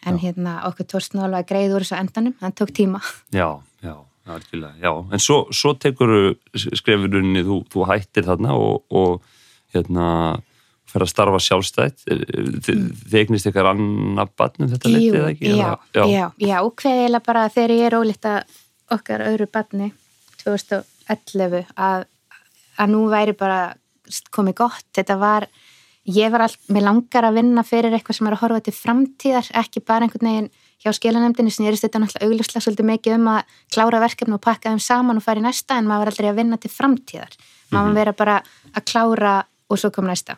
En 0.06 0.18
hérna 0.18 0.60
okkur 0.68 0.84
að 0.84 1.46
greiða 1.48 1.74
úr 1.76 1.80
þessu 1.82 1.96
endanum, 1.96 2.34
það 2.40 2.54
tók 2.54 2.72
tíma. 2.72 3.00
já, 3.32 3.60
já, 3.82 3.96
algjörlega, 4.26 4.74
já, 4.80 4.90
en 5.12 5.20
svo, 5.22 5.38
svo 5.52 5.74
tekur 5.76 6.12
skrefurunni, 6.56 7.42
þú, 7.44 7.60
þú 7.72 7.86
hættir 7.90 8.24
þarna 8.24 8.54
og, 8.56 8.84
og 8.94 9.22
hérna 9.74 10.06
fer 10.94 11.02
að 11.04 11.10
starfa 11.10 11.40
sjálfstætt. 11.42 12.04
Þið 12.64 13.14
eignist 13.18 13.48
ykkar 13.50 13.72
annað 13.72 14.30
barn 14.38 14.64
um 14.64 14.70
þetta 14.70 14.92
litið 14.92 15.18
eða 15.18 15.30
ekki? 15.32 15.50
já, 15.50 15.70
Eða- 15.92 16.08
já, 16.12 16.26
já, 16.38 16.56
hveðilega 16.82 17.26
bara 17.26 17.48
þegar 17.50 17.74
ég 17.74 17.86
er 17.88 17.96
ólíkt 17.98 18.28
að 18.30 18.58
okkar 18.94 19.24
öðru 19.26 19.48
barni 19.50 19.90
2011 20.44 21.64
að, 21.74 22.04
að 22.78 22.92
nú 22.92 23.04
væri 23.10 23.34
bara 23.36 23.74
komið 24.34 24.58
gott, 24.60 24.86
þetta 24.94 25.16
var 25.18 25.48
ég 26.04 26.30
var 26.30 26.44
allt, 26.46 26.60
mér 26.68 26.84
langar 26.84 27.24
að 27.24 27.38
vinna 27.40 27.64
fyrir 27.66 27.94
eitthvað 27.96 28.18
sem 28.18 28.28
er 28.28 28.36
að 28.36 28.42
horfa 28.44 28.64
til 28.66 28.74
framtíðar, 28.76 29.50
ekki 29.64 29.80
bara 29.84 30.04
einhvern 30.04 30.28
veginn 30.28 30.50
hjá 30.84 30.92
skilanemdini 30.92 31.52
snýrist 31.52 31.86
þetta 31.86 32.02
náttúrulega 32.02 32.28
augljóslega 32.28 32.64
svolítið 32.64 32.88
mikið 32.90 33.16
um 33.16 33.28
að 33.32 33.52
klára 33.72 34.00
verkefni 34.04 34.36
og 34.36 34.42
pakka 34.44 34.72
þeim 34.72 34.82
saman 34.84 35.20
og 35.20 35.24
fara 35.24 35.40
í 35.40 35.44
næsta 35.44 35.78
en 35.78 35.88
maður 35.88 36.04
var 36.04 36.12
aldrei 36.12 36.28
að 36.30 36.40
vinna 36.40 36.58
til 36.60 36.70
framtíðar. 36.70 37.36
Maður 37.72 37.86
var 37.88 37.94
vera 38.00 38.12
bara 38.18 38.34
að 38.74 38.84
klára 38.90 39.36
og 39.70 39.80
svo 39.80 39.90
kom 39.94 40.10
næsta. 40.10 40.36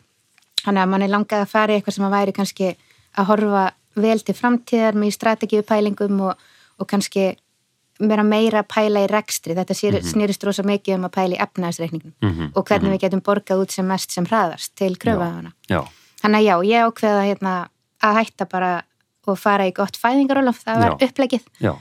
Þannig 0.63 0.83
að 0.83 0.93
manni 0.93 1.09
langaði 1.11 1.47
að 1.47 1.51
fara 1.51 1.75
í 1.75 1.81
eitthvað 1.81 1.99
sem 1.99 2.07
að 2.07 2.15
væri 2.15 2.37
kannski 2.37 2.71
að 3.17 3.29
horfa 3.33 3.65
vel 3.97 4.21
til 4.23 4.37
framtíðar 4.37 4.95
með 4.95 5.17
strategíupælingum 5.17 6.23
og, 6.29 6.47
og 6.79 6.89
kannski 6.91 7.35
vera 7.99 8.23
meira 8.23 8.61
að 8.61 8.71
pæla 8.71 9.05
í 9.07 9.11
rekstri. 9.11 9.55
Þetta 9.57 9.75
mm 9.75 9.95
-hmm. 9.95 10.11
snýrist 10.13 10.45
rosa 10.45 10.63
mikið 10.63 10.99
um 10.99 11.05
að 11.09 11.15
pæla 11.17 11.35
í 11.37 11.43
efnaðsreikningum 11.43 12.13
Mhm, 12.21 12.51
og 12.55 12.65
hvernig 12.65 12.93
við 12.93 13.01
getum 13.01 13.23
borgað 13.23 13.63
út 13.63 13.71
sem 13.73 13.87
mest 13.87 14.11
sem 14.13 14.25
hraðast 14.27 14.75
til 14.75 14.97
kröfaðana 14.97 15.53
þannig 16.23 16.39
að 16.41 16.45
já, 16.45 16.55
ég 16.65 16.87
ákveða 16.87 17.23
hérna, 17.25 17.69
að 18.03 18.17
hætta 18.17 18.47
bara 18.51 18.83
og 19.33 19.39
fara 19.41 19.69
í 19.69 19.75
gott 19.77 19.99
fæðingarólof, 20.01 20.63
það 20.65 20.83
var 20.83 20.97
Já. 20.97 20.99
upplegið 21.09 21.47
já, 21.65 21.73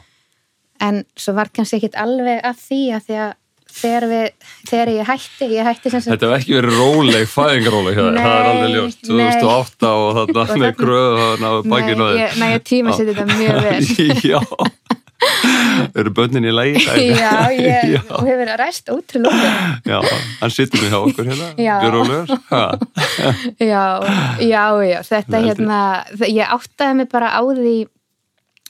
en 0.86 1.02
svo 1.16 1.36
var 1.38 1.52
kannski 1.56 1.80
ekkit 1.80 1.98
alveg 2.00 2.44
af 2.46 2.62
því 2.62 2.82
að 2.98 3.10
því 3.10 3.20
að 3.26 3.34
þegar, 3.76 4.08
við, 4.12 4.50
þegar 4.70 4.92
ég 4.94 5.10
hætti, 5.10 5.48
ég 5.52 5.68
hætti 5.68 5.92
sem 5.92 6.04
sagt 6.04 6.14
Þetta 6.14 6.30
hef 6.32 6.36
ekki 6.40 6.58
verið 6.60 6.78
róleg, 6.80 7.30
fæðingaróleg 7.32 8.00
það 8.00 8.36
er 8.36 8.50
alveg 8.52 8.76
ljóst, 8.76 9.10
nei. 9.10 9.26
2008 9.42 9.94
og 9.94 10.20
þarna 10.20 10.46
Og 10.46 10.62
með 10.64 10.76
gröðu 10.80 11.26
á 11.44 11.52
bakinu 11.74 12.12
nei, 12.16 12.52
ég 12.56 12.68
tíma 12.68 12.96
sér 12.96 13.12
þetta 13.12 13.26
mjög 13.34 13.66
vel. 13.68 13.82
Já 14.32 14.40
Eru 15.96 16.12
börnin 16.16 16.48
í 16.48 16.54
lagi? 16.54 16.82
Já, 17.22 17.50
ég, 17.54 17.90
Já, 17.96 18.02
og 18.10 18.28
hefur 18.28 18.52
ræst 18.60 18.92
ótrúlega 18.92 19.52
já, 19.86 20.00
hann 20.40 20.54
sittur 20.54 20.84
með 20.84 20.94
hjá 20.94 21.00
okkur 21.02 21.30
hérna 21.32 21.50
Ha, 22.50 22.64
já, 23.72 23.84
já, 24.42 24.64
já, 24.86 25.00
þetta 25.10 25.38
Veldi. 25.38 25.50
hérna 25.50 25.80
ég 26.30 26.56
áttaði 26.58 27.00
mig 27.02 27.12
bara 27.12 27.32
á 27.36 27.42
því 27.44 27.78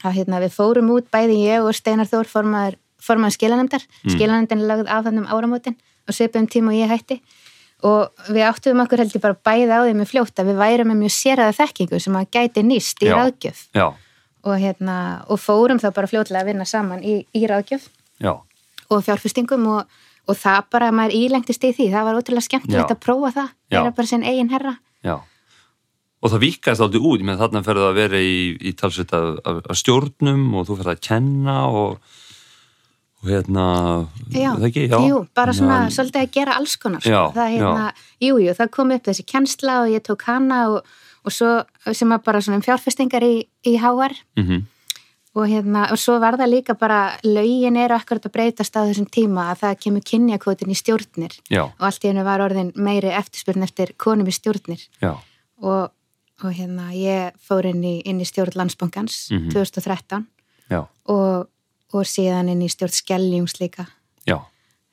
að 0.05 0.17
hérna 0.19 0.41
við 0.43 0.55
fórum 0.55 0.91
út 0.95 1.09
bæði 1.13 1.39
ég 1.45 1.65
og 1.65 1.75
Steinar 1.75 2.09
Þór 2.09 2.29
formaður, 2.29 2.77
formaður 3.01 3.37
skilanemdar 3.37 3.85
mm. 3.85 4.13
skilanemdin 4.13 4.65
lögð 4.69 4.91
af 4.91 5.07
þannig 5.07 5.33
áramótin 5.33 5.77
og 6.05 6.13
svipum 6.15 6.47
tíma 6.49 6.73
og 6.73 6.77
ég 6.77 6.91
hætti. 6.91 7.19
Og 7.85 8.29
við 8.31 8.45
áttuðum 8.47 8.83
okkur 8.85 9.03
heldur 9.03 9.21
bara 9.23 9.37
bæði 9.45 9.73
á 9.73 9.81
því 9.83 9.95
með 9.99 10.11
fljótt 10.13 10.41
að 10.41 10.51
við 10.51 10.59
værum 10.61 10.89
með 10.91 11.01
mjög 11.03 11.13
séraða 11.15 11.55
þekkingu 11.59 11.99
sem 12.01 12.17
að 12.17 12.29
gæti 12.33 12.63
nýst 12.65 13.03
í 13.03 13.09
Já. 13.09 13.15
ráðgjöf. 13.19 13.63
Já, 13.75 13.87
og, 14.45 14.55
hérna, 14.61 14.95
og 15.29 15.39
fórum 15.41 15.79
þá 15.81 15.89
bara 15.95 16.07
fljótlega 16.11 16.43
að 16.45 16.49
vinna 16.51 16.65
saman 16.69 17.01
í, 17.03 17.19
í 17.33 17.45
ráðgjöf 17.49 17.87
já, 18.21 18.33
og 18.89 19.01
fjárfestingum 19.05 19.65
og, 19.73 19.87
og 20.29 20.37
það 20.37 20.67
bara 20.73 20.91
maður 20.93 21.15
ílengtist 21.17 21.63
í 21.65 21.71
því, 21.73 21.87
það 21.93 22.05
var 22.09 22.19
ótrúlega 22.19 22.45
skemmtilegt 22.47 22.91
Já. 22.91 22.95
að 22.95 23.01
prófa 23.05 23.31
það, 23.39 23.49
Já. 23.73 23.79
vera 23.79 23.95
bara 23.97 24.09
sinn 24.11 24.23
eigin 24.25 24.51
herra. 24.53 24.75
Já. 25.05 25.15
Og 26.25 26.31
það 26.33 26.41
vikast 26.45 26.81
aldrei 26.81 27.01
út, 27.05 27.21
menn 27.25 27.37
þarna 27.37 27.61
ferðu 27.65 27.87
að 27.89 27.97
vera 27.99 28.21
í, 28.21 28.37
í 28.57 28.71
talsveit 28.77 29.11
af, 29.13 29.25
af, 29.45 29.59
af 29.69 29.77
stjórnum 29.81 30.45
og 30.57 30.65
þú 30.69 30.77
ferðu 30.79 30.93
að 30.95 31.01
kenna 31.05 31.57
og, 31.69 31.99
og 33.21 33.29
hérna 33.29 33.65
Já, 34.33 34.51
það 34.55 34.67
ekki, 34.69 34.85
já. 34.89 34.97
Jú, 35.09 35.19
bara 35.37 35.53
svona 35.53 35.79
Þannig 35.79 35.89
að- 35.91 35.97
svolítið 35.99 36.21
að 36.23 36.31
gera 36.37 36.55
alls 36.61 36.75
konar. 36.81 37.05
Já, 37.05 37.21
það, 37.35 37.51
hérna, 37.57 37.85
jú, 38.25 38.37
jú, 38.45 38.53
það 38.57 38.71
kom 38.77 38.93
upp 38.97 39.09
þessi 39.09 39.25
kennsla 39.33 39.77
og 39.83 39.93
ég 39.93 40.05
tók 40.05 40.25
hana 40.29 40.59
og, 40.73 40.95
og 41.25 41.31
svo 41.33 41.49
sem 41.93 42.09
var 42.09 42.19
bara 42.25 42.41
svona 42.41 42.57
um 42.61 42.65
fjárfestingar 42.65 43.23
í, 43.25 43.47
í 43.65 43.75
HR 43.81 44.13
Mhm, 44.37 44.61
og, 45.35 45.47
hérna, 45.51 45.91
og 45.91 45.97
svo 45.99 46.19
var 46.21 46.37
það 46.39 46.47
líka 46.53 46.73
bara 46.79 47.17
lögin 47.23 47.75
eru 47.77 47.95
akkurat 47.97 48.23
að 48.25 48.31
breytast 48.31 48.75
á 48.77 48.87
þessum 48.87 49.09
tíma 49.11 49.49
að 49.51 49.59
það 49.63 49.79
kemur 49.83 50.01
kynjakvotin 50.07 50.71
í 50.71 50.75
stjórnir. 50.79 51.33
Já, 51.51 51.63
og 51.65 51.81
allt 51.89 52.05
í 52.05 52.07
hennu 52.07 52.23
var 52.23 52.39
orðin 52.39 52.71
meiri 52.75 53.09
eftirspurn 53.11 53.63
eftir 53.63 53.91
konum 53.97 54.27
í 54.27 54.31
stjórnir. 54.31 54.79
Og, 55.61 55.91
og 56.43 56.51
hérna 56.55 56.91
ég 56.95 57.33
fór 57.39 57.65
inn 57.65 57.83
í, 57.83 58.01
inn 58.05 58.19
í 58.21 58.25
stjórn 58.25 58.55
landsbankans 58.55 59.31
Mhm. 59.31 59.51
2013 59.51 60.25
já, 60.71 60.85
og, 61.07 61.47
og 61.93 62.03
síðan 62.07 62.49
inn 62.51 62.61
í 62.61 62.69
stjórn 62.71 62.91
Skelljums 62.95 63.59
líka. 63.59 63.87
Já 64.25 64.39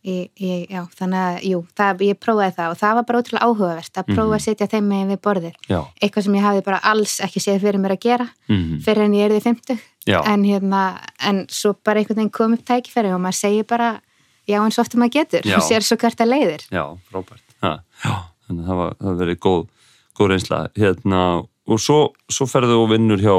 Ég, 0.03 0.31
ég, 0.43 0.65
já, 0.67 0.81
þannig 0.99 1.21
að, 1.23 1.37
jú, 1.47 1.59
það, 1.79 2.01
ég 2.09 2.17
prófaði 2.19 2.55
það 2.57 2.71
og 2.73 2.79
það 2.81 2.95
var 2.99 3.05
bara 3.07 3.19
ótrúlega 3.23 3.47
áhugavert 3.47 3.99
að 4.01 4.09
prófa 4.09 4.35
að 4.35 4.41
setja 4.43 4.67
þeim 4.73 4.89
með 4.91 5.13
við 5.13 5.21
borðir. 5.23 5.53
Já. 5.71 5.79
Eitthvað 6.03 6.25
sem 6.27 6.35
ég 6.35 6.43
hafði 6.49 6.65
bara 6.67 6.81
alls 6.91 7.13
ekki 7.23 7.43
séð 7.45 7.61
fyrir 7.63 7.79
mér 7.85 7.95
að 7.95 8.01
gera 8.03 8.27
Mhm. 8.49 8.81
fyrir 8.83 9.05
en 9.05 9.13
ég 9.15 9.25
er 9.29 9.31
því 9.37 9.43
50. 9.47 9.79
Já. 10.11 10.19
En 10.27 10.43
hérna, 10.43 10.81
en 11.23 11.47
svo 11.47 11.77
bara 11.85 12.01
einhvern 12.03 12.17
veginn 12.19 12.31
kom 12.35 12.53
upp 12.59 12.65
tækifæri 12.67 13.15
og 13.15 13.21
maður 13.23 13.39
segir 13.39 13.65
bara 13.71 14.01
já 14.49 14.59
eins 14.59 14.79
og 14.79 14.83
ofta 14.87 14.99
maður 14.99 15.15
getur 15.21 15.47
og 15.55 15.63
sér 15.71 15.87
svo 15.87 15.97
hvert 15.97 16.19
að 16.27 16.33
leiðir. 16.35 16.67
Já, 16.75 16.85
frábært. 17.13 17.47
Ha, 17.63 17.73
já, 18.03 18.15
þannig 18.49 18.63
að 18.65 18.67
það 18.73 18.77
var, 18.83 18.95
það 19.07 19.19
verið 19.23 19.39
góð, 19.47 19.63
góð 20.19 20.29
reynsla. 20.35 20.61
Hérna, 20.75 21.23
og 21.69 21.79
svo, 21.79 22.01
svo 22.29 22.47
ferðu 22.51 22.83
og 22.83 22.91
vinnur 22.91 23.23
hjá 23.23 23.37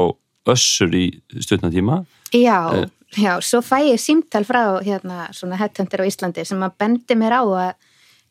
Össur 0.48 0.92
í 0.96 1.20
stutna 1.40 1.68
tíma. 1.72 2.06
Já, 2.34 2.58
Eh. 2.74 2.88
já, 3.16 3.38
svo 3.40 3.60
fæ 3.62 3.78
ég 3.94 4.00
símtal 4.02 4.44
frá 4.44 4.80
hérna 4.82 5.28
svona 5.32 5.56
headhunter 5.60 6.02
á 6.02 6.08
Íslandi 6.08 6.44
sem 6.44 6.58
að 6.60 6.72
bendi 6.78 7.14
mér 7.14 7.38
á 7.38 7.42
að 7.46 7.74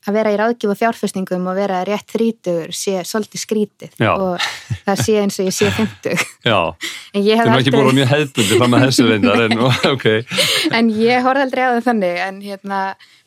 að 0.03 0.13
vera 0.17 0.31
í 0.33 0.35
ráðgjöf 0.35 0.71
og 0.73 0.77
fjárfestningum 0.81 1.45
og 1.47 1.55
vera 1.55 1.77
rétt 1.87 2.09
þrítugur 2.11 2.73
sé 2.75 2.97
svolítið 3.07 3.39
skrítið 3.39 3.93
Já. 3.95 4.11
og 4.11 4.41
það 4.83 4.99
sé 4.99 5.13
eins 5.21 5.39
og 5.39 5.47
ég 5.47 5.55
sé 5.55 5.69
50 5.71 6.25
Já, 6.51 6.75
en 7.15 7.23
ég 7.23 7.39
hef 7.39 7.47
nú 7.47 7.55
ekki 7.61 7.71
búin 7.71 7.87
aldrei 7.87 7.99
mjög 8.01 8.11
hefðbundi 8.11 8.57
fram 8.59 8.75
að 8.75 8.83
þessu 8.83 9.07
reyndar, 9.07 9.41
en 9.45 9.63
ok. 9.93 10.05
en 10.75 10.89
ég 10.91 11.23
horfði 11.23 11.45
aldrei 11.47 11.63
á 11.63 11.71
það 11.77 11.87
þannig 11.87 12.19
en 12.27 12.41
hérna, 12.43 12.81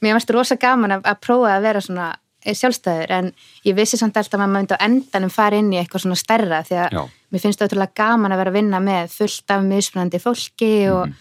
mér 0.05 0.19
varst 0.19 0.35
rosa 0.37 0.61
gaman 0.61 0.99
að, 0.99 1.09
að 1.09 1.21
prófa 1.25 1.57
að 1.57 1.65
vera 1.71 1.81
svona 1.81 2.13
sjálfstæður 2.47 3.11
en 3.11 3.33
ég 3.65 3.75
vissi 3.75 3.97
samt 3.99 4.21
alltaf 4.21 4.37
að 4.37 4.45
maður 4.45 4.57
myndi 4.61 4.77
á 4.77 4.85
endanum 4.85 5.33
fara 5.33 5.57
inn 5.57 5.73
í 5.73 5.81
eitthvað 5.81 6.05
svona 6.05 6.21
stærra 6.21 6.61
því 6.69 6.77
að 6.85 6.93
Já. 6.93 7.03
Mér 7.33 7.43
finnst 7.43 7.59
það 7.61 7.69
ótrúlega 7.71 7.97
gaman 7.99 8.33
að 8.35 8.39
vera 8.43 8.51
að 8.53 8.59
vinna 8.61 8.81
með 8.81 9.15
fullt 9.17 9.51
af 9.51 9.65
mismunandi 9.67 10.21
fólki 10.23 10.73
og, 10.93 11.15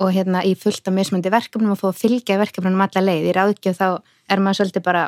og 0.00 0.12
hérna 0.14 0.42
í 0.46 0.54
fullt 0.58 0.86
af 0.88 0.94
mismunandi 0.94 1.32
verkefnum 1.34 1.72
og 1.74 1.80
fá 1.80 1.88
að 1.90 1.98
fylgja 2.04 2.38
verkefnum 2.40 2.80
alla 2.84 3.02
leið. 3.04 3.26
Í 3.30 3.34
ráðgjöf 3.36 3.80
þá 3.80 3.88
er 4.30 4.38
maður 4.44 4.60
svolítið 4.60 4.84
bara, 4.86 5.06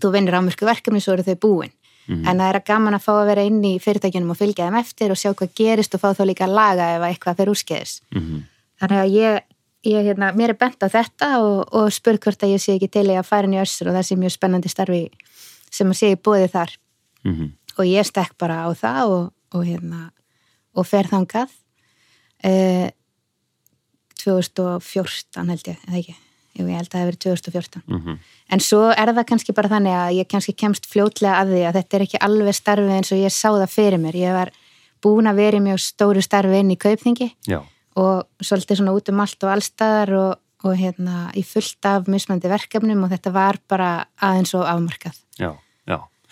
þú 0.00 0.12
vinnir 0.14 0.38
ámörku 0.38 0.64
verkefni 0.68 1.00
svo 1.04 1.12
eru 1.18 1.26
þau 1.26 1.36
búin. 1.44 1.74
En 2.08 2.38
það 2.40 2.48
er 2.48 2.56
að 2.56 2.64
gaman 2.70 2.94
að 2.96 3.02
fá 3.04 3.10
að 3.20 3.26
vera 3.28 3.42
inn 3.44 3.60
í 3.68 3.74
fyrirtækjunum 3.84 4.30
og 4.32 4.38
fylgja 4.40 4.64
þeim 4.70 4.78
eftir 4.80 5.10
og 5.12 5.18
sjá 5.20 5.28
hvað 5.36 5.50
gerist 5.60 5.92
og 5.94 6.00
fá 6.00 6.08
þá 6.16 6.22
líka 6.24 6.46
að 6.46 6.54
laga 6.56 6.86
ef 6.96 7.02
eitthvað 7.04 7.36
fyrir 7.42 7.52
úrskeiðis. 7.52 7.92
Mhm. 8.16 8.38
Þannig 8.80 9.00
að 9.02 9.12
ég, 9.12 9.42
ég 9.92 10.06
hérna, 10.08 10.30
mér 10.32 10.54
er 10.54 10.56
bent 10.56 10.80
á 10.80 10.88
þetta 10.88 11.28
og, 11.44 11.68
og 11.76 11.92
spurð 11.92 12.22
hvort 12.24 12.42
að 12.46 12.54
ég 12.54 12.62
sé 12.64 12.78
ekki 12.78 12.88
til 12.96 13.04
í 13.12 13.16
að 13.20 13.28
fara 13.28 13.44
inn 13.44 13.58
í 13.58 13.60
össur 13.60 13.90
og 13.92 13.98
það 13.98 14.06
sé 14.08 14.16
mjög 14.16 14.32
spennandi 14.38 14.72
starfi 14.72 15.02
sem 15.70 15.90
að 15.92 15.98
sé 16.00 16.12
í 16.14 16.16
bóði 16.16 16.48
þar 16.56 16.72
Mhm. 17.28 17.48
og 17.76 17.84
ég 17.84 18.06
stekk 18.08 18.38
bara 18.38 18.62
á 18.64 18.72
það 18.72 19.10
og, 19.12 19.32
og 19.54 19.64
hérna 19.64 20.10
og 20.78 20.86
fer 20.86 21.08
þangað 21.10 21.48
eh, 22.44 22.90
2014 24.18 25.48
held 25.52 25.68
ég, 25.70 25.78
eða 25.88 26.00
ekki? 26.00 26.16
Jú, 26.58 26.64
ég 26.66 26.74
held 26.80 26.88
að 26.88 26.94
það 26.94 27.02
hefur 27.02 27.10
verið 27.12 27.20
2014 27.22 27.82
Mhm. 27.88 28.18
en 28.50 28.58
svo 28.60 28.80
er 28.90 29.12
það 29.14 29.26
kannski 29.30 29.54
bara 29.54 29.68
þannig 29.68 29.94
að 29.94 30.16
ég 30.18 30.28
kannski 30.28 30.54
kemst 30.56 30.86
fljótlega 30.90 31.36
að 31.38 31.52
því 31.52 31.60
að 31.68 31.76
þetta 31.78 31.94
er 31.98 32.02
ekki 32.06 32.18
alveg 32.26 32.54
starfi 32.54 32.90
eins 32.96 33.12
og 33.12 33.18
ég 33.18 33.30
sá 33.32 33.48
það 33.52 33.70
fyrir 33.70 33.98
mér. 34.00 34.14
Ég 34.14 34.32
var 34.32 34.50
búin 35.02 35.28
að 35.30 35.36
vera 35.36 35.56
í 35.56 35.60
mjög 35.62 35.78
stóru 35.78 36.22
starfi 36.22 36.58
inn 36.58 36.70
í 36.74 36.76
kaupþingi 36.76 37.30
Já, 37.46 37.62
og 37.96 38.26
svolítið 38.42 38.76
svona 38.80 38.94
út 38.96 39.08
um 39.08 39.20
allt 39.20 39.44
og 39.44 39.50
allstaðar 39.54 40.10
og, 40.18 40.38
og 40.64 40.74
hérna 40.76 41.30
í 41.36 41.44
fullt 41.46 41.84
af 41.86 42.08
mismandi 42.08 42.48
verkefnum 42.50 43.04
og 43.04 43.10
þetta 43.10 43.32
var 43.32 43.58
bara 43.68 44.06
aðeins 44.20 44.54
og 44.54 44.66
afmarkað. 44.66 45.14
já, 45.38 45.54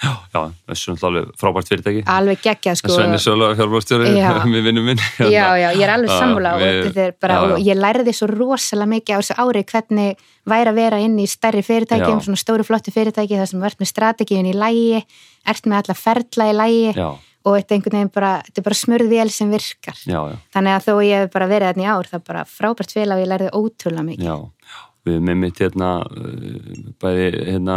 já. 0.02 0.12
Já, 0.34 0.40
Össur 0.72 0.94
er 0.96 1.04
alveg 1.08 1.28
frábært 1.40 1.68
fyrirtæki. 1.70 2.02
Alveg 2.12 2.40
geggjað 2.44 2.78
sko. 2.80 2.92
Svenni 2.92 3.18
Sölu, 3.22 3.48
hjálpastjóri, 3.56 4.10
Já. 4.16 4.30
með 4.52 4.66
vinnum 4.68 4.84
minn. 4.90 5.00
Já, 5.18 5.46
já, 5.56 5.68
ég 5.72 5.84
er 5.86 5.92
alveg 5.94 6.10
Já, 6.12 6.18
sammála 6.20 6.54
og, 6.56 6.64
við- 6.64 7.62
ég 7.70 7.80
lærði 7.80 8.12
svo 8.16 8.28
rosalega 8.32 8.90
mikið 8.92 9.16
á 9.16 9.18
þessu 9.22 9.38
ári 9.44 9.62
hvernig 9.70 10.24
væri 10.46 10.70
að 10.72 10.80
vera 10.82 10.98
inn 11.02 11.16
í 11.18 11.26
stærri 11.26 11.62
fyrirtækjum, 11.66 12.20
Já. 12.20 12.26
svona 12.28 12.40
stóru 12.42 12.66
flottu 12.68 12.92
fyrirtæki 12.94 13.38
þar 13.40 13.48
sem 13.50 13.64
ert 13.66 13.80
með 13.80 13.90
strategíun 13.92 14.50
í 14.50 14.54
lægi, 14.54 15.00
ert 15.48 15.64
með 15.66 15.80
alla 15.82 15.96
ferla 15.98 16.50
í 16.52 16.56
lægi 16.60 16.92
Já, 17.00 17.08
og 17.46 17.54
þetta 17.56 17.72
er 17.72 17.76
einhvern 17.78 17.96
veginn 17.98 18.12
bara, 18.14 18.32
þetta 18.46 18.60
er 18.62 18.66
bara 18.68 18.78
smurðvél 18.82 19.30
sem 19.32 19.50
virkar. 19.54 19.98
já, 20.06 20.18
já. 20.30 20.36
Þannig 20.54 20.76
að 20.76 20.86
þó 20.86 20.92
ég 21.06 21.24
hef 21.24 21.32
bara 21.34 21.46
verið 21.50 21.68
þarna 21.72 21.82
í 21.86 21.90
ár, 21.96 22.08
það 22.12 22.20
er 22.20 22.24
bara 22.30 22.44
frábært 22.50 22.92
félag 22.94 23.16
og 23.16 23.24
ég 23.24 23.30
lærði 23.32 23.50
ótrúlega 23.54 24.06
mikið. 24.12 24.52
Við 25.06 25.20
með 25.22 25.36
mitt 25.38 25.60
hérna 25.62 25.90
uh, 26.02 26.78
bæði 26.98 27.26
hérna 27.46 27.76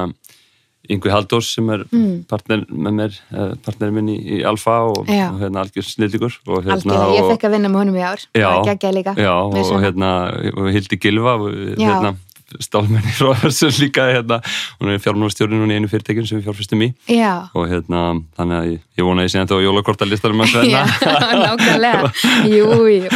Yngvi 0.90 1.12
Halldórs 1.12 1.50
sem 1.54 1.68
er 1.70 1.84
partner 2.30 2.64
með 2.72 2.94
mér, 2.98 3.18
eh, 3.36 3.52
partner 3.66 3.92
minn 3.92 4.08
í, 4.10 4.16
í 4.40 4.44
Alfa 4.48 4.78
og, 4.90 5.04
Mm. 5.06 5.18
Já. 5.18 5.28
og 5.34 5.40
hérna 5.44 5.62
algjör 5.66 5.86
snilligur 5.86 6.34
og 6.48 6.64
hérna 6.64 6.78
Algjörlega, 6.80 7.12
ég 7.18 7.24
og, 7.24 7.32
fekk 7.34 7.44
að 7.50 7.52
vinna 7.58 7.70
með 7.70 7.82
honum 7.84 7.96
í 8.00 8.06
ár, 8.06 8.24
Já, 8.34 8.50
það 8.50 8.66
geggjaði 8.72 8.96
líka. 9.00 9.14
já, 9.20 9.36
Með 9.54 9.72
og 9.76 9.82
hérna 9.84 10.10
og 10.58 10.72
Hildi 10.74 10.98
Gilva 11.04 11.34
og, 11.36 11.54
Já. 11.78 11.88
hérna 11.94 12.16
stálmenni 12.60 13.12
þessu 13.14 13.68
líka 13.78 14.08
hérna, 14.10 14.40
hún 14.82 14.90
er 14.90 14.98
fjármálastjórinn 14.98 15.62
hún 15.62 15.70
í 15.70 15.76
einu 15.78 15.88
fyrirtækjum 15.92 16.26
sem 16.26 16.40
við 16.42 16.48
fjárfyrstum 16.48 16.82
í 16.82 16.94
Já, 17.14 17.46
og 17.54 17.68
hérna, 17.70 18.24
þannig 18.40 18.58
að 18.58 18.66
ég, 18.72 18.80
ég 18.98 19.06
vona 19.06 19.22
að 19.22 19.28
ég 19.28 19.32
sé 19.36 19.40
ennþá 19.44 19.60
jólakortalistarum 19.62 20.42
að 20.42 20.50
svenna 20.56 20.82
já, 20.90 21.30
nákvæmlega, 21.46 22.10
jú, 22.50 22.66
jú, 22.90 23.10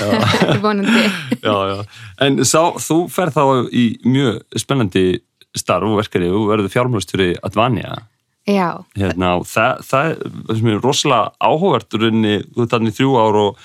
vonandi. 0.64 1.04
já, 1.44 1.56
já. 1.74 1.84
En 2.24 2.38
sá, 2.48 2.62
þú 2.80 3.02
ferð 3.12 3.36
þá 3.36 3.68
í 3.68 3.84
mjög 4.08 4.40
spennandi 4.56 5.20
starf 5.58 5.90
og 5.90 6.00
verkefni 6.00 6.30
og 6.32 6.48
verður 6.52 6.72
fjármálastjóri 6.74 7.30
Advania. 7.46 8.00
Já, 8.48 8.80
hérna, 8.96 9.36
það, 9.46 9.84
það 9.86 10.10
er 10.10 10.20
það 10.48 10.72
er 10.72 10.82
rosalega 10.82 11.30
áhugavert 11.44 11.96
rauninni, 12.00 12.36
þú 12.50 12.64
ert 12.64 12.74
þannig 12.74 12.96
þrjú 12.96 13.16
ár 13.20 13.40
og 13.44 13.64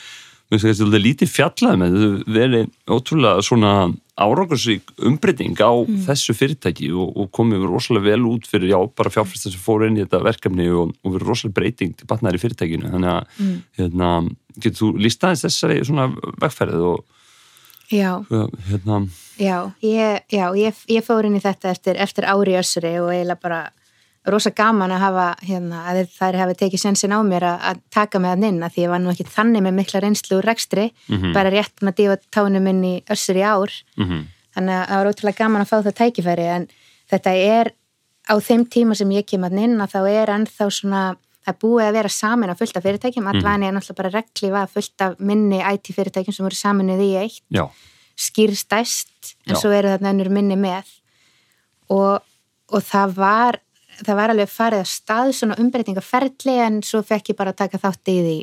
finnst 0.51 0.81
þetta 0.81 1.01
lítið 1.01 1.31
fjallað 1.31 1.79
með 1.81 1.95
þetta 1.95 2.35
verið 2.35 2.67
ótrúlega 2.91 3.45
svona 3.45 3.71
árangarsvík 4.15 4.93
umbreyting 5.09 5.57
á 5.59 5.73
þessu 6.05 6.35
fyrirtæki 6.37 6.91
og, 6.93 7.09
og 7.17 7.31
komið 7.35 7.65
rosalega 7.67 8.13
vel 8.13 8.27
út 8.29 8.45
fyrir 8.47 8.71
já, 8.71 8.77
bara 8.95 9.11
fjárfæstar 9.11 9.55
sem 9.55 9.63
fóru 9.63 9.89
inn 9.89 9.97
í 9.97 10.03
þetta 10.05 10.21
verkefni 10.23 10.69
og, 10.71 10.93
og 11.03 11.17
verið 11.17 11.31
rosalega 11.31 11.57
breyting 11.59 11.97
til 11.97 12.07
batnaðar 12.11 12.37
í 12.37 12.43
fyrirtækinu. 12.43 12.93
Þannig 12.93 13.11
að 13.15 13.49
hérna, 13.81 14.11
getur 14.61 14.79
þú 14.79 14.91
líst 15.01 15.25
aðeins 15.25 15.43
þessari 15.47 15.81
svona 15.87 16.07
vegferðið 16.43 16.87
og 16.93 17.03
já, 17.91 18.11
hérna, 18.69 18.99
já, 19.39 19.57
ég, 19.85 20.21
já, 20.31 20.45
ég, 20.57 20.83
ég 20.97 21.05
fór 21.05 21.27
inn 21.27 21.39
í 21.39 21.43
þetta 21.43 21.73
eftir, 21.73 21.97
eftir 22.01 22.29
ári 22.29 22.59
össuri 22.59 22.93
og 23.01 23.11
eiginlega 23.13 23.41
bara 23.41 23.63
rosa 24.25 24.49
gaman 24.49 24.89
að 24.89 25.03
hafa, 25.03 25.25
hérna, 25.45 25.83
að 25.91 25.99
þær 26.15 26.39
hafi 26.41 26.55
tekið 26.61 26.81
sensin 26.81 27.13
á 27.13 27.21
mér 27.21 27.45
að, 27.45 27.59
að 27.69 27.81
taka 27.93 28.21
mig 28.21 28.33
að 28.33 28.47
inn 28.47 28.63
að 28.65 28.73
því 28.73 28.85
ég 28.87 28.93
var 28.93 29.03
nú 29.03 29.11
ekki 29.11 29.27
þannig 29.29 29.65
með 29.67 29.75
mikla 29.79 30.01
reynslu 30.01 30.39
úr 30.39 30.47
rekstri, 30.49 30.87
bara 31.35 31.51
rétt 31.53 31.83
með 31.85 31.93
að 31.93 31.99
dífa 31.99 32.15
tánum 32.33 32.71
inn 32.71 32.81
í 32.89 32.95
össur 33.13 33.37
í 33.37 33.45
ár. 33.45 33.75
Mm 33.99 34.23
þannig 34.55 34.77
að 34.77 34.87
það 34.89 35.01
var 35.01 35.09
ótrúlega 35.11 35.41
gaman 35.41 35.63
að 35.63 35.71
fá 35.71 35.77
það 35.77 35.97
tækifæri 35.99 36.47
en 36.53 36.67
þetta 37.11 37.33
er 37.35 37.71
á 38.25 38.33
þeim 38.41 38.65
tíma 38.71 38.97
sem 38.97 39.11
ég 39.13 39.27
kem 39.29 39.45
að 39.45 39.59
inn 39.65 39.81
að 39.83 39.95
þá 39.95 39.99
er 40.09 40.33
ennþá 40.35 40.69
svona, 40.73 41.03
það 41.45 41.51
er 41.53 41.59
búið 41.61 41.87
að 41.87 41.97
vera 41.99 42.11
samin 42.11 42.51
á 42.51 42.59
fullt 42.59 42.77
af 42.79 42.85
fyrirtækjum, 42.85 43.27
Advani 43.29 43.67
er 43.67 43.75
náttúrulega 43.75 44.01
bara 44.01 44.13
reglifa 44.17 44.63
fullt 44.73 45.03
af 45.05 45.19
minni 45.19 45.61
IT 45.61 45.91
fyrirtækjum 45.93 46.35
sem 46.35 46.47
voru 46.47 46.57
saminuð 46.57 47.03
í 47.05 47.11
eitt, 47.21 47.43
já, 47.53 47.67
skýrstæst 48.15 49.35
en 49.45 49.55
Já. 49.55 49.59
svo 49.59 49.71
eru 49.75 49.91
þarna 49.93 50.13
önnur 50.13 50.31
minni 50.33 50.57
með. 50.59 50.89
Og, 51.93 52.23
og 52.71 52.83
það 52.83 53.15
var 53.19 53.59
það 53.95 54.19
var 54.19 54.33
alveg 54.33 54.51
farið 54.51 54.83
að 54.83 54.91
stað 54.91 55.31
svona 55.37 55.57
umbreytingaferli 55.61 56.55
en 56.65 56.81
svo 56.83 57.01
fekk 57.05 57.31
ég 57.31 57.39
bara 57.39 57.53
að 57.53 57.61
taka 57.63 57.79
þátt 57.79 58.11
í 58.11 58.15
því 58.25 58.37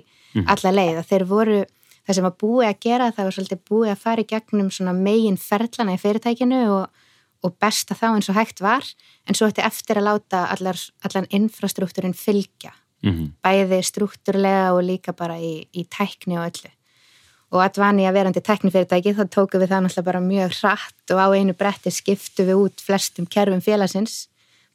alla 0.48 0.72
leið. 0.72 1.00
Að 1.00 1.08
þeir 1.10 1.24
voru 1.28 1.58
það 2.02 2.16
sem 2.16 2.26
var 2.26 2.36
búið 2.40 2.68
að 2.68 2.82
gera 2.86 3.10
það 3.12 3.28
var 3.28 3.36
svolítið 3.36 3.64
búið 3.70 3.92
að 3.92 4.04
fara 4.04 4.24
í 4.24 4.28
gegnum 4.32 4.70
svona 4.72 4.94
megin 4.96 5.40
ferlana 5.40 5.96
í 5.96 6.00
fyrirtækinu 6.02 6.62
og, 6.72 7.02
og 7.44 7.56
besta 7.60 7.96
þá 7.98 8.06
eins 8.12 8.30
og 8.32 8.38
hægt 8.38 8.64
var. 8.64 8.86
En 9.28 9.38
svo 9.38 9.50
ætti 9.50 9.64
eftir 9.64 10.00
að 10.00 10.08
láta 10.08 10.46
allar, 10.54 10.80
allan 11.04 11.28
infrastruktúrin 11.32 12.16
fylgja 12.16 12.72
mm 13.02 13.30
bæði 13.42 13.82
struktúrlega 13.82 14.72
og 14.74 14.84
líka 14.86 15.12
bara 15.12 15.36
í, 15.38 15.66
í 15.74 15.84
tækni 15.90 16.38
og 16.38 16.46
öllu. 16.46 16.70
Og 17.52 17.60
Advani 17.60 18.06
að 18.08 18.16
verandi 18.16 18.40
tæknifyrirtæki 18.40 19.12
þá 19.12 19.24
tókum 19.28 19.60
við 19.60 19.72
það 19.72 19.82
náttúrulega 19.84 20.08
bara 20.08 20.20
mjög 20.24 20.54
hratt 20.60 21.12
og 21.12 21.18
á 21.20 21.26
einu 21.36 21.52
bretti 21.52 21.90
skiptu 21.92 22.46
við 22.48 22.60
út 22.64 22.80
flestum 22.80 23.26
kerfum 23.26 23.60
félagsins 23.60 24.28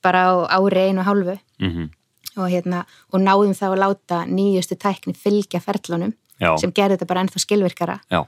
bara 0.03 0.27
á 0.29 0.33
ári 0.59 0.89
einu 0.89 1.01
og 1.01 1.07
hálfu. 1.07 1.37
-hmm. 1.59 1.89
og, 2.37 2.49
hérna, 2.49 2.85
og 3.13 3.19
náðum 3.19 3.53
þá 3.57 3.67
að 3.73 3.81
láta 3.81 4.17
nýjustu 4.25 4.75
tækni 4.77 5.13
fylgja 5.13 5.59
ferlunum 5.59 6.13
já, 6.39 6.57
sem 6.59 6.71
gerði 6.71 6.97
þetta 6.97 7.09
bara 7.09 7.21
ennþá 7.21 7.39
skilvirkara. 7.39 7.99
Já, 8.11 8.25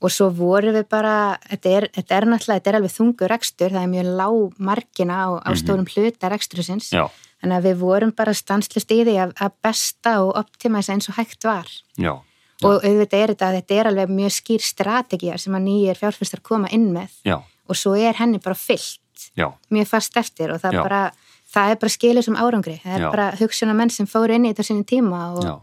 og 0.00 0.12
svo 0.12 0.30
vorum 0.34 0.74
við 0.76 0.88
bara 0.92 1.14
þetta 1.46 1.76
er, 1.78 1.88
þetta 1.94 2.16
er 2.16 2.28
náttúrulega, 2.30 2.60
þetta 2.60 2.72
er 2.72 2.78
alveg 2.80 2.96
þungur 2.96 3.32
rekstur 3.32 3.72
það 3.72 3.82
er 3.82 3.92
mjög 3.94 4.10
lág 4.20 4.58
margina 4.70 5.20
á, 5.24 5.28
á 5.40 5.50
stórum 5.56 5.86
hluta 5.88 6.30
reksturins 6.32 6.90
já, 6.92 7.06
þannig 7.40 7.58
að 7.58 7.66
við 7.68 7.82
vorum 7.82 8.12
bara 8.16 8.34
stanslust 8.36 8.92
í 8.92 9.02
því 9.04 9.16
að, 9.22 9.34
að 9.44 9.58
besta 9.64 10.14
og 10.24 10.32
optimæsa 10.40 10.94
eins 10.94 11.10
og 11.10 11.18
hægt 11.18 11.46
var. 11.46 11.68
Já, 12.00 12.14
og 12.64 12.80
auðvitað 12.80 13.20
er 13.20 13.32
þetta, 13.34 13.52
þetta 13.58 13.76
er 13.76 13.90
alveg 13.90 14.14
mjög 14.16 14.34
skýr 14.38 14.64
strategía 14.64 15.36
sem 15.40 15.56
að 15.56 15.66
nýjir 15.68 16.00
fjárfyrstar 16.00 16.42
koma 16.46 16.70
inn 16.72 16.88
með. 16.94 17.12
Já, 17.26 17.38
og 17.44 17.78
svo 17.78 17.94
er 17.98 18.16
henni 18.20 18.40
bara 18.42 18.56
fyllt 18.58 19.28
já, 19.36 19.50
mjög 19.74 19.90
fast 19.90 20.16
eftir 20.16 20.54
og 20.54 20.62
það, 20.62 20.80
bara, 20.80 21.02
það 21.52 21.74
er 21.74 21.80
bara 21.84 21.96
skilur 21.96 22.26
sem 22.26 22.38
árangri. 22.40 22.78
Það 22.84 22.98
er 22.98 23.08
bara 23.10 23.30
hugsunar 23.40 23.78
menn 23.78 23.92
sem 23.92 24.08
fóru 24.10 24.36
inn 24.36 24.48
í 24.48 24.54
þetta 24.54 24.68
sinni 24.70 24.88
tíma 24.88 25.22
og, 25.36 25.44
já, 25.44 25.54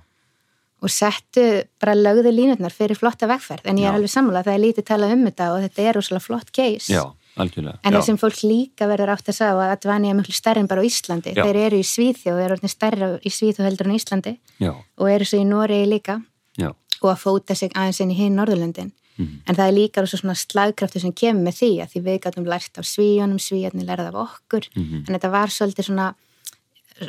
og 0.83 0.91
settu 0.91 1.43
bara 1.81 1.95
lögðu 1.95 2.31
línutnar 2.33 2.73
fyrir 2.75 2.99
flotta 2.99 3.27
vegferð 3.29 3.67
en 3.69 3.79
ég 3.79 3.87
Já. 3.87 3.89
er 3.91 3.97
alveg 3.97 4.11
sammála 4.11 4.41
að 4.41 4.49
það 4.49 4.57
er 4.57 4.63
lítið 4.63 4.87
talað 4.89 5.13
um 5.15 5.25
þetta 5.29 5.49
og 5.53 5.61
þetta 5.63 5.83
er 5.83 5.97
rosalega 5.97 6.25
flott 6.25 6.51
case 6.51 6.93
já, 6.93 7.03
algjörlega. 7.39 7.77
En 7.83 7.93
já. 7.93 7.97
það 7.97 8.07
sem 8.09 8.19
fólk 8.23 8.41
líka 8.43 8.89
verður 8.91 9.13
átt 9.15 9.31
að 9.31 9.37
sagða 9.39 9.67
að 9.67 9.75
Advani 9.77 10.11
er 10.11 10.17
mjög 10.19 10.35
stærri 10.35 10.63
en 10.63 10.67
bara 10.71 10.83
á 10.83 10.89
Íslandi. 10.89 11.35
Já. 11.37 11.43
Þeir 11.47 11.59
eru 11.61 11.79
í 11.79 11.87
Svíþjóð, 11.87 12.39
þeir 12.39 12.47
eru 12.47 12.57
orðin 12.57 12.73
stærri 12.73 13.09
í 13.23 13.31
Svíþjóð 13.37 13.69
heldur 13.69 13.89
en 13.89 13.95
Íslandi 13.95 14.35
Já, 14.59 14.73
og 14.73 15.13
eru 15.13 15.29
svo 15.29 15.39
í 15.39 15.47
Noregi 15.47 15.87
líka 15.87 16.19
já, 16.59 16.69
og 16.73 17.07
að 17.13 17.23
fóta 17.23 17.55
sig 17.55 17.71
aðeins 17.71 18.03
inn 18.03 18.11
í 18.11 18.19
hinn 18.19 18.35
Norðurlöndin. 18.39 18.91
Mhm. 19.13 19.43
En 19.47 19.55
það 19.55 19.67
er 19.67 19.75
líka 19.77 20.03
svona 20.09 20.35
slagkraftu 20.35 20.99
sem 20.99 21.13
kemur 21.13 21.45
með 21.47 21.59
því 21.61 21.71
að 21.83 21.89
því 21.93 21.99
við 22.03 22.19
gætum 22.25 22.47
lært 22.49 22.77
af 22.81 22.85
svíjónum, 22.89 23.39
svíjarnir 23.39 23.85
lærið 23.85 24.09
af 24.09 24.15
okkur. 24.27 24.67
Mhm. 24.75 25.05
En 25.07 25.15
þetta 25.15 25.31
var 25.31 25.47
svolítið 25.53 25.85
svona 25.85 26.13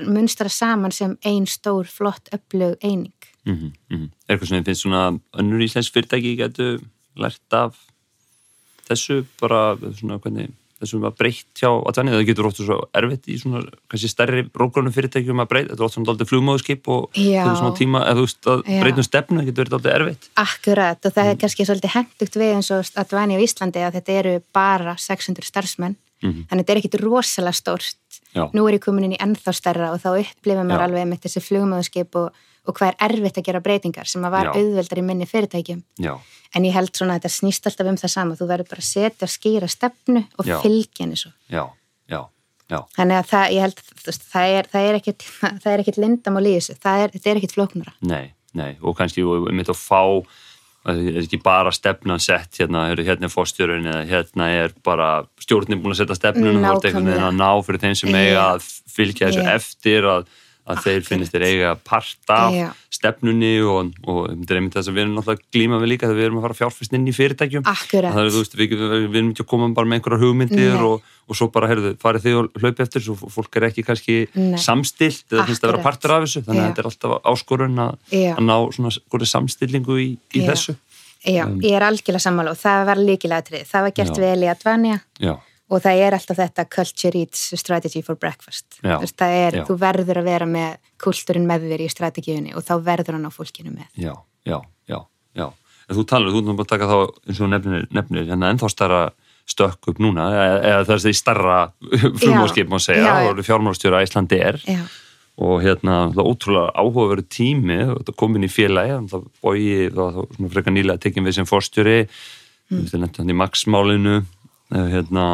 munstara 0.03 0.51
saman 0.51 0.93
sem 0.93 1.17
ein 1.25 1.47
stór, 1.47 1.87
flott, 1.87 2.29
öflug 2.33 2.77
eining. 2.83 3.14
Mhm, 3.47 3.73
mhm. 3.91 4.11
Er 4.29 4.35
eitthvað 4.37 4.49
sem 4.49 4.59
þið 4.61 4.65
finnst 4.71 4.83
svona 4.87 5.05
önnur 5.41 5.65
íslensk 5.67 5.93
fyrirtæki 5.95 6.37
getur 6.37 6.81
lært 7.17 7.53
af 7.53 7.77
þessu 8.89 9.25
bara 9.41 9.77
svona 9.97 10.19
hvernig 10.21 10.53
þessum 10.83 11.01
var 11.07 11.15
breytt 11.17 11.61
hjá 11.63 11.71
Advani, 11.89 12.11
það 12.13 12.27
getur 12.29 12.49
óttu 12.51 12.65
svo 12.67 12.77
erfitt 12.99 13.29
í 13.33 13.37
svona 13.41 13.63
kannski 13.89 14.09
stærri 14.11 14.43
rógrunum 14.59 14.93
fyrirtækjum 14.93 15.41
að 15.41 15.49
breyta, 15.49 15.71
þetta 15.71 15.81
er 15.81 15.87
óttu 15.87 15.97
svona 15.97 16.09
daldið 16.11 16.29
flugmóðskip 16.33 16.89
og 16.93 17.17
Já. 17.17 17.45
þau 17.47 17.55
svona 17.61 17.77
tíma, 17.79 18.03
eða 18.05 18.19
þú 18.19 18.25
veist 18.27 18.49
að 18.53 18.65
Já. 18.69 18.81
breytum 18.83 19.07
stefnu, 19.07 19.39
það 19.39 19.49
getur 19.49 19.63
verið 19.65 19.75
daldið 19.77 19.95
erfitt 19.95 20.29
Akkurat 20.45 21.07
og 21.09 21.13
það 21.15 21.25
Mm. 21.25 21.31
er 21.31 21.41
kannski 21.45 21.67
svolítið 21.71 21.95
hendugt 21.95 22.37
við 22.43 22.51
eins 22.57 22.71
og 22.75 22.91
Advani 23.05 23.37
á 23.39 23.45
Íslandi 23.47 23.81
að 23.87 23.95
þetta 23.97 24.13
eru 24.19 24.35
bara 24.53 24.97
600 24.99 25.45
starfsmenn 25.49 25.97
Mhm. 26.23 26.47
þannig 26.49 26.61
að 26.61 26.65
þetta 26.65 26.73
er 26.75 26.81
ekkit 26.83 27.01
rosalega 27.01 27.55
stórt 27.55 27.97
Já. 28.35 28.51
nú 28.53 28.69
er 28.69 28.75
ég 28.79 28.81
komin 28.85 29.05
inn 29.05 29.13
í 29.13 29.19
ennþá 29.23 29.53
stærra 29.55 29.93
og 29.93 30.01
þá 30.03 30.21
upplifum 30.21 30.67
maður 30.69 30.81
Já. 30.81 30.87
alveg 30.89 31.09
með 31.09 31.21
þessi 31.25 31.41
flugmöðuskip 31.49 32.15
og, 32.17 32.33
og 32.65 32.77
hvað 32.79 32.93
er 32.93 33.07
erfitt 33.09 33.41
að 33.41 33.47
gera 33.49 33.63
breytingar 33.65 34.09
sem 34.09 34.25
að 34.25 34.35
var 34.35 34.49
Já. 34.49 34.53
auðveldar 34.59 35.01
í 35.01 35.05
minni 35.07 35.29
fyrirtækjum. 35.29 35.83
Já, 36.05 36.13
en 36.55 36.69
ég 36.69 36.77
held 36.77 36.93
svona 36.97 37.17
að 37.17 37.25
þetta 37.25 37.35
snýst 37.37 37.69
alltaf 37.71 37.91
um 37.91 37.99
það 38.01 38.15
sama. 38.15 38.39
Þú 38.39 38.49
verður 38.53 38.71
bara 38.71 38.85
að 38.85 38.91
setja 38.91 39.29
og 39.29 39.35
skýra 39.35 39.71
stefnu 39.73 40.25
og 40.39 40.49
fylgja 40.65 41.05
henni 41.05 41.21
svo. 41.21 41.35
Já, 41.53 41.65
já, 42.11 42.21
já. 42.73 42.79
Þannig 42.97 43.21
að 43.21 43.29
það, 43.33 43.51
ég 43.57 43.67
held, 43.67 43.85
veist, 44.07 44.31
það 44.33 44.55
er, 44.55 44.73
það 44.73 44.89
er 44.89 45.01
ekkit 45.01 45.29
það 45.65 45.71
er 45.75 45.85
ekkit 45.85 46.01
lindamál 46.05 46.47
í 46.47 46.57
þessu. 46.57 46.79
Það 46.87 47.05
er, 47.05 47.15
þetta 47.19 47.31
er 47.31 47.43
ekkit 47.43 47.59
flóknara. 47.59 47.95
Nei, 48.15 48.25
nei, 48.57 48.73
og 48.81 48.97
kannski 48.99 49.27
og 49.27 49.51
mitt 49.53 49.73
að 49.73 49.81
fá 49.83 50.03
að 50.85 50.99
það 51.01 51.11
er 51.11 51.19
ekki 51.23 51.41
bara 51.45 51.73
stefnan 51.73 52.21
sett 52.21 52.59
hérna, 52.61 52.87
hérna 52.93 53.29
er 53.29 53.33
fórstjórun 53.33 53.87
eða 53.89 54.03
hérna 54.09 54.49
er 54.53 54.75
bara 54.85 55.11
stjórnin 55.41 55.81
búin 55.81 55.95
að 55.95 56.03
setja 56.03 56.19
stefnun 56.19 56.59
og 56.59 56.61
þú 56.61 56.73
ert 56.75 56.89
einhvern 56.91 57.09
veginn 57.09 57.29
að 57.31 57.39
ná 57.39 57.49
fyrir 57.65 57.83
þeim 57.85 57.95
sem 58.01 58.19
eiga 58.19 58.43
að 58.51 58.67
fylgja 58.93 59.31
þessu 59.31 59.45
Já. 59.47 59.55
eftir 59.55 60.09
að, 60.13 60.27
að 60.65 60.79
þeir 60.81 60.95
Akkurat. 60.97 61.09
finnist 61.11 61.35
þeir 61.35 61.45
eiga 61.45 61.71
part 61.85 62.31
af 62.33 62.55
Já. 62.57 62.69
stefnunni 62.97 63.51
og, 63.69 63.91
og 64.09 64.21
þetta 64.31 64.55
er 64.55 64.61
einmitt 64.61 64.77
þess 64.79 64.89
að 64.89 64.97
við 64.97 65.03
erum 65.05 65.17
náttúrulega 65.19 65.53
glíma 65.53 65.81
við 65.83 65.91
líka 65.93 66.09
þegar 66.09 66.21
við 66.21 66.29
erum 66.29 66.39
að 66.41 66.47
fara 66.47 66.57
fjárfyrst 66.61 66.97
inn 66.97 67.05
í 67.11 67.15
fyrirtækjum 67.19 67.67
Akkurat. 67.69 68.17
er, 68.17 68.31
þú 68.33 68.41
veist, 68.41 68.57
við, 68.57 68.73
við, 68.81 68.95
við 69.11 69.19
erum 69.21 69.33
ekki 69.35 69.45
að 69.45 69.51
koma 69.51 69.69
bara 69.77 69.91
með 69.91 69.99
einhverjar 70.01 70.25
hugmyndir 70.25 70.87
og, 70.89 71.11
og 71.29 71.39
svo 71.39 71.51
bara, 71.53 71.69
heyrðu, 71.69 71.93
farið 72.01 72.25
þið 72.25 72.39
og 72.41 72.63
hlaupi 72.63 72.87
eftir 72.87 73.05
svo 73.05 73.19
fólk 73.37 73.61
er 73.61 73.69
ekki 73.69 73.85
kannski 73.85 74.17
Nei. 74.33 74.57
samstilt 74.65 75.27
eða 75.37 75.47
finnst 75.51 75.67
að 75.67 75.75
vera 75.75 75.83
Akkurat. 75.83 76.01
partur 76.01 76.17
af 76.17 76.25
þessu 76.25 76.45
þannig 76.49 76.65
að 76.65 76.71
þetta 76.71 76.85
er 76.85 76.91
alltaf 76.93 77.31
áskorun 77.35 77.85
að, 77.85 77.95
að 78.33 78.43
ná 78.49 78.57
svona 78.79 79.31
samstillingu 79.35 80.01
í, 80.01 80.11
í 80.33 80.47
þessu 80.49 80.79
Já, 81.25 81.47
ég 81.65 81.73
er 81.73 81.85
algjörlega 81.87 82.21
sammála 82.21 82.53
og 82.53 82.59
það 82.61 82.83
var 82.85 82.99
líkilega 83.01 83.45
trið. 83.47 83.63
Það 83.71 83.85
var 83.87 83.93
gert 83.97 84.19
Já. 84.19 84.23
vel 84.27 84.43
í 84.45 84.49
Advania 84.53 84.99
Já, 85.17 85.33
og 85.73 85.81
það 85.85 86.05
er 86.05 86.17
alltaf 86.19 86.39
þetta 86.41 86.67
culture 86.73 87.21
eats 87.21 87.43
strategy 87.61 88.03
for 88.05 88.21
breakfast. 88.21 88.79
Það 88.83 89.37
er, 89.41 89.59
þú 89.69 89.77
verður 89.81 90.21
að 90.21 90.31
vera 90.31 90.49
með 90.49 90.79
kultúrin 91.01 91.49
með 91.49 91.69
þér 91.73 91.85
í 91.85 91.91
strategíunni 91.93 92.57
og 92.57 92.67
þá 92.67 92.75
verður 92.85 93.19
hann 93.19 93.29
á 93.29 93.33
fólkinu 93.33 93.75
með. 93.75 93.91
já, 93.97 94.15
já, 94.45 94.59
já, 94.91 94.99
já. 95.35 95.47
En 95.85 95.99
þú 95.99 96.07
talar, 96.09 96.33
þú 96.33 96.41
erum 96.41 96.59
bara 96.59 96.65
að 96.65 96.75
taka 96.75 96.89
þá 96.89 96.99
eins 97.29 97.41
og 97.45 97.53
nefnir, 97.53 97.87
nefnir 97.93 98.29
hérna 98.29 98.53
ennþá 98.53 98.71
starra 98.73 99.01
stökk 99.45 99.91
upp 99.93 99.99
núna, 100.01 100.31
eða, 100.33 100.85
það 100.89 100.95
er 100.95 101.03
því 101.05 101.15
starra 101.19 101.57
frumóskip 102.21 102.71
má 102.73 102.79
segja, 102.81 103.17
fjármálstjóra 103.45 104.01
Íslandi 104.05 104.39
er 104.41 104.61
Já, 104.65 104.85
og 105.37 105.65
hérna, 105.65 106.07
ótrúlega 106.15 106.71
áhugaveru 106.79 107.25
tími 107.27 107.79
komin 108.17 108.47
í 108.47 108.51
félagi 108.53 109.01
það 109.11 109.27
bói, 109.43 109.91
það 109.91 110.21
frekar 110.55 110.75
nýlega 110.77 111.03
tekin 111.03 111.27
við 111.27 111.41
sem 111.41 111.49
fórstjóri 111.49 112.05
mm. 112.05 112.85
þetta 112.85 112.97
er 112.97 113.03
nefnt 113.03 113.21
hann 113.21 113.35
í 113.35 113.39
Max-málinu 113.41 114.17
eh, 114.21 114.29
hérna, 114.75 115.27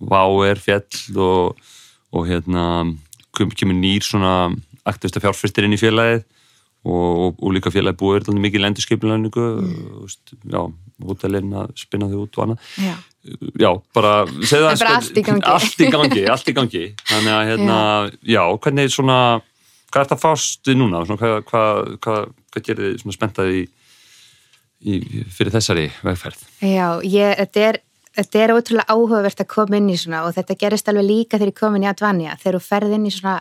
Váer 0.00 0.56
fjall 0.56 1.16
og, 1.20 1.58
og 2.16 2.28
hérna 2.28 2.64
kem- 3.36 3.52
kemur 3.52 3.76
nýr 3.76 4.04
svona 4.04 4.52
aktivista 4.88 5.20
fjárfyrstir 5.20 5.66
inn 5.66 5.76
í 5.76 5.80
félagið 5.80 6.22
og, 6.88 7.36
og, 7.36 7.50
líka 7.52 7.72
félagið 7.72 8.00
búið 8.00 8.30
er 8.30 8.40
mikið 8.40 8.64
lendurskipilæningu 8.64 9.46
mm. 9.60 10.06
já, 10.48 10.62
hótelinn 11.04 11.52
að 11.60 11.74
spinna 11.76 12.08
þau 12.08 12.22
út 12.22 12.38
og 12.38 12.46
annað 12.46 12.70
já. 12.80 12.94
já, 13.60 13.70
bara 13.96 14.14
bara 14.24 14.94
allt 14.96 15.20
í 15.20 15.24
gangi. 15.26 15.44
allt 15.44 15.84
í 15.84 15.90
gangi, 15.92 16.24
allt 16.32 16.48
í 16.48 16.56
gangi 16.56 16.84
þannig 17.04 17.34
að 17.36 17.50
hérna, 17.50 17.78
já, 18.24 18.42
hvernig 18.56 18.94
svona 18.94 19.18
hvað 19.90 20.02
er 20.04 20.10
það 20.14 20.22
fást 20.24 20.70
við 20.70 20.80
núna 20.80 21.04
svona, 21.04 21.20
hvað, 21.20 21.44
hvað, 21.50 21.92
hvað, 22.06 22.32
hvað 22.54 22.66
gerir 22.70 22.88
þið 22.88 23.04
svona 23.04 23.18
spenntað 23.18 23.52
í, 23.52 23.62
í, 24.80 24.98
fyrir 25.36 25.54
þessari 25.58 25.86
vegferð 26.06 26.44
Já, 26.64 26.86
ég, 27.04 27.36
þetta 27.42 27.66
er 27.68 27.80
þetta 28.18 28.42
er 28.42 28.54
ótrúlega 28.56 28.90
áhugavert 28.90 29.42
að 29.42 29.50
koma 29.54 29.78
inn 29.78 29.90
í 29.92 29.98
svona 30.00 30.24
og 30.26 30.36
þetta 30.36 30.58
gerist 30.58 30.88
alveg 30.90 31.06
líka 31.06 31.38
þegar 31.38 31.52
ég 31.52 31.58
kom 31.60 31.76
inn 31.78 31.86
í 31.86 31.90
Advania. 31.90 32.36
Þegar 32.40 32.58
þú 32.58 32.62
ferð 32.66 32.96
inn 32.96 33.08
í 33.08 33.14
svona 33.14 33.40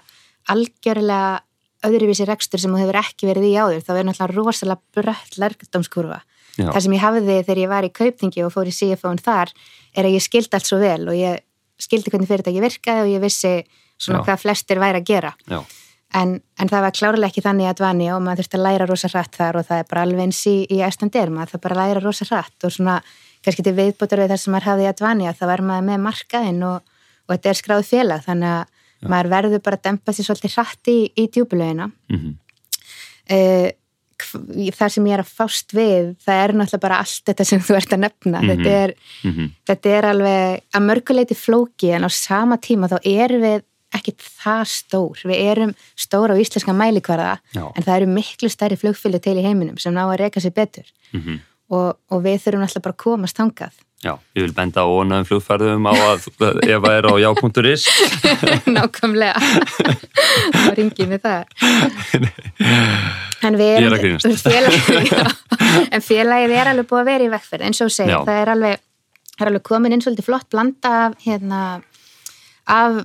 algjörlega 0.50 1.40
öðruvísi 1.88 2.28
rekstur 2.28 2.60
sem 2.60 2.74
þú 2.74 2.82
hefur 2.82 3.00
ekki 3.00 3.30
verið 3.30 3.48
í 3.48 3.56
áður 3.56 3.84
þá 3.86 3.92
er 3.96 4.08
náttúrulega 4.08 4.36
rosalega 4.36 4.82
brött 4.98 5.38
lærdomskurfa 5.40 6.20
það 6.58 6.82
sem 6.84 6.96
ég 6.96 7.04
hafði 7.04 7.36
þegar 7.44 7.62
ég 7.62 7.72
var 7.72 7.88
í 7.88 7.92
kauptingi 7.96 8.46
og 8.46 8.54
fór 8.54 8.70
í 8.70 8.74
CFO-un 8.76 9.22
þar 9.24 9.54
er 9.96 10.08
að 10.08 10.18
ég 10.18 10.26
skildi 10.26 10.58
allt 10.58 10.68
svo 10.68 10.80
vel 10.82 11.06
og 11.08 11.16
ég 11.18 11.44
skildi 11.80 12.12
hvernig 12.12 12.30
fyrirtæki 12.30 12.64
virkaði 12.64 13.06
og 13.06 13.14
ég 13.14 13.24
vissi 13.24 13.54
svona 14.00 14.20
Já. 14.20 14.26
hvað 14.28 14.42
flestir 14.44 14.82
væri 14.82 15.00
að 15.00 15.08
gera. 15.08 15.32
En, 16.20 16.40
en 16.58 16.72
það 16.72 16.84
var 16.88 16.96
klárlega 16.98 17.30
ekki 17.30 17.44
þannig 17.46 17.68
að 17.70 17.74
Advania 17.76 18.16
og 18.16 18.24
maður 18.26 18.42
þurfti 18.42 18.58
að 18.58 18.66
læra 18.66 18.88
rosa 18.90 19.10
hratt 19.12 19.36
þar 19.38 19.60
og 19.60 19.68
það 19.68 19.82
er 19.84 19.90
bara 19.92 20.06
alveg 20.08 20.26
eins 20.26 20.40
í, 20.50 20.56
í 20.66 20.80
Æslandir, 20.82 21.32
maður 21.32 21.54
þarf 21.54 21.66
bara 21.68 21.80
læra 21.80 22.02
rosa 22.04 22.26
hratt 22.26 22.66
og 22.66 22.74
svona 22.74 22.96
kannski 23.46 23.64
til 23.64 23.74
viðbútur 23.78 24.20
við 24.24 24.30
þar 24.34 24.42
sem 24.44 24.52
maður 24.54 24.70
hafði 24.70 24.84
í 24.84 24.90
Advania, 24.92 25.34
þá 25.34 25.46
var 25.46 25.62
maður 25.62 25.88
með 25.90 26.00
markaðinn 26.06 26.64
og, 26.64 26.82
og 27.28 27.36
þetta 27.36 27.50
er 27.50 27.60
skráð 27.62 27.84
félag 27.90 28.24
þannig 28.26 28.56
að 28.60 29.10
maður 29.10 29.30
verður 29.32 29.62
bara 29.64 29.78
að 29.80 29.84
dempa 29.88 30.12
sér 30.14 30.26
svolítið 30.28 30.56
hratt 30.58 30.90
í, 30.92 30.98
í 31.16 31.28
djúbulögina 31.32 31.92
mm 32.12 32.32
uh, 33.32 33.70
þar 34.76 34.92
sem 34.92 35.06
ég 35.08 35.14
er 35.16 35.22
að 35.24 35.30
fást 35.32 35.72
við 35.72 36.10
það 36.26 36.40
er 36.44 36.52
náttúrulega 36.60 36.84
bara 36.84 36.98
allt 37.00 37.22
þetta 37.30 37.46
sem 37.48 37.62
þú 37.64 37.76
ert 37.78 37.94
að 37.96 38.02
nefna 38.04 38.42
Mhm. 38.42 38.50
þetta, 38.50 38.74
er, 38.84 38.94
Mhm. 39.24 39.46
þetta 39.70 39.90
er 39.98 40.04
alveg 40.10 40.62
að 40.76 40.84
mörguleiti 40.90 41.36
flóki 41.40 41.94
en 41.96 42.04
á 42.04 42.10
sama 42.12 42.58
tíma 42.58 42.90
þá 42.92 42.98
erum 43.06 43.42
við 43.42 43.64
ekkit 43.96 44.20
það 44.20 44.64
stór 44.68 45.18
við 45.24 45.40
erum 45.52 45.72
stór 45.96 46.30
á 46.30 46.36
íslenska 46.36 46.76
mælikvarða 46.76 47.40
Já. 47.56 47.72
en 47.76 47.84
það 47.84 47.96
eru 47.96 48.08
miklu 48.12 48.50
stærri 48.52 48.76
flugfylgju 48.78 49.22
til 49.24 49.38
í 49.40 49.46
heiminum 49.48 49.80
sem 49.80 49.94
ná 49.94 50.04
að 50.04 50.20
reyka 50.20 50.42
sér 50.44 50.52
betur 50.54 50.86
Mhm. 51.14 51.40
Og, 51.70 52.00
og 52.10 52.26
við 52.26 52.42
þurfum 52.46 52.66
alltaf 52.66 52.86
bara 52.86 52.98
að 52.98 53.04
komast 53.06 53.40
þangað. 53.40 53.78
Já, 54.00 54.14
ég 54.38 54.46
vil 54.46 54.54
benda 54.56 54.80
á 54.80 54.88
ónaðum 54.88 55.28
flugferðum 55.28 55.90
á 55.92 55.94
að 55.94 56.28
ef 56.72 56.86
það 56.86 56.94
er 56.96 57.08
á 57.10 57.14
já.is 57.20 57.88
nákvæmlega. 58.78 59.42
Þá 60.56 60.70
ringið 60.80 61.16
við 61.16 61.26
það 61.26 61.42
en 63.46 63.58
við 63.60 63.76
er 63.76 63.86
erum 63.88 64.38
félagið, 64.40 65.22
en 65.96 66.04
félagið 66.04 66.56
er 66.56 66.72
alveg 66.72 66.90
búið 66.90 67.02
að 67.04 67.12
vera 67.12 67.28
í 67.28 67.32
vekkferð 67.34 67.68
eins 67.68 67.82
og 67.84 67.94
Já. 67.94 68.18
það 68.28 68.36
er 68.36 68.52
alveg, 68.56 68.84
er 69.40 69.52
alveg 69.52 69.66
komin 69.70 69.96
inn 69.96 70.04
svolítið 70.04 70.28
flott 70.28 70.50
blanda 70.52 70.94
af, 71.06 71.16
hérna, 71.24 71.62
af 72.68 73.00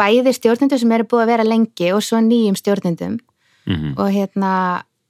bæði 0.00 0.34
stjórnendum 0.36 0.80
sem 0.82 0.92
eru 0.96 1.08
búið 1.08 1.24
að 1.24 1.32
vera 1.34 1.48
lengi 1.48 1.92
og 1.96 2.04
svo 2.04 2.20
nýjum 2.24 2.58
stjórnendum. 2.58 3.18
Mhm. 3.68 3.92
og 4.00 4.08
hérna 4.08 4.52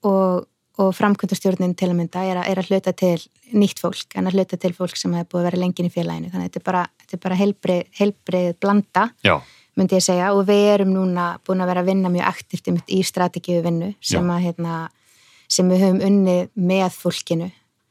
og, 0.03 0.47
og 0.81 0.91
framkvæmdastjórnin 0.97 1.75
til 1.79 1.91
að 1.91 1.97
mynda 1.99 2.23
er 2.25 2.41
að, 2.41 2.49
er 2.51 2.61
að 2.63 2.71
hluta 2.71 2.93
til 2.97 3.17
nýtt 3.53 3.83
fólk 3.83 4.17
en 4.17 4.31
að 4.31 4.39
hluta 4.39 4.59
til 4.61 4.73
fólk 4.77 4.97
sem 4.97 5.13
hefur 5.19 5.31
búið 5.35 5.43
að 5.43 5.49
vera 5.51 5.61
lengin 5.63 5.89
í 5.91 5.93
félaginu. 5.95 6.31
Þannig 6.33 6.47
að 6.47 6.51
þetta 6.51 6.61
er 6.63 6.67
bara, 6.71 6.85
þetta 7.03 7.17
er 7.19 7.23
bara 7.27 7.39
heilbrið, 7.41 7.83
heilbrið 8.01 8.51
blanda 8.63 9.07
já, 9.27 9.37
myndi 9.77 9.99
ég 9.99 10.07
segja. 10.07 10.33
Og 10.35 10.43
við 10.49 10.65
erum 10.75 10.93
núna 10.97 11.29
búin 11.47 11.61
að 11.65 11.73
vera 11.75 11.85
að 11.85 11.93
vinna 11.93 12.13
mjög 12.15 12.29
aktivt 12.33 12.73
í 12.89 13.01
strategíu 13.05 13.63
vinnu 13.67 13.93
sem, 14.01 14.31
að, 14.33 14.45
hérna, 14.49 14.81
sem 15.51 15.69
við 15.71 15.85
höfum 15.87 16.05
unnið 16.11 16.45
með 16.57 16.91
fólkinu 16.99 17.51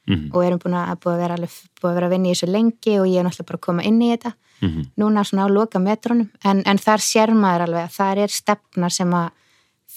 Mhm. 0.09 0.31
og 0.33 0.41
erum 0.41 0.57
búin 0.57 0.73
að, 0.73 0.95
búin 1.03 1.13
að, 1.13 1.19
vera, 1.21 1.35
búin 1.37 1.91
að 1.91 1.97
vera 1.99 2.07
að 2.07 2.13
vinna 2.15 2.29
í 2.29 2.33
þessu 2.33 2.47
lengi 2.49 2.93
og 2.97 3.05
ég 3.05 3.19
er 3.19 3.25
náttúrulega 3.27 3.45
bara 3.51 3.57
að 3.59 3.65
koma 3.67 3.83
inn 3.85 3.99
í 4.01 4.07
þetta. 4.09 4.31
Mhm. 4.59 4.81
núna 4.97 5.21
svona 5.23 5.45
á 5.45 5.49
loka 5.53 5.79
metrónum 5.79 6.29
en, 6.43 6.63
en 6.65 6.77
þar 6.77 6.99
sér 6.99 7.31
maður 7.31 7.61
alveg 7.67 7.83
að 7.85 7.93
það 7.95 8.17
er 8.23 8.27
stefnar 8.33 8.91
sem 8.91 9.13
að 9.13 9.29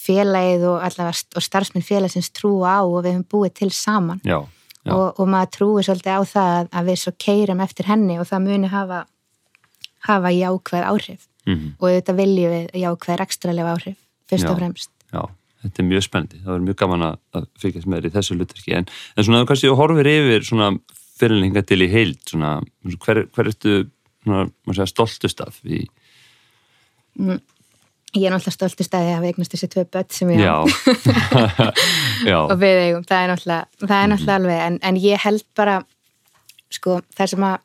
félagið 0.02 0.64
og, 0.70 0.78
allavega, 0.86 1.22
og 1.36 1.42
starfsminn 1.46 1.84
félagsins 1.86 2.30
trúa 2.34 2.78
á 2.78 2.80
og 2.82 3.04
við 3.04 3.14
höfum 3.16 3.26
búið 3.34 3.52
til 3.60 3.70
saman 3.70 4.20
já, 4.24 4.38
já. 4.84 4.92
og, 4.94 5.18
og 5.20 5.28
maður 5.28 5.50
trúi 5.56 5.84
svolítið 5.86 6.16
á 6.18 6.22
það 6.32 6.68
að, 6.72 6.88
við 6.90 6.98
svo 7.02 7.12
keirum 7.18 7.60
eftir 7.64 7.86
henni 7.90 8.18
og 8.18 8.26
það 8.30 8.44
muni 8.48 8.70
hafa, 8.72 9.04
hafa 10.08 10.32
jákvæð 10.36 10.88
áhrif 10.92 11.28
Mhm. 11.42 11.72
og 11.80 11.88
auðvitað 11.88 12.18
viljum 12.20 12.52
við 12.54 12.66
jákvæð 12.84 13.16
rekstralega 13.18 13.70
áhrif 13.74 13.96
fyrst 14.30 14.44
Já. 14.46 14.50
og 14.52 14.58
fremst 14.60 14.90
Já, 15.12 15.22
þetta 15.64 15.80
er 15.82 15.86
mjög 15.88 16.04
spennandi. 16.06 16.38
Það 16.38 16.52
verður 16.52 16.66
mjög 16.68 16.76
gaman 16.78 17.02
að- 17.02 17.46
fylgjast 17.58 17.86
með 17.90 17.98
þér 17.98 18.06
í 18.06 18.12
þessu 18.14 18.36
hlutverki. 18.36 18.74
En, 18.78 18.86
en 19.16 19.24
svona, 19.26 19.40
þú 19.42 19.48
kannski 19.50 19.72
horfir 19.76 20.06
yfir 20.12 20.46
svona 20.46 20.68
fyrirlinga 21.18 21.62
til 21.66 21.80
í 21.82 21.88
heild, 21.90 22.20
svona, 22.30 22.52
hver, 23.04 23.20
hver 23.34 23.50
ertu 23.50 23.74
svona, 24.22 24.46
segja, 24.70 24.86
stoltust 24.86 25.40
af 25.44 25.58
í, 25.66 25.82
Ég 28.12 28.26
er 28.28 28.34
náttúrulega 28.34 28.58
stoltur 28.58 28.84
staði 28.84 29.12
að 29.14 29.22
við 29.22 29.30
eignast 29.32 29.54
þessi 29.54 29.68
tvö 29.72 29.84
börn 29.94 30.08
sem 30.12 30.30
ég 30.34 30.42
á. 30.44 30.60
Og 32.52 32.56
við 32.60 32.80
eigum, 32.82 33.04
það 33.08 33.18
er 33.22 33.30
náttúrulega, 33.30 33.68
það 33.86 33.98
er 33.98 34.10
náttúrulega 34.12 34.40
alveg, 34.40 34.58
en, 34.66 34.78
en 34.84 34.98
ég 35.00 35.22
held 35.22 35.46
bara 35.56 35.78
sko, 36.72 36.98
það 37.16 37.30
sem 37.32 37.46
að 37.48 37.56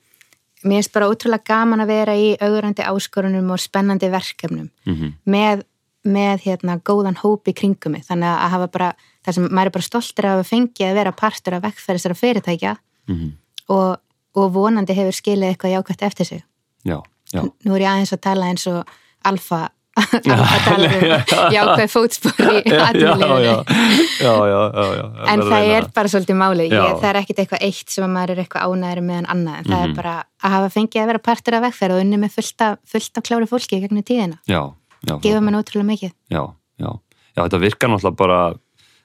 mér 0.64 0.80
finnst 0.80 0.94
bara 0.96 1.10
ótrúlega 1.12 1.48
gaman 1.48 1.84
að 1.84 1.92
vera 1.92 2.16
í 2.18 2.30
augrandi 2.42 2.86
áskorunum 2.88 3.52
og 3.54 3.62
spennandi 3.62 4.10
verkefnum 4.14 4.70
mhm, 4.88 5.14
með, 5.30 5.64
með 6.08 6.48
hérna 6.48 6.78
góðan 6.80 7.20
hóp 7.22 7.52
í 7.52 7.56
kringum 7.58 7.98
mig, 7.98 8.08
þannig 8.08 8.32
að 8.32 8.54
hafa 8.56 8.70
bara 8.74 8.90
það 9.28 9.38
sem 9.38 9.48
maður 9.52 9.70
er 9.70 9.76
bara 9.78 9.88
stoltur 9.90 10.30
af 10.30 10.42
að 10.42 10.50
fengi 10.50 10.88
að 10.88 11.00
vera 11.02 11.16
partur 11.16 11.58
af 11.58 11.66
vekkferð 11.68 12.00
þessara 12.00 12.20
fyrirtækja 12.22 12.76
mhm, 13.12 13.34
og, 13.76 14.00
og 14.38 14.54
vonandi 14.56 14.96
hefur 14.98 15.20
skilið 15.20 15.52
eitthvað 15.52 15.76
jákvæmt 15.76 16.08
eftir 16.08 16.30
sig. 16.32 16.44
Já, 16.88 17.02
já, 17.34 17.42
nú 17.44 17.76
er 17.76 17.84
ég 17.84 17.92
aðeins 17.92 18.16
að 18.16 18.24
tala 18.24 18.48
eins 18.48 18.68
og 18.72 18.96
alfa 19.28 19.68
að 19.98 20.64
tala 20.68 20.88
um 20.88 21.06
jákvæð 21.58 21.92
já 23.48 25.04
en 25.32 25.42
það 25.48 25.70
er 25.78 25.88
bara 25.96 26.12
svolítið 26.12 26.38
máli. 26.40 26.68
Ég, 26.72 26.98
það 27.02 27.08
er 27.12 27.20
ekkit 27.22 27.42
eitthvað 27.44 27.64
eitt 27.68 27.94
sem 27.94 28.06
að 28.06 28.14
maður 28.16 28.34
er 28.36 28.42
eitthvað 28.44 28.68
ánæður 28.68 29.02
með 29.08 29.22
en 29.22 29.30
annað, 29.34 29.58
en 29.62 29.70
það 29.72 29.78
Mhm. 29.82 29.90
er 29.90 29.96
bara 29.98 30.16
að 30.44 30.54
hafa 30.56 30.70
fengið 30.76 31.02
að 31.04 31.10
vera 31.12 31.24
partur 31.30 31.58
af 31.58 31.64
vegferð 31.68 31.96
og 31.98 32.02
unni 32.06 32.18
með 32.22 32.36
fullt 32.38 32.62
af, 32.68 32.78
fullt 32.92 33.18
af 33.18 33.24
klári 33.28 33.48
fólki 33.50 33.80
gegnum 33.82 34.04
tíðina, 34.04 34.38
gefa 35.22 35.42
mér 35.42 35.58
ótrúlega 35.62 35.90
mikið. 35.92 36.12
Já, 36.32 36.44
já, 36.80 36.90
já, 37.36 37.42
þetta 37.48 37.60
virkar 37.62 37.90
náttúrulega 37.90 38.18
bara 38.18 38.40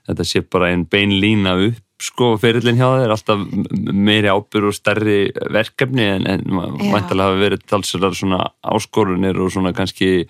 þetta 0.09 0.25
sé 0.27 0.41
bara 0.51 0.71
einn 0.73 0.85
bein 0.91 1.11
lína 1.21 1.55
upp 1.69 1.81
sko 2.03 2.33
ferillin 2.37 2.75
hjá 2.75 2.89
þeir 2.99 3.13
alltaf 3.15 3.39
m- 3.39 3.95
meiri 4.03 4.27
ábyrg 4.27 4.67
og 4.67 4.75
stærri 4.75 5.31
verkefni 5.55 6.03
en, 6.03 6.27
en 6.27 6.43
mæntalega 6.51 7.29
hafa 7.31 7.39
verið 7.39 7.61
talsverðar 7.71 8.17
svona 8.19 8.41
áskorunir 8.67 9.39
og 9.39 9.53
svona 9.55 9.71
kannski 9.73 10.27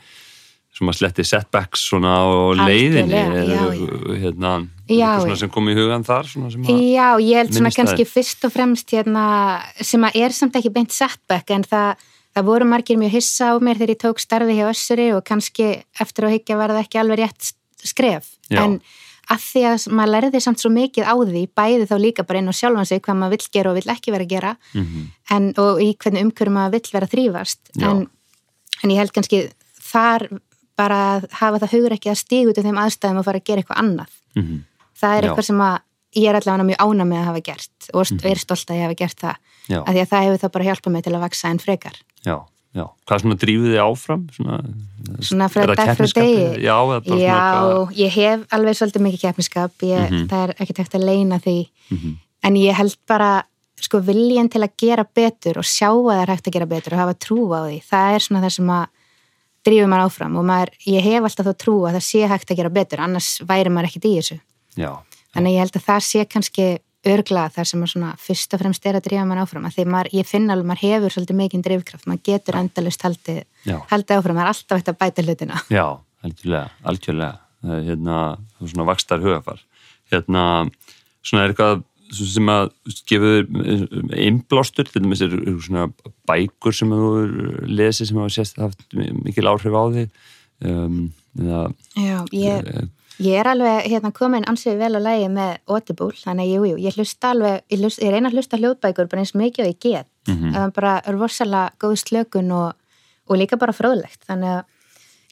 sem 0.72 0.88
að 0.88 0.96
sletti 0.96 1.24
setbacks 1.28 1.82
svona 1.90 2.14
á 2.16 2.28
leiðinni 2.64 3.20
hérna, 4.22 4.54
eitthvað 4.88 5.36
sem 5.42 5.52
kom 5.52 5.68
í 5.68 5.76
hugan 5.76 6.06
þar 6.06 6.30
Já, 6.32 7.08
ég 7.20 7.42
held 7.42 7.52
svona 7.52 7.74
kannski 7.74 8.06
fyrst 8.08 8.46
og 8.48 8.54
fremst 8.54 8.94
hérna, 8.96 9.26
sem 9.84 10.02
að 10.08 10.18
er 10.22 10.36
samt 10.36 10.56
ekki 10.56 10.72
beint 10.72 10.94
setback 10.96 11.52
en 11.52 11.66
það, 11.68 12.00
það 12.32 12.48
voru 12.48 12.68
margir 12.72 13.00
mjög 13.00 13.18
hissa 13.18 13.52
á 13.52 13.54
mér 13.60 13.82
þegar 13.82 13.94
ég 13.94 14.02
tók 14.06 14.22
starfi 14.24 14.56
hjá 14.56 14.66
Össuri 14.70 15.10
og 15.16 15.24
kannski 15.28 15.70
eftir 16.00 16.28
að 16.28 16.38
higgja 16.38 16.60
var 16.60 16.72
það 16.72 16.84
ekki 16.86 17.02
alveg 17.02 17.20
rétt 17.20 17.52
skref. 17.82 18.32
Já. 18.48 18.62
en 18.64 18.80
að 19.32 19.42
því 19.44 19.62
að 19.68 19.84
maður 19.94 20.12
lærði 20.16 20.40
samt 20.42 20.62
svo 20.62 20.70
mikið 20.72 21.06
á 21.06 21.14
því 21.14 21.42
bæði 21.56 21.88
þá 21.88 21.94
líka 22.00 22.24
bara 22.26 22.40
inn 22.42 22.50
á 22.50 22.54
sjálfan 22.56 22.88
sig 22.88 23.02
hvað 23.04 23.18
maður 23.20 23.36
vill 23.36 23.52
gera 23.54 23.70
og 23.70 23.76
vill 23.78 23.92
ekki 23.94 24.14
vera 24.14 24.26
að 24.26 24.32
gera 24.32 24.54
mm 24.74 25.10
en, 25.32 25.46
og 25.56 25.78
í 25.80 25.92
hvernig 25.96 26.26
umhverju 26.26 26.52
maður 26.52 26.74
vill 26.74 26.90
vera 26.92 27.44
Já. 27.78 27.88
en, 27.88 28.02
en 28.82 28.90
ég 28.90 28.98
held 28.98 29.14
kannski 29.14 29.38
þar 29.80 30.26
bara 30.76 30.98
að 31.20 31.26
hafa 31.40 31.58
það 31.62 31.72
hugur 31.76 31.92
ekki 31.96 32.10
að 32.10 32.20
stíga 32.22 32.48
út 32.50 32.58
af 32.58 32.64
þeim 32.64 32.78
aðstæðum 32.84 33.18
og 33.18 33.24
fara 33.24 33.38
að 33.38 33.44
gera 33.44 33.60
eitthvað 33.62 33.82
annað. 33.82 34.12
-hmm. 34.36 34.60
það 35.02 35.16
er 35.18 35.22
Já. 35.22 35.28
eitthvað 35.30 35.44
sem 35.50 35.60
að 35.60 35.78
ég 36.16 36.28
er 36.28 36.34
allavega 36.36 36.64
mjög 36.68 36.80
ána 36.84 37.04
með 37.08 37.18
að 37.20 37.24
hafa 37.30 37.40
gert 37.40 37.90
og 37.94 38.06
st- 38.06 38.24
er 38.30 38.36
stolt 38.38 38.70
að 38.70 38.76
ég 38.76 38.82
hafa 38.86 38.94
gert 38.94 39.18
það. 39.20 39.36
Já, 39.68 39.78
af 39.80 39.88
því 39.94 40.00
að 40.02 40.08
það 40.12 40.22
hefur 40.24 40.40
þá 40.42 40.52
bara 40.52 40.64
hjálpað 40.64 40.92
mig 40.92 41.02
til 41.04 41.12
að 41.14 41.20
vaksa 41.20 41.48
en 41.48 41.58
frekar. 41.58 41.96
Já, 42.26 42.36
já. 42.74 42.84
Hvað 43.06 43.20
svona 43.22 43.36
drífið 43.42 43.68
þið 43.72 43.80
áfram? 43.82 44.22
Svona, 44.36 44.56
svona 45.20 45.48
frá 45.48 45.62
það 45.62 45.76
dag 45.76 45.96
frá 45.96 46.06
degi. 46.12 46.62
Já, 46.62 46.76
Já, 46.76 47.00
eitthvað- 47.00 47.92
ég 47.96 48.10
hef 48.10 48.40
alveg 48.52 48.74
svolítið 48.76 49.02
mikið 49.06 49.20
keppniskap 49.20 49.70
ég, 49.82 50.10
Mhm. 50.10 50.26
það 50.28 50.48
er 50.48 50.54
ekki 50.60 50.74
tekt 50.74 50.94
að 50.94 51.04
leina 51.04 51.38
því. 51.40 51.68
Mhm. 51.90 52.16
en 52.44 52.54
ég 52.56 52.74
held 52.74 52.96
bara 53.06 53.44
sko 53.80 54.00
viljan 54.00 54.48
til 54.50 54.62
að 54.62 54.70
gera 54.76 55.04
betur 55.14 55.56
og 55.58 55.64
sjá 55.64 55.88
að 55.94 56.10
það 56.10 56.22
er 56.22 56.26
hægt 56.26 56.46
að 56.48 56.52
gera 56.52 56.66
betur 56.66 56.92
og 56.92 56.98
hafa 56.98 57.14
trú 57.14 57.48
á 57.54 57.60
því 57.70 57.82
það 57.82 58.14
er 58.14 58.18
svona 58.18 58.40
það 58.42 58.50
sem 58.52 58.66
að 58.66 58.86
drífum 59.66 59.92
maður 59.92 60.10
áfram 60.10 60.38
og 60.40 60.46
maður, 60.48 60.72
ég 60.90 61.04
hef 61.06 61.26
alltaf 61.28 61.48
þá 61.48 61.54
trú 61.58 61.76
að 61.86 61.98
það 61.98 62.06
sé 62.08 62.28
hægt 62.30 62.50
að 62.50 62.60
gera 62.60 62.76
betur 62.78 63.02
annars 63.04 63.34
væri 63.48 63.72
maður 63.72 63.90
ekkit 63.90 64.08
í 64.08 64.14
þessu. 64.18 64.38
Já, 64.78 64.92
Þannig 65.32 65.54
ég 65.54 65.64
held 65.64 65.76
að 65.78 65.86
það 65.86 66.02
sé 66.06 66.24
kannski 66.28 66.66
örgla 67.12 67.48
þar 67.50 67.66
sem 67.66 67.82
að 67.82 67.90
svona 67.94 68.10
fyrst 68.20 68.52
og 68.54 68.60
fremst 68.62 68.84
er 68.86 68.98
að 68.98 69.06
drífa 69.08 69.24
mann 69.26 69.40
áfram 69.42 69.64
að 69.66 69.78
því 69.78 69.86
maður, 69.90 70.10
ég 70.20 70.28
finn 70.28 70.52
alveg, 70.52 70.68
maður 70.68 70.82
hefur 70.84 71.14
svolítið 71.16 71.38
mikinn 71.40 71.64
drifkraft, 71.66 72.06
maður 72.06 72.22
getur 72.28 72.58
endalust 72.60 73.06
haldið, 73.06 73.40
haldið 73.90 74.18
áfram, 74.18 74.38
maður 74.38 74.50
er 74.50 74.52
alltaf 74.52 74.78
eitt 74.78 74.90
að 74.92 74.98
bæta 75.00 75.24
hlutina. 75.24 75.62
já, 75.78 75.86
algjörlega 76.22 76.90
algjörlega, 76.92 77.40
er, 77.64 77.82
hérna 77.88 78.18
svona 78.60 78.86
vakstar 78.92 79.24
hugafar 79.24 79.64
hérna, 80.12 80.44
svona 81.24 81.46
er 81.46 81.54
eitthvað 81.54 81.82
sem 82.12 82.50
að 82.52 82.70
gefur 83.08 83.46
innblástur, 84.18 84.88
til 84.88 85.04
dæmis 85.04 85.22
er 85.24 85.34
svona 85.64 85.88
bækur 86.28 86.76
sem 86.76 86.92
þú 86.92 87.12
hefur 87.18 87.70
lesið 87.70 88.10
sem 88.10 88.20
hafa 88.20 88.34
sést 88.36 88.60
haft 88.60 88.82
mikil 88.96 89.48
áhrif 89.50 89.76
á 89.76 89.84
því 89.94 90.04
um, 90.68 90.98
eða 91.38 91.62
Já, 91.96 92.18
ég, 92.36 92.68
ég 93.22 93.38
er 93.40 93.50
alveg 93.52 93.88
hérna 93.88 94.12
komin 94.16 94.46
ansið 94.50 94.82
vel 94.82 94.92
að 94.98 95.06
lægi 95.06 95.30
með 95.32 95.54
Audible, 95.66 96.12
þannig 96.20 96.44
að 96.44 96.52
jú, 96.52 96.66
jú, 96.72 96.82
ég 96.86 97.00
hlusta 97.00 97.32
alveg, 97.32 97.64
ég, 97.72 97.80
hlust, 97.80 98.02
ég 98.02 98.14
reyna 98.14 98.30
að 98.30 98.38
hlusta 98.38 98.60
hljóðbækur 98.60 99.10
bara 99.12 99.24
eins 99.24 99.34
mikið 99.38 99.64
og 99.64 99.72
ég 99.72 99.80
get, 99.82 100.10
það 100.28 100.60
er 100.66 100.76
bara 100.76 100.94
er 101.00 101.18
rosalega 101.18 101.72
góð 101.82 101.96
slökun 102.04 102.52
og, 102.56 102.76
og 103.28 103.40
líka 103.40 103.58
bara 103.60 103.76
fróðlegt, 103.76 104.22
þannig 104.28 104.58
að 104.58 104.68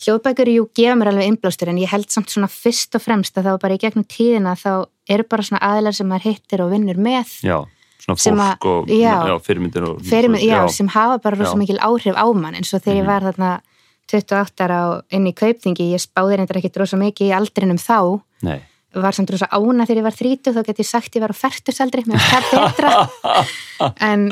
hljóðbækur, 0.00 0.48
jú, 0.48 0.68
gefa 0.76 0.94
mér 0.96 1.10
alveg 1.12 1.28
innblástur 1.28 1.68
en 1.72 1.80
ég 1.82 1.90
held 1.92 2.08
samt 2.12 2.32
svona 2.32 2.48
fyrst 2.48 2.94
og 2.96 3.02
fremst 3.04 3.36
að 3.36 3.50
þá 3.50 3.52
bara 3.60 3.76
í 3.76 3.80
gegnum 3.82 4.06
tíðina 4.08 4.54
þá 4.56 4.86
eru 5.10 5.26
bara 5.28 5.42
svona 5.44 5.60
aðilar 5.60 5.96
sem 5.96 6.08
maður 6.08 6.30
hittir 6.30 6.62
og 6.64 6.70
vinnur 6.72 6.96
með 6.96 7.34
já, 7.44 7.58
svona 8.00 8.16
fólk 8.16 8.64
að- 8.64 8.70
og 8.70 8.88
já. 8.88 9.16
já, 9.28 9.34
fyrirmyndir 9.44 9.88
og 9.90 10.00
Fyrirmynd, 10.00 10.44
já, 10.48 10.68
sem 10.72 10.88
hafa 10.88 11.18
bara 11.20 11.36
rosa 11.36 11.56
mikil 11.56 11.78
áhrif 11.78 12.16
á 12.16 12.26
mann 12.32 12.54
eins 12.54 12.72
og 12.72 12.80
þegar 12.82 13.02
ég 13.02 13.06
var 13.06 13.22
þarna 13.28 13.60
28 14.10 14.64
ára 14.64 15.02
inn 15.14 15.26
í 15.28 15.34
kaupþingi, 15.36 15.92
ég 15.94 16.00
spáði 16.02 16.36
reyndar 16.40 16.56
ekki 16.58 16.72
rosa 16.80 16.96
mikið 16.98 17.28
í 17.28 17.34
aldrinum 17.36 17.78
þá. 17.78 18.20
Nei, 18.42 18.60
var 18.94 19.14
samt 19.14 19.30
rosa 19.30 19.46
ána 19.54 19.84
þegar 19.86 20.00
ég 20.00 20.06
var 20.08 20.16
30 20.18 20.54
þá 20.56 20.62
get 20.66 20.80
ég 20.82 20.88
sagt 20.88 21.14
ég 21.16 21.22
var 21.22 21.30
á 21.30 21.36
færtusaldri 21.38 22.02
finnst 22.06 22.30
það 22.30 22.48
betra. 22.54 22.94
En, 23.80 24.26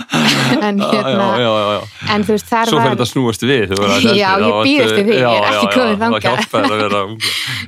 en 0.60 0.76
hérna 0.76 1.26
já, 1.40 1.48
já, 1.48 1.70
já. 1.72 1.84
en 2.12 2.24
þú 2.26 2.34
veist 2.34 2.48
þar 2.50 2.68
Svo 2.68 2.76
var 2.76 2.82
fyrir 2.84 2.96
þetta 2.98 3.04
að 3.06 3.10
snúast 3.14 3.44
við 3.48 3.70
Já, 4.18 4.32
ég 4.36 4.50
ertu- 4.52 4.82
eftir 4.84 5.06
því, 5.06 5.14
ég 5.16 5.36
er 5.38 5.46
ekki 5.48 5.62
já, 5.64 5.72
komin 5.78 7.16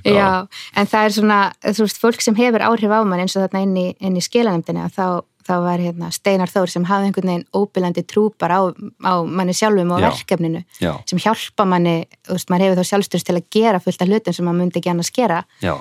já, 0.18 0.28
en 0.76 0.90
það 0.90 1.06
er 1.06 1.14
svona, 1.16 1.38
þú 1.64 1.86
veist, 1.86 2.00
fólk 2.02 2.20
sem 2.26 2.36
hefur 2.36 2.66
áhrif 2.66 2.92
á 2.92 3.00
mann 3.00 3.22
eins 3.24 3.36
og 3.38 3.46
þarna 3.46 3.62
inn 3.64 3.78
í, 3.80 3.86
í 3.96 4.24
skilanemdina 4.26 4.90
þá, 4.92 5.22
þá 5.48 5.54
var 5.64 5.80
hérna 5.80 6.10
Steinar 6.12 6.52
Þór 6.52 6.68
sem 6.74 6.84
hafði 6.90 7.08
einhvern 7.08 7.32
veginn 7.32 7.46
óbylandi 7.56 8.04
trúpar 8.12 8.52
á, 8.52 8.60
á 8.76 9.12
manni 9.24 9.56
sjálfum 9.56 9.94
og 9.96 10.04
verkefninu 10.04 10.60
sem 11.08 11.22
hjálpa 11.22 11.64
manni, 11.64 12.02
þú 12.28 12.36
veist, 12.36 12.52
maður 12.52 12.66
hefur 12.68 12.82
þá 12.82 12.92
sjálfstyrst 12.92 13.30
til 13.30 13.38
að 13.40 13.48
gera 13.56 13.80
fullt 13.80 14.04
af 14.04 14.12
hlutum 14.12 14.36
sem 14.36 14.44
maður 14.50 14.60
myndi 14.66 14.82
ekki 14.82 14.92
annars 14.92 15.12
gera. 15.16 15.40
Já, 15.64 15.78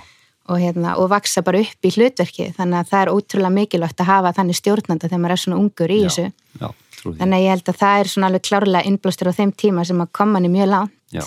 og, 0.50 0.58
hérna, 0.60 0.95
og 1.00 1.10
vaksa 1.14 1.43
bara 1.45 1.62
upp 1.64 1.86
í 1.86 1.91
hlutverki. 1.95 2.50
Þannig 2.58 2.82
að 2.82 2.91
það 2.91 3.04
er 3.04 3.12
ótrúlega 3.14 3.56
mikilvægt 3.56 4.04
að 4.04 4.10
hafa 4.12 4.34
þannig 4.38 4.60
stjórnanda 4.60 5.10
þegar 5.10 5.24
maður 5.24 5.36
er 5.36 5.43
svona 5.43 5.60
ungur 5.62 5.93
í 5.93 6.00
Já. 6.00 6.08
þessu. 6.08 6.26
Já, 6.60 6.70
þannig 7.06 7.38
að 7.38 7.43
ég 7.45 7.54
held 7.56 7.70
að 7.72 7.80
það 7.84 8.00
er 8.00 8.12
svona 8.14 8.32
alveg 8.32 8.47
klárlega 8.50 8.89
innblástur 8.89 9.32
á 9.32 9.38
þeim 9.38 9.54
tíma 9.64 9.86
sem 9.88 10.02
að 10.04 10.12
koma 10.20 10.38
manni 10.38 10.52
mjög 10.54 10.72
langt. 10.74 10.97
Já, 11.14 11.24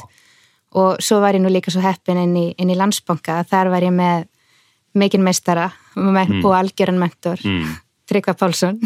og 0.79 1.01
svo 1.05 1.20
var 1.20 1.37
ég 1.37 1.43
nú 1.45 1.53
líka 1.53 1.73
svo 1.73 1.83
heppin 1.85 2.20
inn 2.20 2.37
í, 2.39 2.47
inn 2.61 2.73
í 2.73 2.77
landsbanka. 2.79 3.43
Þar 3.49 3.73
var 3.75 3.85
ég 3.85 3.95
með 3.95 4.29
mikinn 4.99 5.25
meistara 5.25 5.70
mm. 5.97 6.43
og 6.45 6.53
algjöran 6.57 7.01
mentor 7.01 7.41
mm. 7.45 7.73
Tryggva 8.09 8.35
Pálsson. 8.37 8.81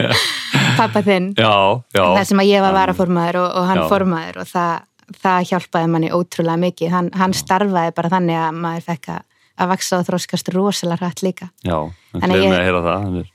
Pappa 0.78 1.02
þinn. 1.04 1.32
Já, 1.36 1.82
já. 1.92 2.02
Það 2.02 2.26
sem 2.30 2.42
að 2.42 2.50
ég 2.50 2.64
var 2.64 2.76
varaformaður 2.76 3.40
og, 3.42 3.48
og 3.58 3.70
hann 3.70 3.82
formaður 3.90 4.40
og 4.42 4.50
það, 4.50 4.84
það 5.24 5.48
hjálpaði 5.50 5.90
manni 5.92 6.12
ótrúlega 6.14 6.62
mikið. 6.62 6.92
Hann, 6.94 7.10
hann 7.16 7.34
starfaði 7.36 7.94
bara 7.96 8.12
þannig 8.12 8.40
að 8.40 8.60
maður 8.62 8.86
fekk 8.86 9.10
að, 9.16 9.26
að 9.58 9.70
vaksa 9.72 10.00
og 10.00 10.06
þróskast 10.08 10.50
rosalega 10.54 11.02
hrætt 11.06 11.22
líka. 11.24 11.50
Já, 11.64 11.76
gleður 12.14 12.42
ég- 12.42 12.50
mig 12.50 12.58
að 12.58 12.66
heyra 12.66 12.82
það 12.86 13.04
hann 13.04 13.18
er, 13.20 13.30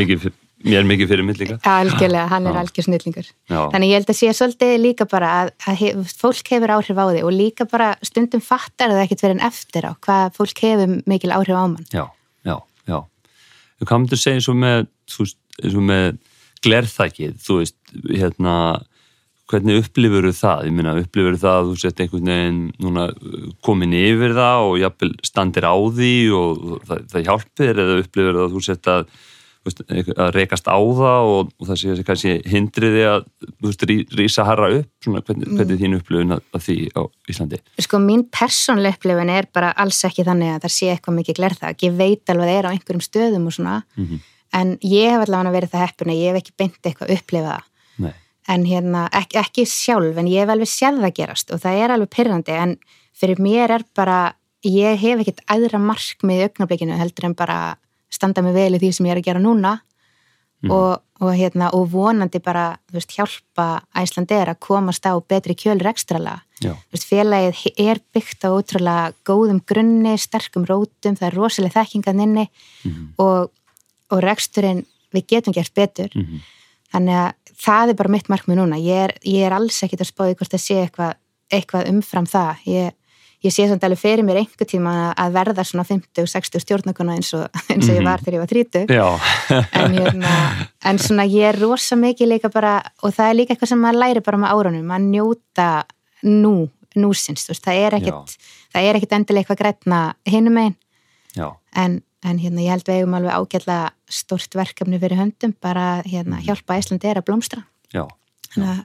mikið, 0.00 0.26
mér 0.64 0.78
er 0.80 0.88
mikið 0.90 1.08
fyrir 1.12 1.24
mitt 1.28 1.40
líka. 1.42 1.58
Algjörlega, 1.68 2.26
hann 2.28 2.46
er 2.50 2.58
algjör 2.62 2.86
snillingur. 2.88 3.30
Þannig 3.48 3.90
ég 3.90 3.98
held 3.98 4.12
að 4.12 4.18
sé 4.20 4.32
svolítið 4.36 4.74
líka 4.82 5.08
bara 5.10 5.32
að, 5.44 5.50
að 5.68 5.80
hef, 5.82 6.14
fólk 6.20 6.52
hefur 6.54 6.74
áhrif 6.76 7.00
á 7.00 7.04
því 7.10 7.24
og 7.24 7.32
líka 7.32 7.68
bara 7.70 7.94
stundum 8.02 8.40
fattar 8.44 8.92
það 8.92 9.04
ekkert 9.06 9.24
verið 9.26 9.36
en 9.38 9.46
eftir 9.48 9.88
á 9.88 9.92
hvað 10.04 10.36
fólk 10.38 10.64
hefur 10.64 10.94
mikil 11.06 11.32
áhrif 11.36 11.56
á 11.56 11.64
mann. 11.64 11.86
Já, 11.92 12.06
já, 12.44 12.56
já. 12.88 12.98
Þú 13.80 13.88
kannu 13.90 14.08
að 14.12 14.20
segja 14.22 14.40
eins 14.40 14.48
og 14.48 14.56
með 14.56 14.86
með 15.84 16.18
glerþækið 16.64 17.34
þú 17.44 17.58
veist, 17.60 17.76
hérna 18.08 18.54
hvernig 19.52 19.82
upplifur 19.82 20.30
það? 20.32 20.64
Ég 20.68 20.72
meina, 20.78 20.94
upplifur 21.02 21.36
það 21.42 21.58
að 21.60 21.68
þú 21.70 21.76
sett 21.82 22.00
einhvern 22.04 22.30
veginn 22.32 22.62
núna 22.80 23.04
komin 23.66 23.92
yfir 23.98 24.34
það 24.38 24.64
og 24.70 24.78
jafnvel 24.80 25.12
standir 25.26 25.66
á 25.68 25.74
því 25.98 26.12
og 26.38 26.64
það, 26.88 27.04
það 27.12 27.26
hjálpir 27.28 27.80
eða 27.84 28.00
upplifur 28.04 28.38
það 28.38 28.44
að 28.48 28.54
þú 28.58 28.64
sett 28.70 28.92
að 28.94 29.06
að 29.64 30.26
rekast 30.36 30.66
á 30.68 30.76
það 30.76 31.26
og, 31.32 31.52
og 31.56 31.68
það 31.70 31.78
sé 31.80 31.94
kannski 32.04 32.32
hindriði 32.52 33.04
að 33.08 33.22
veist, 33.64 33.84
rí- 33.88 34.04
rísa 34.12 34.44
harra 34.44 34.66
upp? 34.76 34.90
Svona, 35.00 35.22
hvernig, 35.24 35.48
hvernig 35.56 35.78
þín 35.80 35.96
upplifun 35.96 36.34
að, 36.36 36.42
að 36.52 36.64
því 36.66 36.76
á 36.92 37.02
Íslandi? 37.32 37.60
Sko 37.80 38.00
mín 38.04 38.26
persónlega 38.28 38.98
upplifin 38.98 39.32
er 39.32 39.48
bara 39.56 39.70
alls 39.80 40.02
ekki 40.04 40.26
þannig 40.28 40.52
að 40.58 40.66
það 40.66 40.74
sé 40.76 40.90
eitthvað 40.92 41.16
mikið 41.22 41.38
glerþak 41.40 41.86
ég 41.88 41.96
veit 41.96 42.28
alveg 42.34 42.44
að 42.44 42.52
það 42.52 42.58
er 42.60 42.68
á 42.68 42.72
einhverjum 42.74 43.06
stöðum 43.08 43.48
og 43.48 43.56
svona. 43.56 43.78
Mhm. 43.96 44.20
en 44.54 44.76
ég 44.86 45.10
hef 45.10 45.24
allavega 45.24 45.54
verið 45.56 45.72
það 45.72 45.86
heppin 45.88 46.12
að 46.12 46.20
ég 46.20 46.28
hef 46.34 46.42
ekki 46.44 46.52
beint 46.60 46.84
eitthvað 46.90 47.14
upplifað 47.16 47.64
en 48.48 48.66
hérna, 48.68 49.06
ekki, 49.14 49.38
ekki 49.40 49.64
sjálf 49.68 50.18
en 50.20 50.28
ég 50.28 50.44
hef 50.44 50.52
alveg 50.52 50.68
séð 50.68 51.00
það 51.02 51.16
gerast 51.16 51.52
og 51.54 51.62
það 51.62 51.80
er 51.80 51.94
alveg 51.94 52.12
pyrrandi 52.12 52.56
en 52.58 52.76
fyrir 53.16 53.40
mér 53.40 53.78
er 53.78 53.86
bara 53.96 54.18
ég 54.64 55.00
hef 55.00 55.22
ekkert 55.22 55.42
aðra 55.50 55.80
markmið 55.80 56.42
í 56.42 56.46
augnablikinu 56.48 56.98
heldur 56.98 57.30
en 57.30 57.36
bara 57.38 57.58
standa 58.12 58.44
mig 58.44 58.54
vel 58.56 58.74
í 58.76 58.80
því 58.82 58.92
sem 58.94 59.08
ég 59.08 59.16
er 59.16 59.22
að 59.22 59.28
gera 59.28 59.42
núna 59.42 59.74
mm. 60.64 60.72
og, 60.72 61.02
og, 61.20 61.30
hérna, 61.36 61.70
og 61.76 61.88
vonandi 61.92 62.40
bara 62.44 62.66
veist, 62.92 63.12
hjálpa 63.16 63.84
Æslandeir 64.00 64.52
að 64.52 64.62
komast 64.66 65.06
á 65.08 65.12
betri 65.20 65.56
kjölur 65.58 65.92
ekstrala 65.92 66.38
veist, 66.60 67.08
félagið 67.08 67.80
er 67.80 68.00
byggt 68.14 68.44
á 68.44 68.52
ótrúlega 68.52 69.12
góðum 69.26 69.60
grunni, 69.66 70.16
sterkum 70.20 70.66
rótum 70.68 71.18
það 71.18 71.30
er 71.30 71.38
rosalega 71.38 71.80
þekkinganinni 71.80 72.48
mm. 72.48 73.06
og, 73.24 73.52
og 74.12 74.24
reksturinn 74.24 74.84
við 75.14 75.28
getum 75.34 75.56
gert 75.56 75.74
betur 75.76 76.12
mm. 76.12 76.44
Þannig 76.94 77.20
að 77.20 77.56
það 77.64 77.92
er 77.92 78.00
bara 78.00 78.14
mitt 78.14 78.30
markmið 78.32 78.60
núna. 78.60 78.80
Ég 78.80 79.08
er, 79.08 79.16
ég 79.28 79.46
er 79.46 79.54
alls 79.56 79.82
ekkit 79.84 80.04
að 80.04 80.10
spáði 80.10 80.38
hvort 80.38 80.54
það 80.54 80.64
sé 80.64 80.80
eitthvað, 80.84 81.16
eitthvað 81.52 81.90
umfram 81.92 82.28
það. 82.30 82.68
Ég 82.70 82.94
ég 83.44 83.52
sé 83.52 83.66
samt 83.68 83.84
alveg 83.84 84.00
fyrir 84.00 84.24
mér 84.24 84.40
einhver 84.40 84.68
tíma 84.68 84.92
að 85.20 85.34
verða 85.36 85.64
svona 85.68 85.84
50-60 85.88 86.62
stjórnakona 86.64 87.16
eins 87.18 87.32
og, 87.36 87.44
eins 87.72 87.88
og 87.88 87.92
ég 87.92 88.00
mhm. 88.00 88.08
var 88.08 88.24
þegar 88.24 88.38
ég 88.38 88.44
var 88.44 88.52
30 88.52 88.94
en, 89.80 89.98
hérna, 89.98 90.36
en 90.88 91.00
svona 91.02 91.26
ég 91.28 91.50
er 91.50 91.60
rosa 91.60 91.98
mikið 92.00 92.32
líka 92.34 92.52
bara 92.52 92.78
og 93.02 93.12
það 93.14 93.28
er 93.28 93.38
líka 93.40 93.54
eitthvað 93.54 93.74
sem 93.74 93.84
maður 93.84 94.00
læri 94.00 94.24
bara 94.24 94.40
með 94.40 94.54
árunum 94.56 94.94
að 94.96 95.10
njóta 95.10 95.68
nú, 96.24 96.54
núsins 96.96 97.50
það 97.52 97.82
er 97.82 97.98
ekkit, 97.98 98.38
ekkit 98.72 99.18
endilega 99.18 99.44
eitthvað 99.44 99.60
grætna 99.60 100.00
hinum 100.30 100.62
einn 100.62 100.78
en, 101.36 102.02
en 102.22 102.38
hérna, 102.38 102.62
ég 102.62 102.70
held 102.70 102.88
við 102.88 103.00
eigum 103.00 103.14
alveg 103.14 103.32
ágætla 103.32 103.78
stort 104.08 104.54
verkefni 104.54 105.00
fyrir 105.02 105.18
höndum 105.18 105.54
bara 105.60 106.02
hérna, 106.02 106.38
mhm. 106.38 106.44
hjálpa 106.46 106.78
Íslandi 106.78 107.10
er 107.10 107.22
að 107.22 107.30
blómstra 107.30 107.64
Já, 107.94 108.08
já. 108.56 108.62
En, 108.62 108.84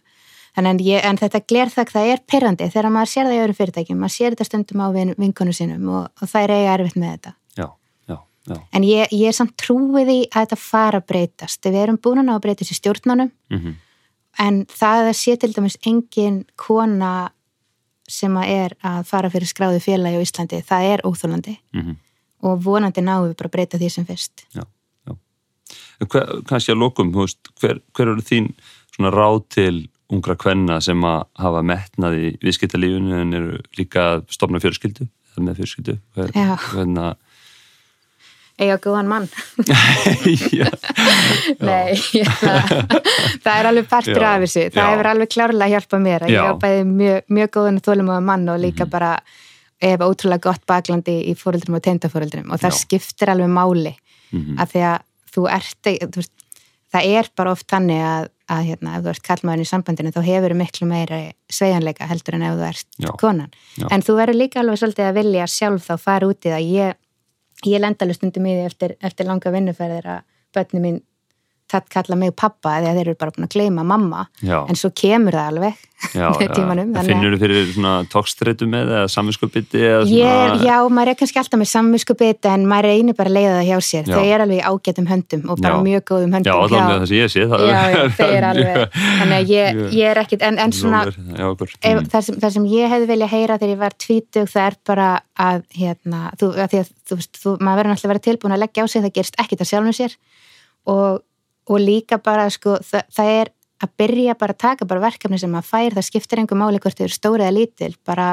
En, 0.58 0.80
ég, 0.82 1.00
en 1.06 1.20
þetta 1.20 1.42
glerþak 1.48 1.92
það 1.94 2.12
er 2.14 2.22
perrandi 2.28 2.68
þegar 2.72 2.92
maður 2.94 3.12
sér 3.12 3.28
það 3.28 3.36
í 3.36 3.42
öðru 3.44 3.58
fyrirtækjum, 3.60 4.00
maður 4.02 4.16
sér 4.16 4.36
þetta 4.36 4.48
stundum 4.48 4.82
á 4.84 4.88
vin, 4.96 5.14
vinkonu 5.22 5.54
sínum 5.56 5.92
og, 5.94 6.10
og 6.20 6.32
það 6.32 6.46
er 6.46 6.54
eiga 6.56 6.74
erfitt 6.74 6.98
með 7.00 7.12
þetta. 7.14 7.34
Já, 7.60 7.68
já, 8.10 8.18
já. 8.50 8.56
En 8.76 8.88
ég, 8.88 9.14
ég 9.16 9.30
er 9.30 9.38
samt 9.38 9.56
trúið 9.62 10.12
í 10.12 10.20
að 10.28 10.48
þetta 10.48 10.60
fara 10.64 11.02
að 11.02 11.08
breytast. 11.14 11.62
Við 11.70 11.80
erum 11.84 12.02
búin 12.02 12.26
að 12.26 12.42
breytast 12.46 12.74
í 12.74 12.80
stjórnánum 12.80 13.30
mm 13.30 13.60
-hmm. 13.62 13.78
en 14.46 14.62
það 14.74 15.14
sé 15.22 15.38
til 15.38 15.54
dæmis 15.54 15.78
engin 15.86 16.44
kona 16.56 17.32
sem 18.10 18.34
að 18.42 18.48
er 18.50 18.78
að 18.82 19.04
fara 19.06 19.30
fyrir 19.30 19.48
skráði 19.48 19.80
félagi 19.80 20.18
á 20.18 20.26
Íslandi, 20.26 20.64
það 20.66 20.84
er 20.94 21.06
óþólandi 21.06 21.58
mm 21.74 21.82
-hmm. 21.82 21.96
Og 22.46 22.60
vonandi 22.64 23.04
náum 23.04 23.28
við 23.28 23.38
bara 23.40 23.52
að 23.52 23.56
breyta 23.56 23.80
því 23.82 23.92
sem 23.94 24.08
fyrst. 24.08 24.46
Já, 24.56 24.64
já. 25.08 25.16
Hver, 26.06 26.36
kannski 26.50 26.74
að 26.74 26.84
lokum, 26.84 27.14
hver, 27.14 27.82
hver 27.96 28.14
eru 28.14 28.26
þín 28.26 28.52
ráð 29.00 29.42
til 29.56 29.76
ungra 30.10 30.36
kvenna 30.40 30.80
sem 30.82 31.04
að 31.06 31.24
hafa 31.40 31.62
metnað 31.64 32.18
í 32.18 32.30
viðskiptalífunu 32.44 33.22
en 33.22 33.34
eru 33.38 33.60
líka 33.78 34.06
að 34.16 34.24
stopna 34.34 34.62
fjörskildu 34.64 35.06
eða 35.06 35.46
með 35.46 35.62
fjörskildu 35.62 36.00
hvernig 36.16 37.18
eiga 38.60 38.76
góðan 38.84 39.08
mann. 39.08 39.28
Nei 41.64 41.96
það, 41.96 43.54
er 43.54 43.70
alveg 43.70 43.88
partur 43.88 44.26
af 44.26 44.42
þessu. 44.44 44.66
Það 44.74 44.82
já. 44.82 44.90
hefur 44.90 45.08
alveg 45.14 45.30
klárlega 45.36 45.72
hjálpað 45.76 46.02
mér. 46.06 46.22
Ég 46.34 46.40
bæðið 46.64 46.86
mjög, 46.90 47.20
mjög 47.38 47.50
góðan 47.56 47.80
og 47.80 47.84
þólum 47.88 48.10
á 48.12 48.18
mann 48.32 48.46
og 48.52 48.58
líka 48.60 48.84
mm 48.84 48.88
-hmm. 48.88 48.92
bara 48.92 49.12
ef 49.80 50.04
ótrúlega 50.04 50.50
gott 50.50 50.66
baklandi 50.68 51.16
í 51.32 51.36
fóröldrum 51.40 51.78
og 51.80 51.86
teindafóröldrum 51.86 52.52
og 52.52 52.62
það 52.62 52.76
já. 52.76 52.80
skiptir 52.84 53.32
alveg 53.32 53.50
máli 53.50 53.96
mm 53.96 54.40
-hmm. 54.40 54.60
að 54.60 54.68
því 54.74 54.82
að 54.92 55.00
þú 55.34 55.46
ert 55.56 55.90
þú 55.90 56.20
veist, 56.20 56.36
það 56.94 57.04
er 57.20 57.32
bara 57.36 57.52
oft 57.52 57.68
þannig 57.70 58.02
að 58.04 58.30
að 58.50 58.64
hérna, 58.66 58.96
ef 58.98 59.04
þú 59.04 59.12
ert 59.14 59.26
kallmaður 59.28 59.62
í 59.62 59.68
sambandinu 59.70 60.14
þá 60.14 60.22
hefur 60.26 60.54
þú 60.54 60.58
miklu 60.58 60.88
meira 60.90 61.20
sveianleika 61.54 62.08
heldur 62.10 62.38
en 62.38 62.46
ef 62.48 62.56
þú 62.58 62.66
ert 62.70 62.88
já, 62.98 63.10
konan 63.22 63.52
já. 63.78 63.86
en 63.92 64.02
þú 64.02 64.16
verður 64.18 64.40
líka 64.40 64.60
alveg 64.60 64.82
svolítið 64.82 65.10
að 65.10 65.20
vilja 65.20 65.48
sjálf 65.54 65.86
þá 65.86 65.96
fara 66.02 66.30
út 66.30 66.48
í 66.48 66.54
það 66.54 66.72
ég, 66.74 66.98
ég 67.70 67.84
lenda 67.84 68.06
alveg 68.06 68.18
stundum 68.18 68.50
í 68.50 68.56
því 68.56 68.66
eftir, 68.66 68.96
eftir 69.06 69.30
langa 69.30 69.54
vinnuferðir 69.54 70.10
að 70.16 70.26
börnum 70.58 70.86
mín 70.88 71.00
það 71.70 71.92
kalla 71.94 72.18
mig 72.20 72.34
pappa 72.38 72.80
eða 72.80 72.96
þeir 72.98 73.06
eru 73.08 73.20
bara 73.20 73.36
búin 73.36 73.48
að 73.48 73.54
kleima 73.58 73.86
mamma. 73.88 74.26
Já. 74.42 74.64
en 74.66 74.78
svo 74.80 74.92
kemur 74.96 75.36
það 75.38 75.54
alveg 75.54 75.86
með 76.00 76.52
tímanum 76.56 76.94
Finnur 77.04 77.34
þú 77.36 77.40
fyrir 77.42 77.72
svona 77.74 77.94
tókstreitu 78.10 78.68
með 78.72 78.92
eða 78.96 79.10
samvinskupiti? 79.12 79.82
Já, 80.14 80.78
maður 80.88 81.12
er 81.12 81.18
kannski 81.20 81.42
alltaf 81.42 81.60
með 81.60 81.70
samvinskupiti 81.74 82.52
en 82.52 82.66
maður 82.70 82.90
reynir 82.94 83.18
bara 83.18 83.32
að 83.32 83.36
leiða 83.36 83.56
það 83.58 83.68
hjá 83.68 83.88
sér. 83.90 84.08
Já. 84.08 84.16
þau 84.16 84.32
er 84.34 84.44
alveg 84.46 84.62
ágætum 84.70 85.10
höndum 85.10 85.44
og 85.50 85.60
bara 85.60 85.76
já. 85.76 85.84
mjög 85.90 86.06
góðum 86.12 86.36
höndum. 86.38 86.50
Já, 86.50 86.56
allavega 86.56 86.96
það 86.96 87.06
sem 87.12 87.20
ég 87.20 87.34
sé 87.34 87.48
það. 87.52 87.66
Já, 87.68 88.02
þau 88.20 88.30
er 88.30 88.50
alveg 88.50 88.98
þannig 89.20 89.38
að 89.38 89.54
ég, 89.54 89.82
ég 90.00 90.14
er 90.14 90.22
ekkit 90.24 90.46
en, 90.48 90.60
en 90.64 90.76
svona 90.80 91.04
ef, 91.10 92.04
það, 92.10 92.20
sem, 92.30 92.40
það 92.40 92.56
sem 92.58 92.68
ég 92.74 92.94
hefði 92.96 93.12
viljað 93.14 93.34
heyra 93.36 93.60
þegar 93.60 93.74
ég 93.76 93.82
var 93.84 93.98
tvítug 94.06 94.52
það 94.54 94.70
er 94.70 94.78
bara 94.90 95.10
að 95.40 95.64
hérna, 95.76 96.22
þú, 96.40 96.54
að 96.56 96.78
að, 96.80 96.94
þú, 97.10 97.20
þú, 97.36 97.56
maður 97.60 97.82
verður 97.82 97.94
náttúrulega 97.94 98.14
verið 98.14 98.28
tilbúin 98.30 98.56
að 98.56 98.64
leggja 98.64 98.86
á 98.86 98.92
sig 98.92 99.04
það 99.04 99.16
gerist 99.20 99.42
ekkit 99.44 99.66
að 99.66 99.72
sjálfum 99.74 99.98
sér. 100.00 100.16
Og 100.90 101.20
og 101.70 101.82
líka 101.84 102.20
bara 102.22 102.50
sko 102.54 102.78
það, 102.86 103.08
það 103.16 103.34
er 103.40 103.52
að 103.80 103.92
byrja 104.02 104.36
bara 104.40 104.56
að 104.56 104.62
taka 104.66 104.88
bara 104.88 105.04
verkefni 105.06 105.40
sem 105.40 105.52
maður 105.54 105.70
fær, 105.70 105.96
það 105.96 106.08
skiptir 106.10 106.42
einhver 106.42 106.60
máli 106.60 106.82
hvort 106.84 106.98
þau 106.98 107.06
eru 107.06 107.16
stóri 107.16 107.46
eða 107.46 107.56
lítil, 107.56 107.94
bara 108.08 108.30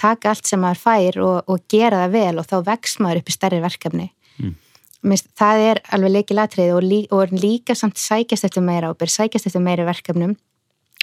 taka 0.00 0.32
allt 0.32 0.48
sem 0.48 0.60
maður 0.62 0.82
fær 0.82 1.20
og, 1.22 1.36
og 1.52 1.64
gera 1.70 2.04
það 2.04 2.16
vel 2.16 2.34
og 2.40 2.48
þá 2.48 2.56
vex 2.72 2.98
maður 3.02 3.22
upp 3.22 3.30
í 3.30 3.36
stærri 3.36 3.62
verkefni 3.62 4.10
mm. 4.42 4.58
Það 5.02 5.60
er 5.66 5.78
alveg 5.96 6.12
leikið 6.14 6.36
latrið 6.38 6.68
og, 6.76 6.84
lí, 6.86 6.98
og 7.10 7.32
líka 7.34 7.74
samt 7.74 7.98
sækjast 7.98 8.46
eftir 8.46 8.62
meira 8.62 8.92
og 8.92 9.00
byrja 9.00 9.16
sækjast 9.16 9.48
eftir 9.50 9.64
meira 9.64 9.86
verkefnum 9.88 10.36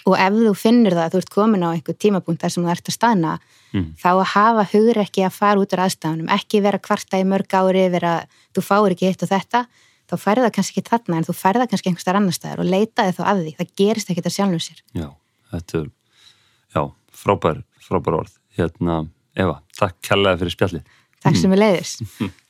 og 0.07 0.15
ef 0.15 0.37
þú 0.37 0.53
finnur 0.55 0.95
það 0.95 1.03
að 1.03 1.11
þú 1.11 1.19
ert 1.19 1.33
komin 1.33 1.65
á 1.67 1.69
einhver 1.73 1.97
tímapunkt 1.99 2.43
þar 2.43 2.53
sem 2.53 2.63
þú 2.63 2.71
ert 2.71 2.87
að 2.87 2.95
staðna 2.95 3.33
mm. 3.73 3.89
þá 3.99 4.09
að 4.13 4.23
hafa 4.33 4.65
hugur 4.71 5.01
ekki 5.03 5.25
að 5.27 5.35
fara 5.35 5.63
út 5.63 5.75
á 5.75 5.83
aðstafanum, 5.83 6.31
ekki 6.31 6.63
vera 6.63 6.79
kvarta 6.79 7.19
í 7.19 7.27
mörg 7.27 7.55
ári, 7.59 7.85
vera, 7.91 8.13
þú 8.55 8.63
fáir 8.63 8.95
ekki 8.95 9.09
eitt 9.09 9.25
og 9.27 9.31
þetta 9.33 9.65
þá 10.09 10.15
færða 10.23 10.47
það 10.47 10.55
kannski 10.57 10.79
ekki 10.81 10.89
þarna 10.89 11.19
en 11.19 11.27
þú 11.27 11.37
færða 11.37 11.69
kannski 11.69 11.91
einhver 11.91 12.05
starf 12.05 12.19
annar 12.19 12.35
staðar 12.35 12.63
og 12.63 12.69
leitaði 12.73 13.15
þá 13.17 13.23
að 13.29 13.43
því, 13.43 13.53
það 13.59 13.71
gerist 13.81 14.09
ekki 14.09 14.21
þetta 14.23 14.35
sjálfum 14.35 14.63
sér. 14.65 14.83
Já, 14.97 15.07
þetta 15.53 15.79
er 15.79 15.87
já, 16.75 16.83
frábær, 17.23 17.63
frábær 17.85 18.19
orð. 18.23 18.35
Hérna, 18.59 19.03
Eva, 19.39 19.59
takk 19.77 19.99
kærlega 20.03 20.41
fyrir 20.41 20.55
spjalli 20.55 20.81
Takk 21.23 21.37
sem 21.39 21.51
við 21.53 21.61
leiðist 21.61 22.01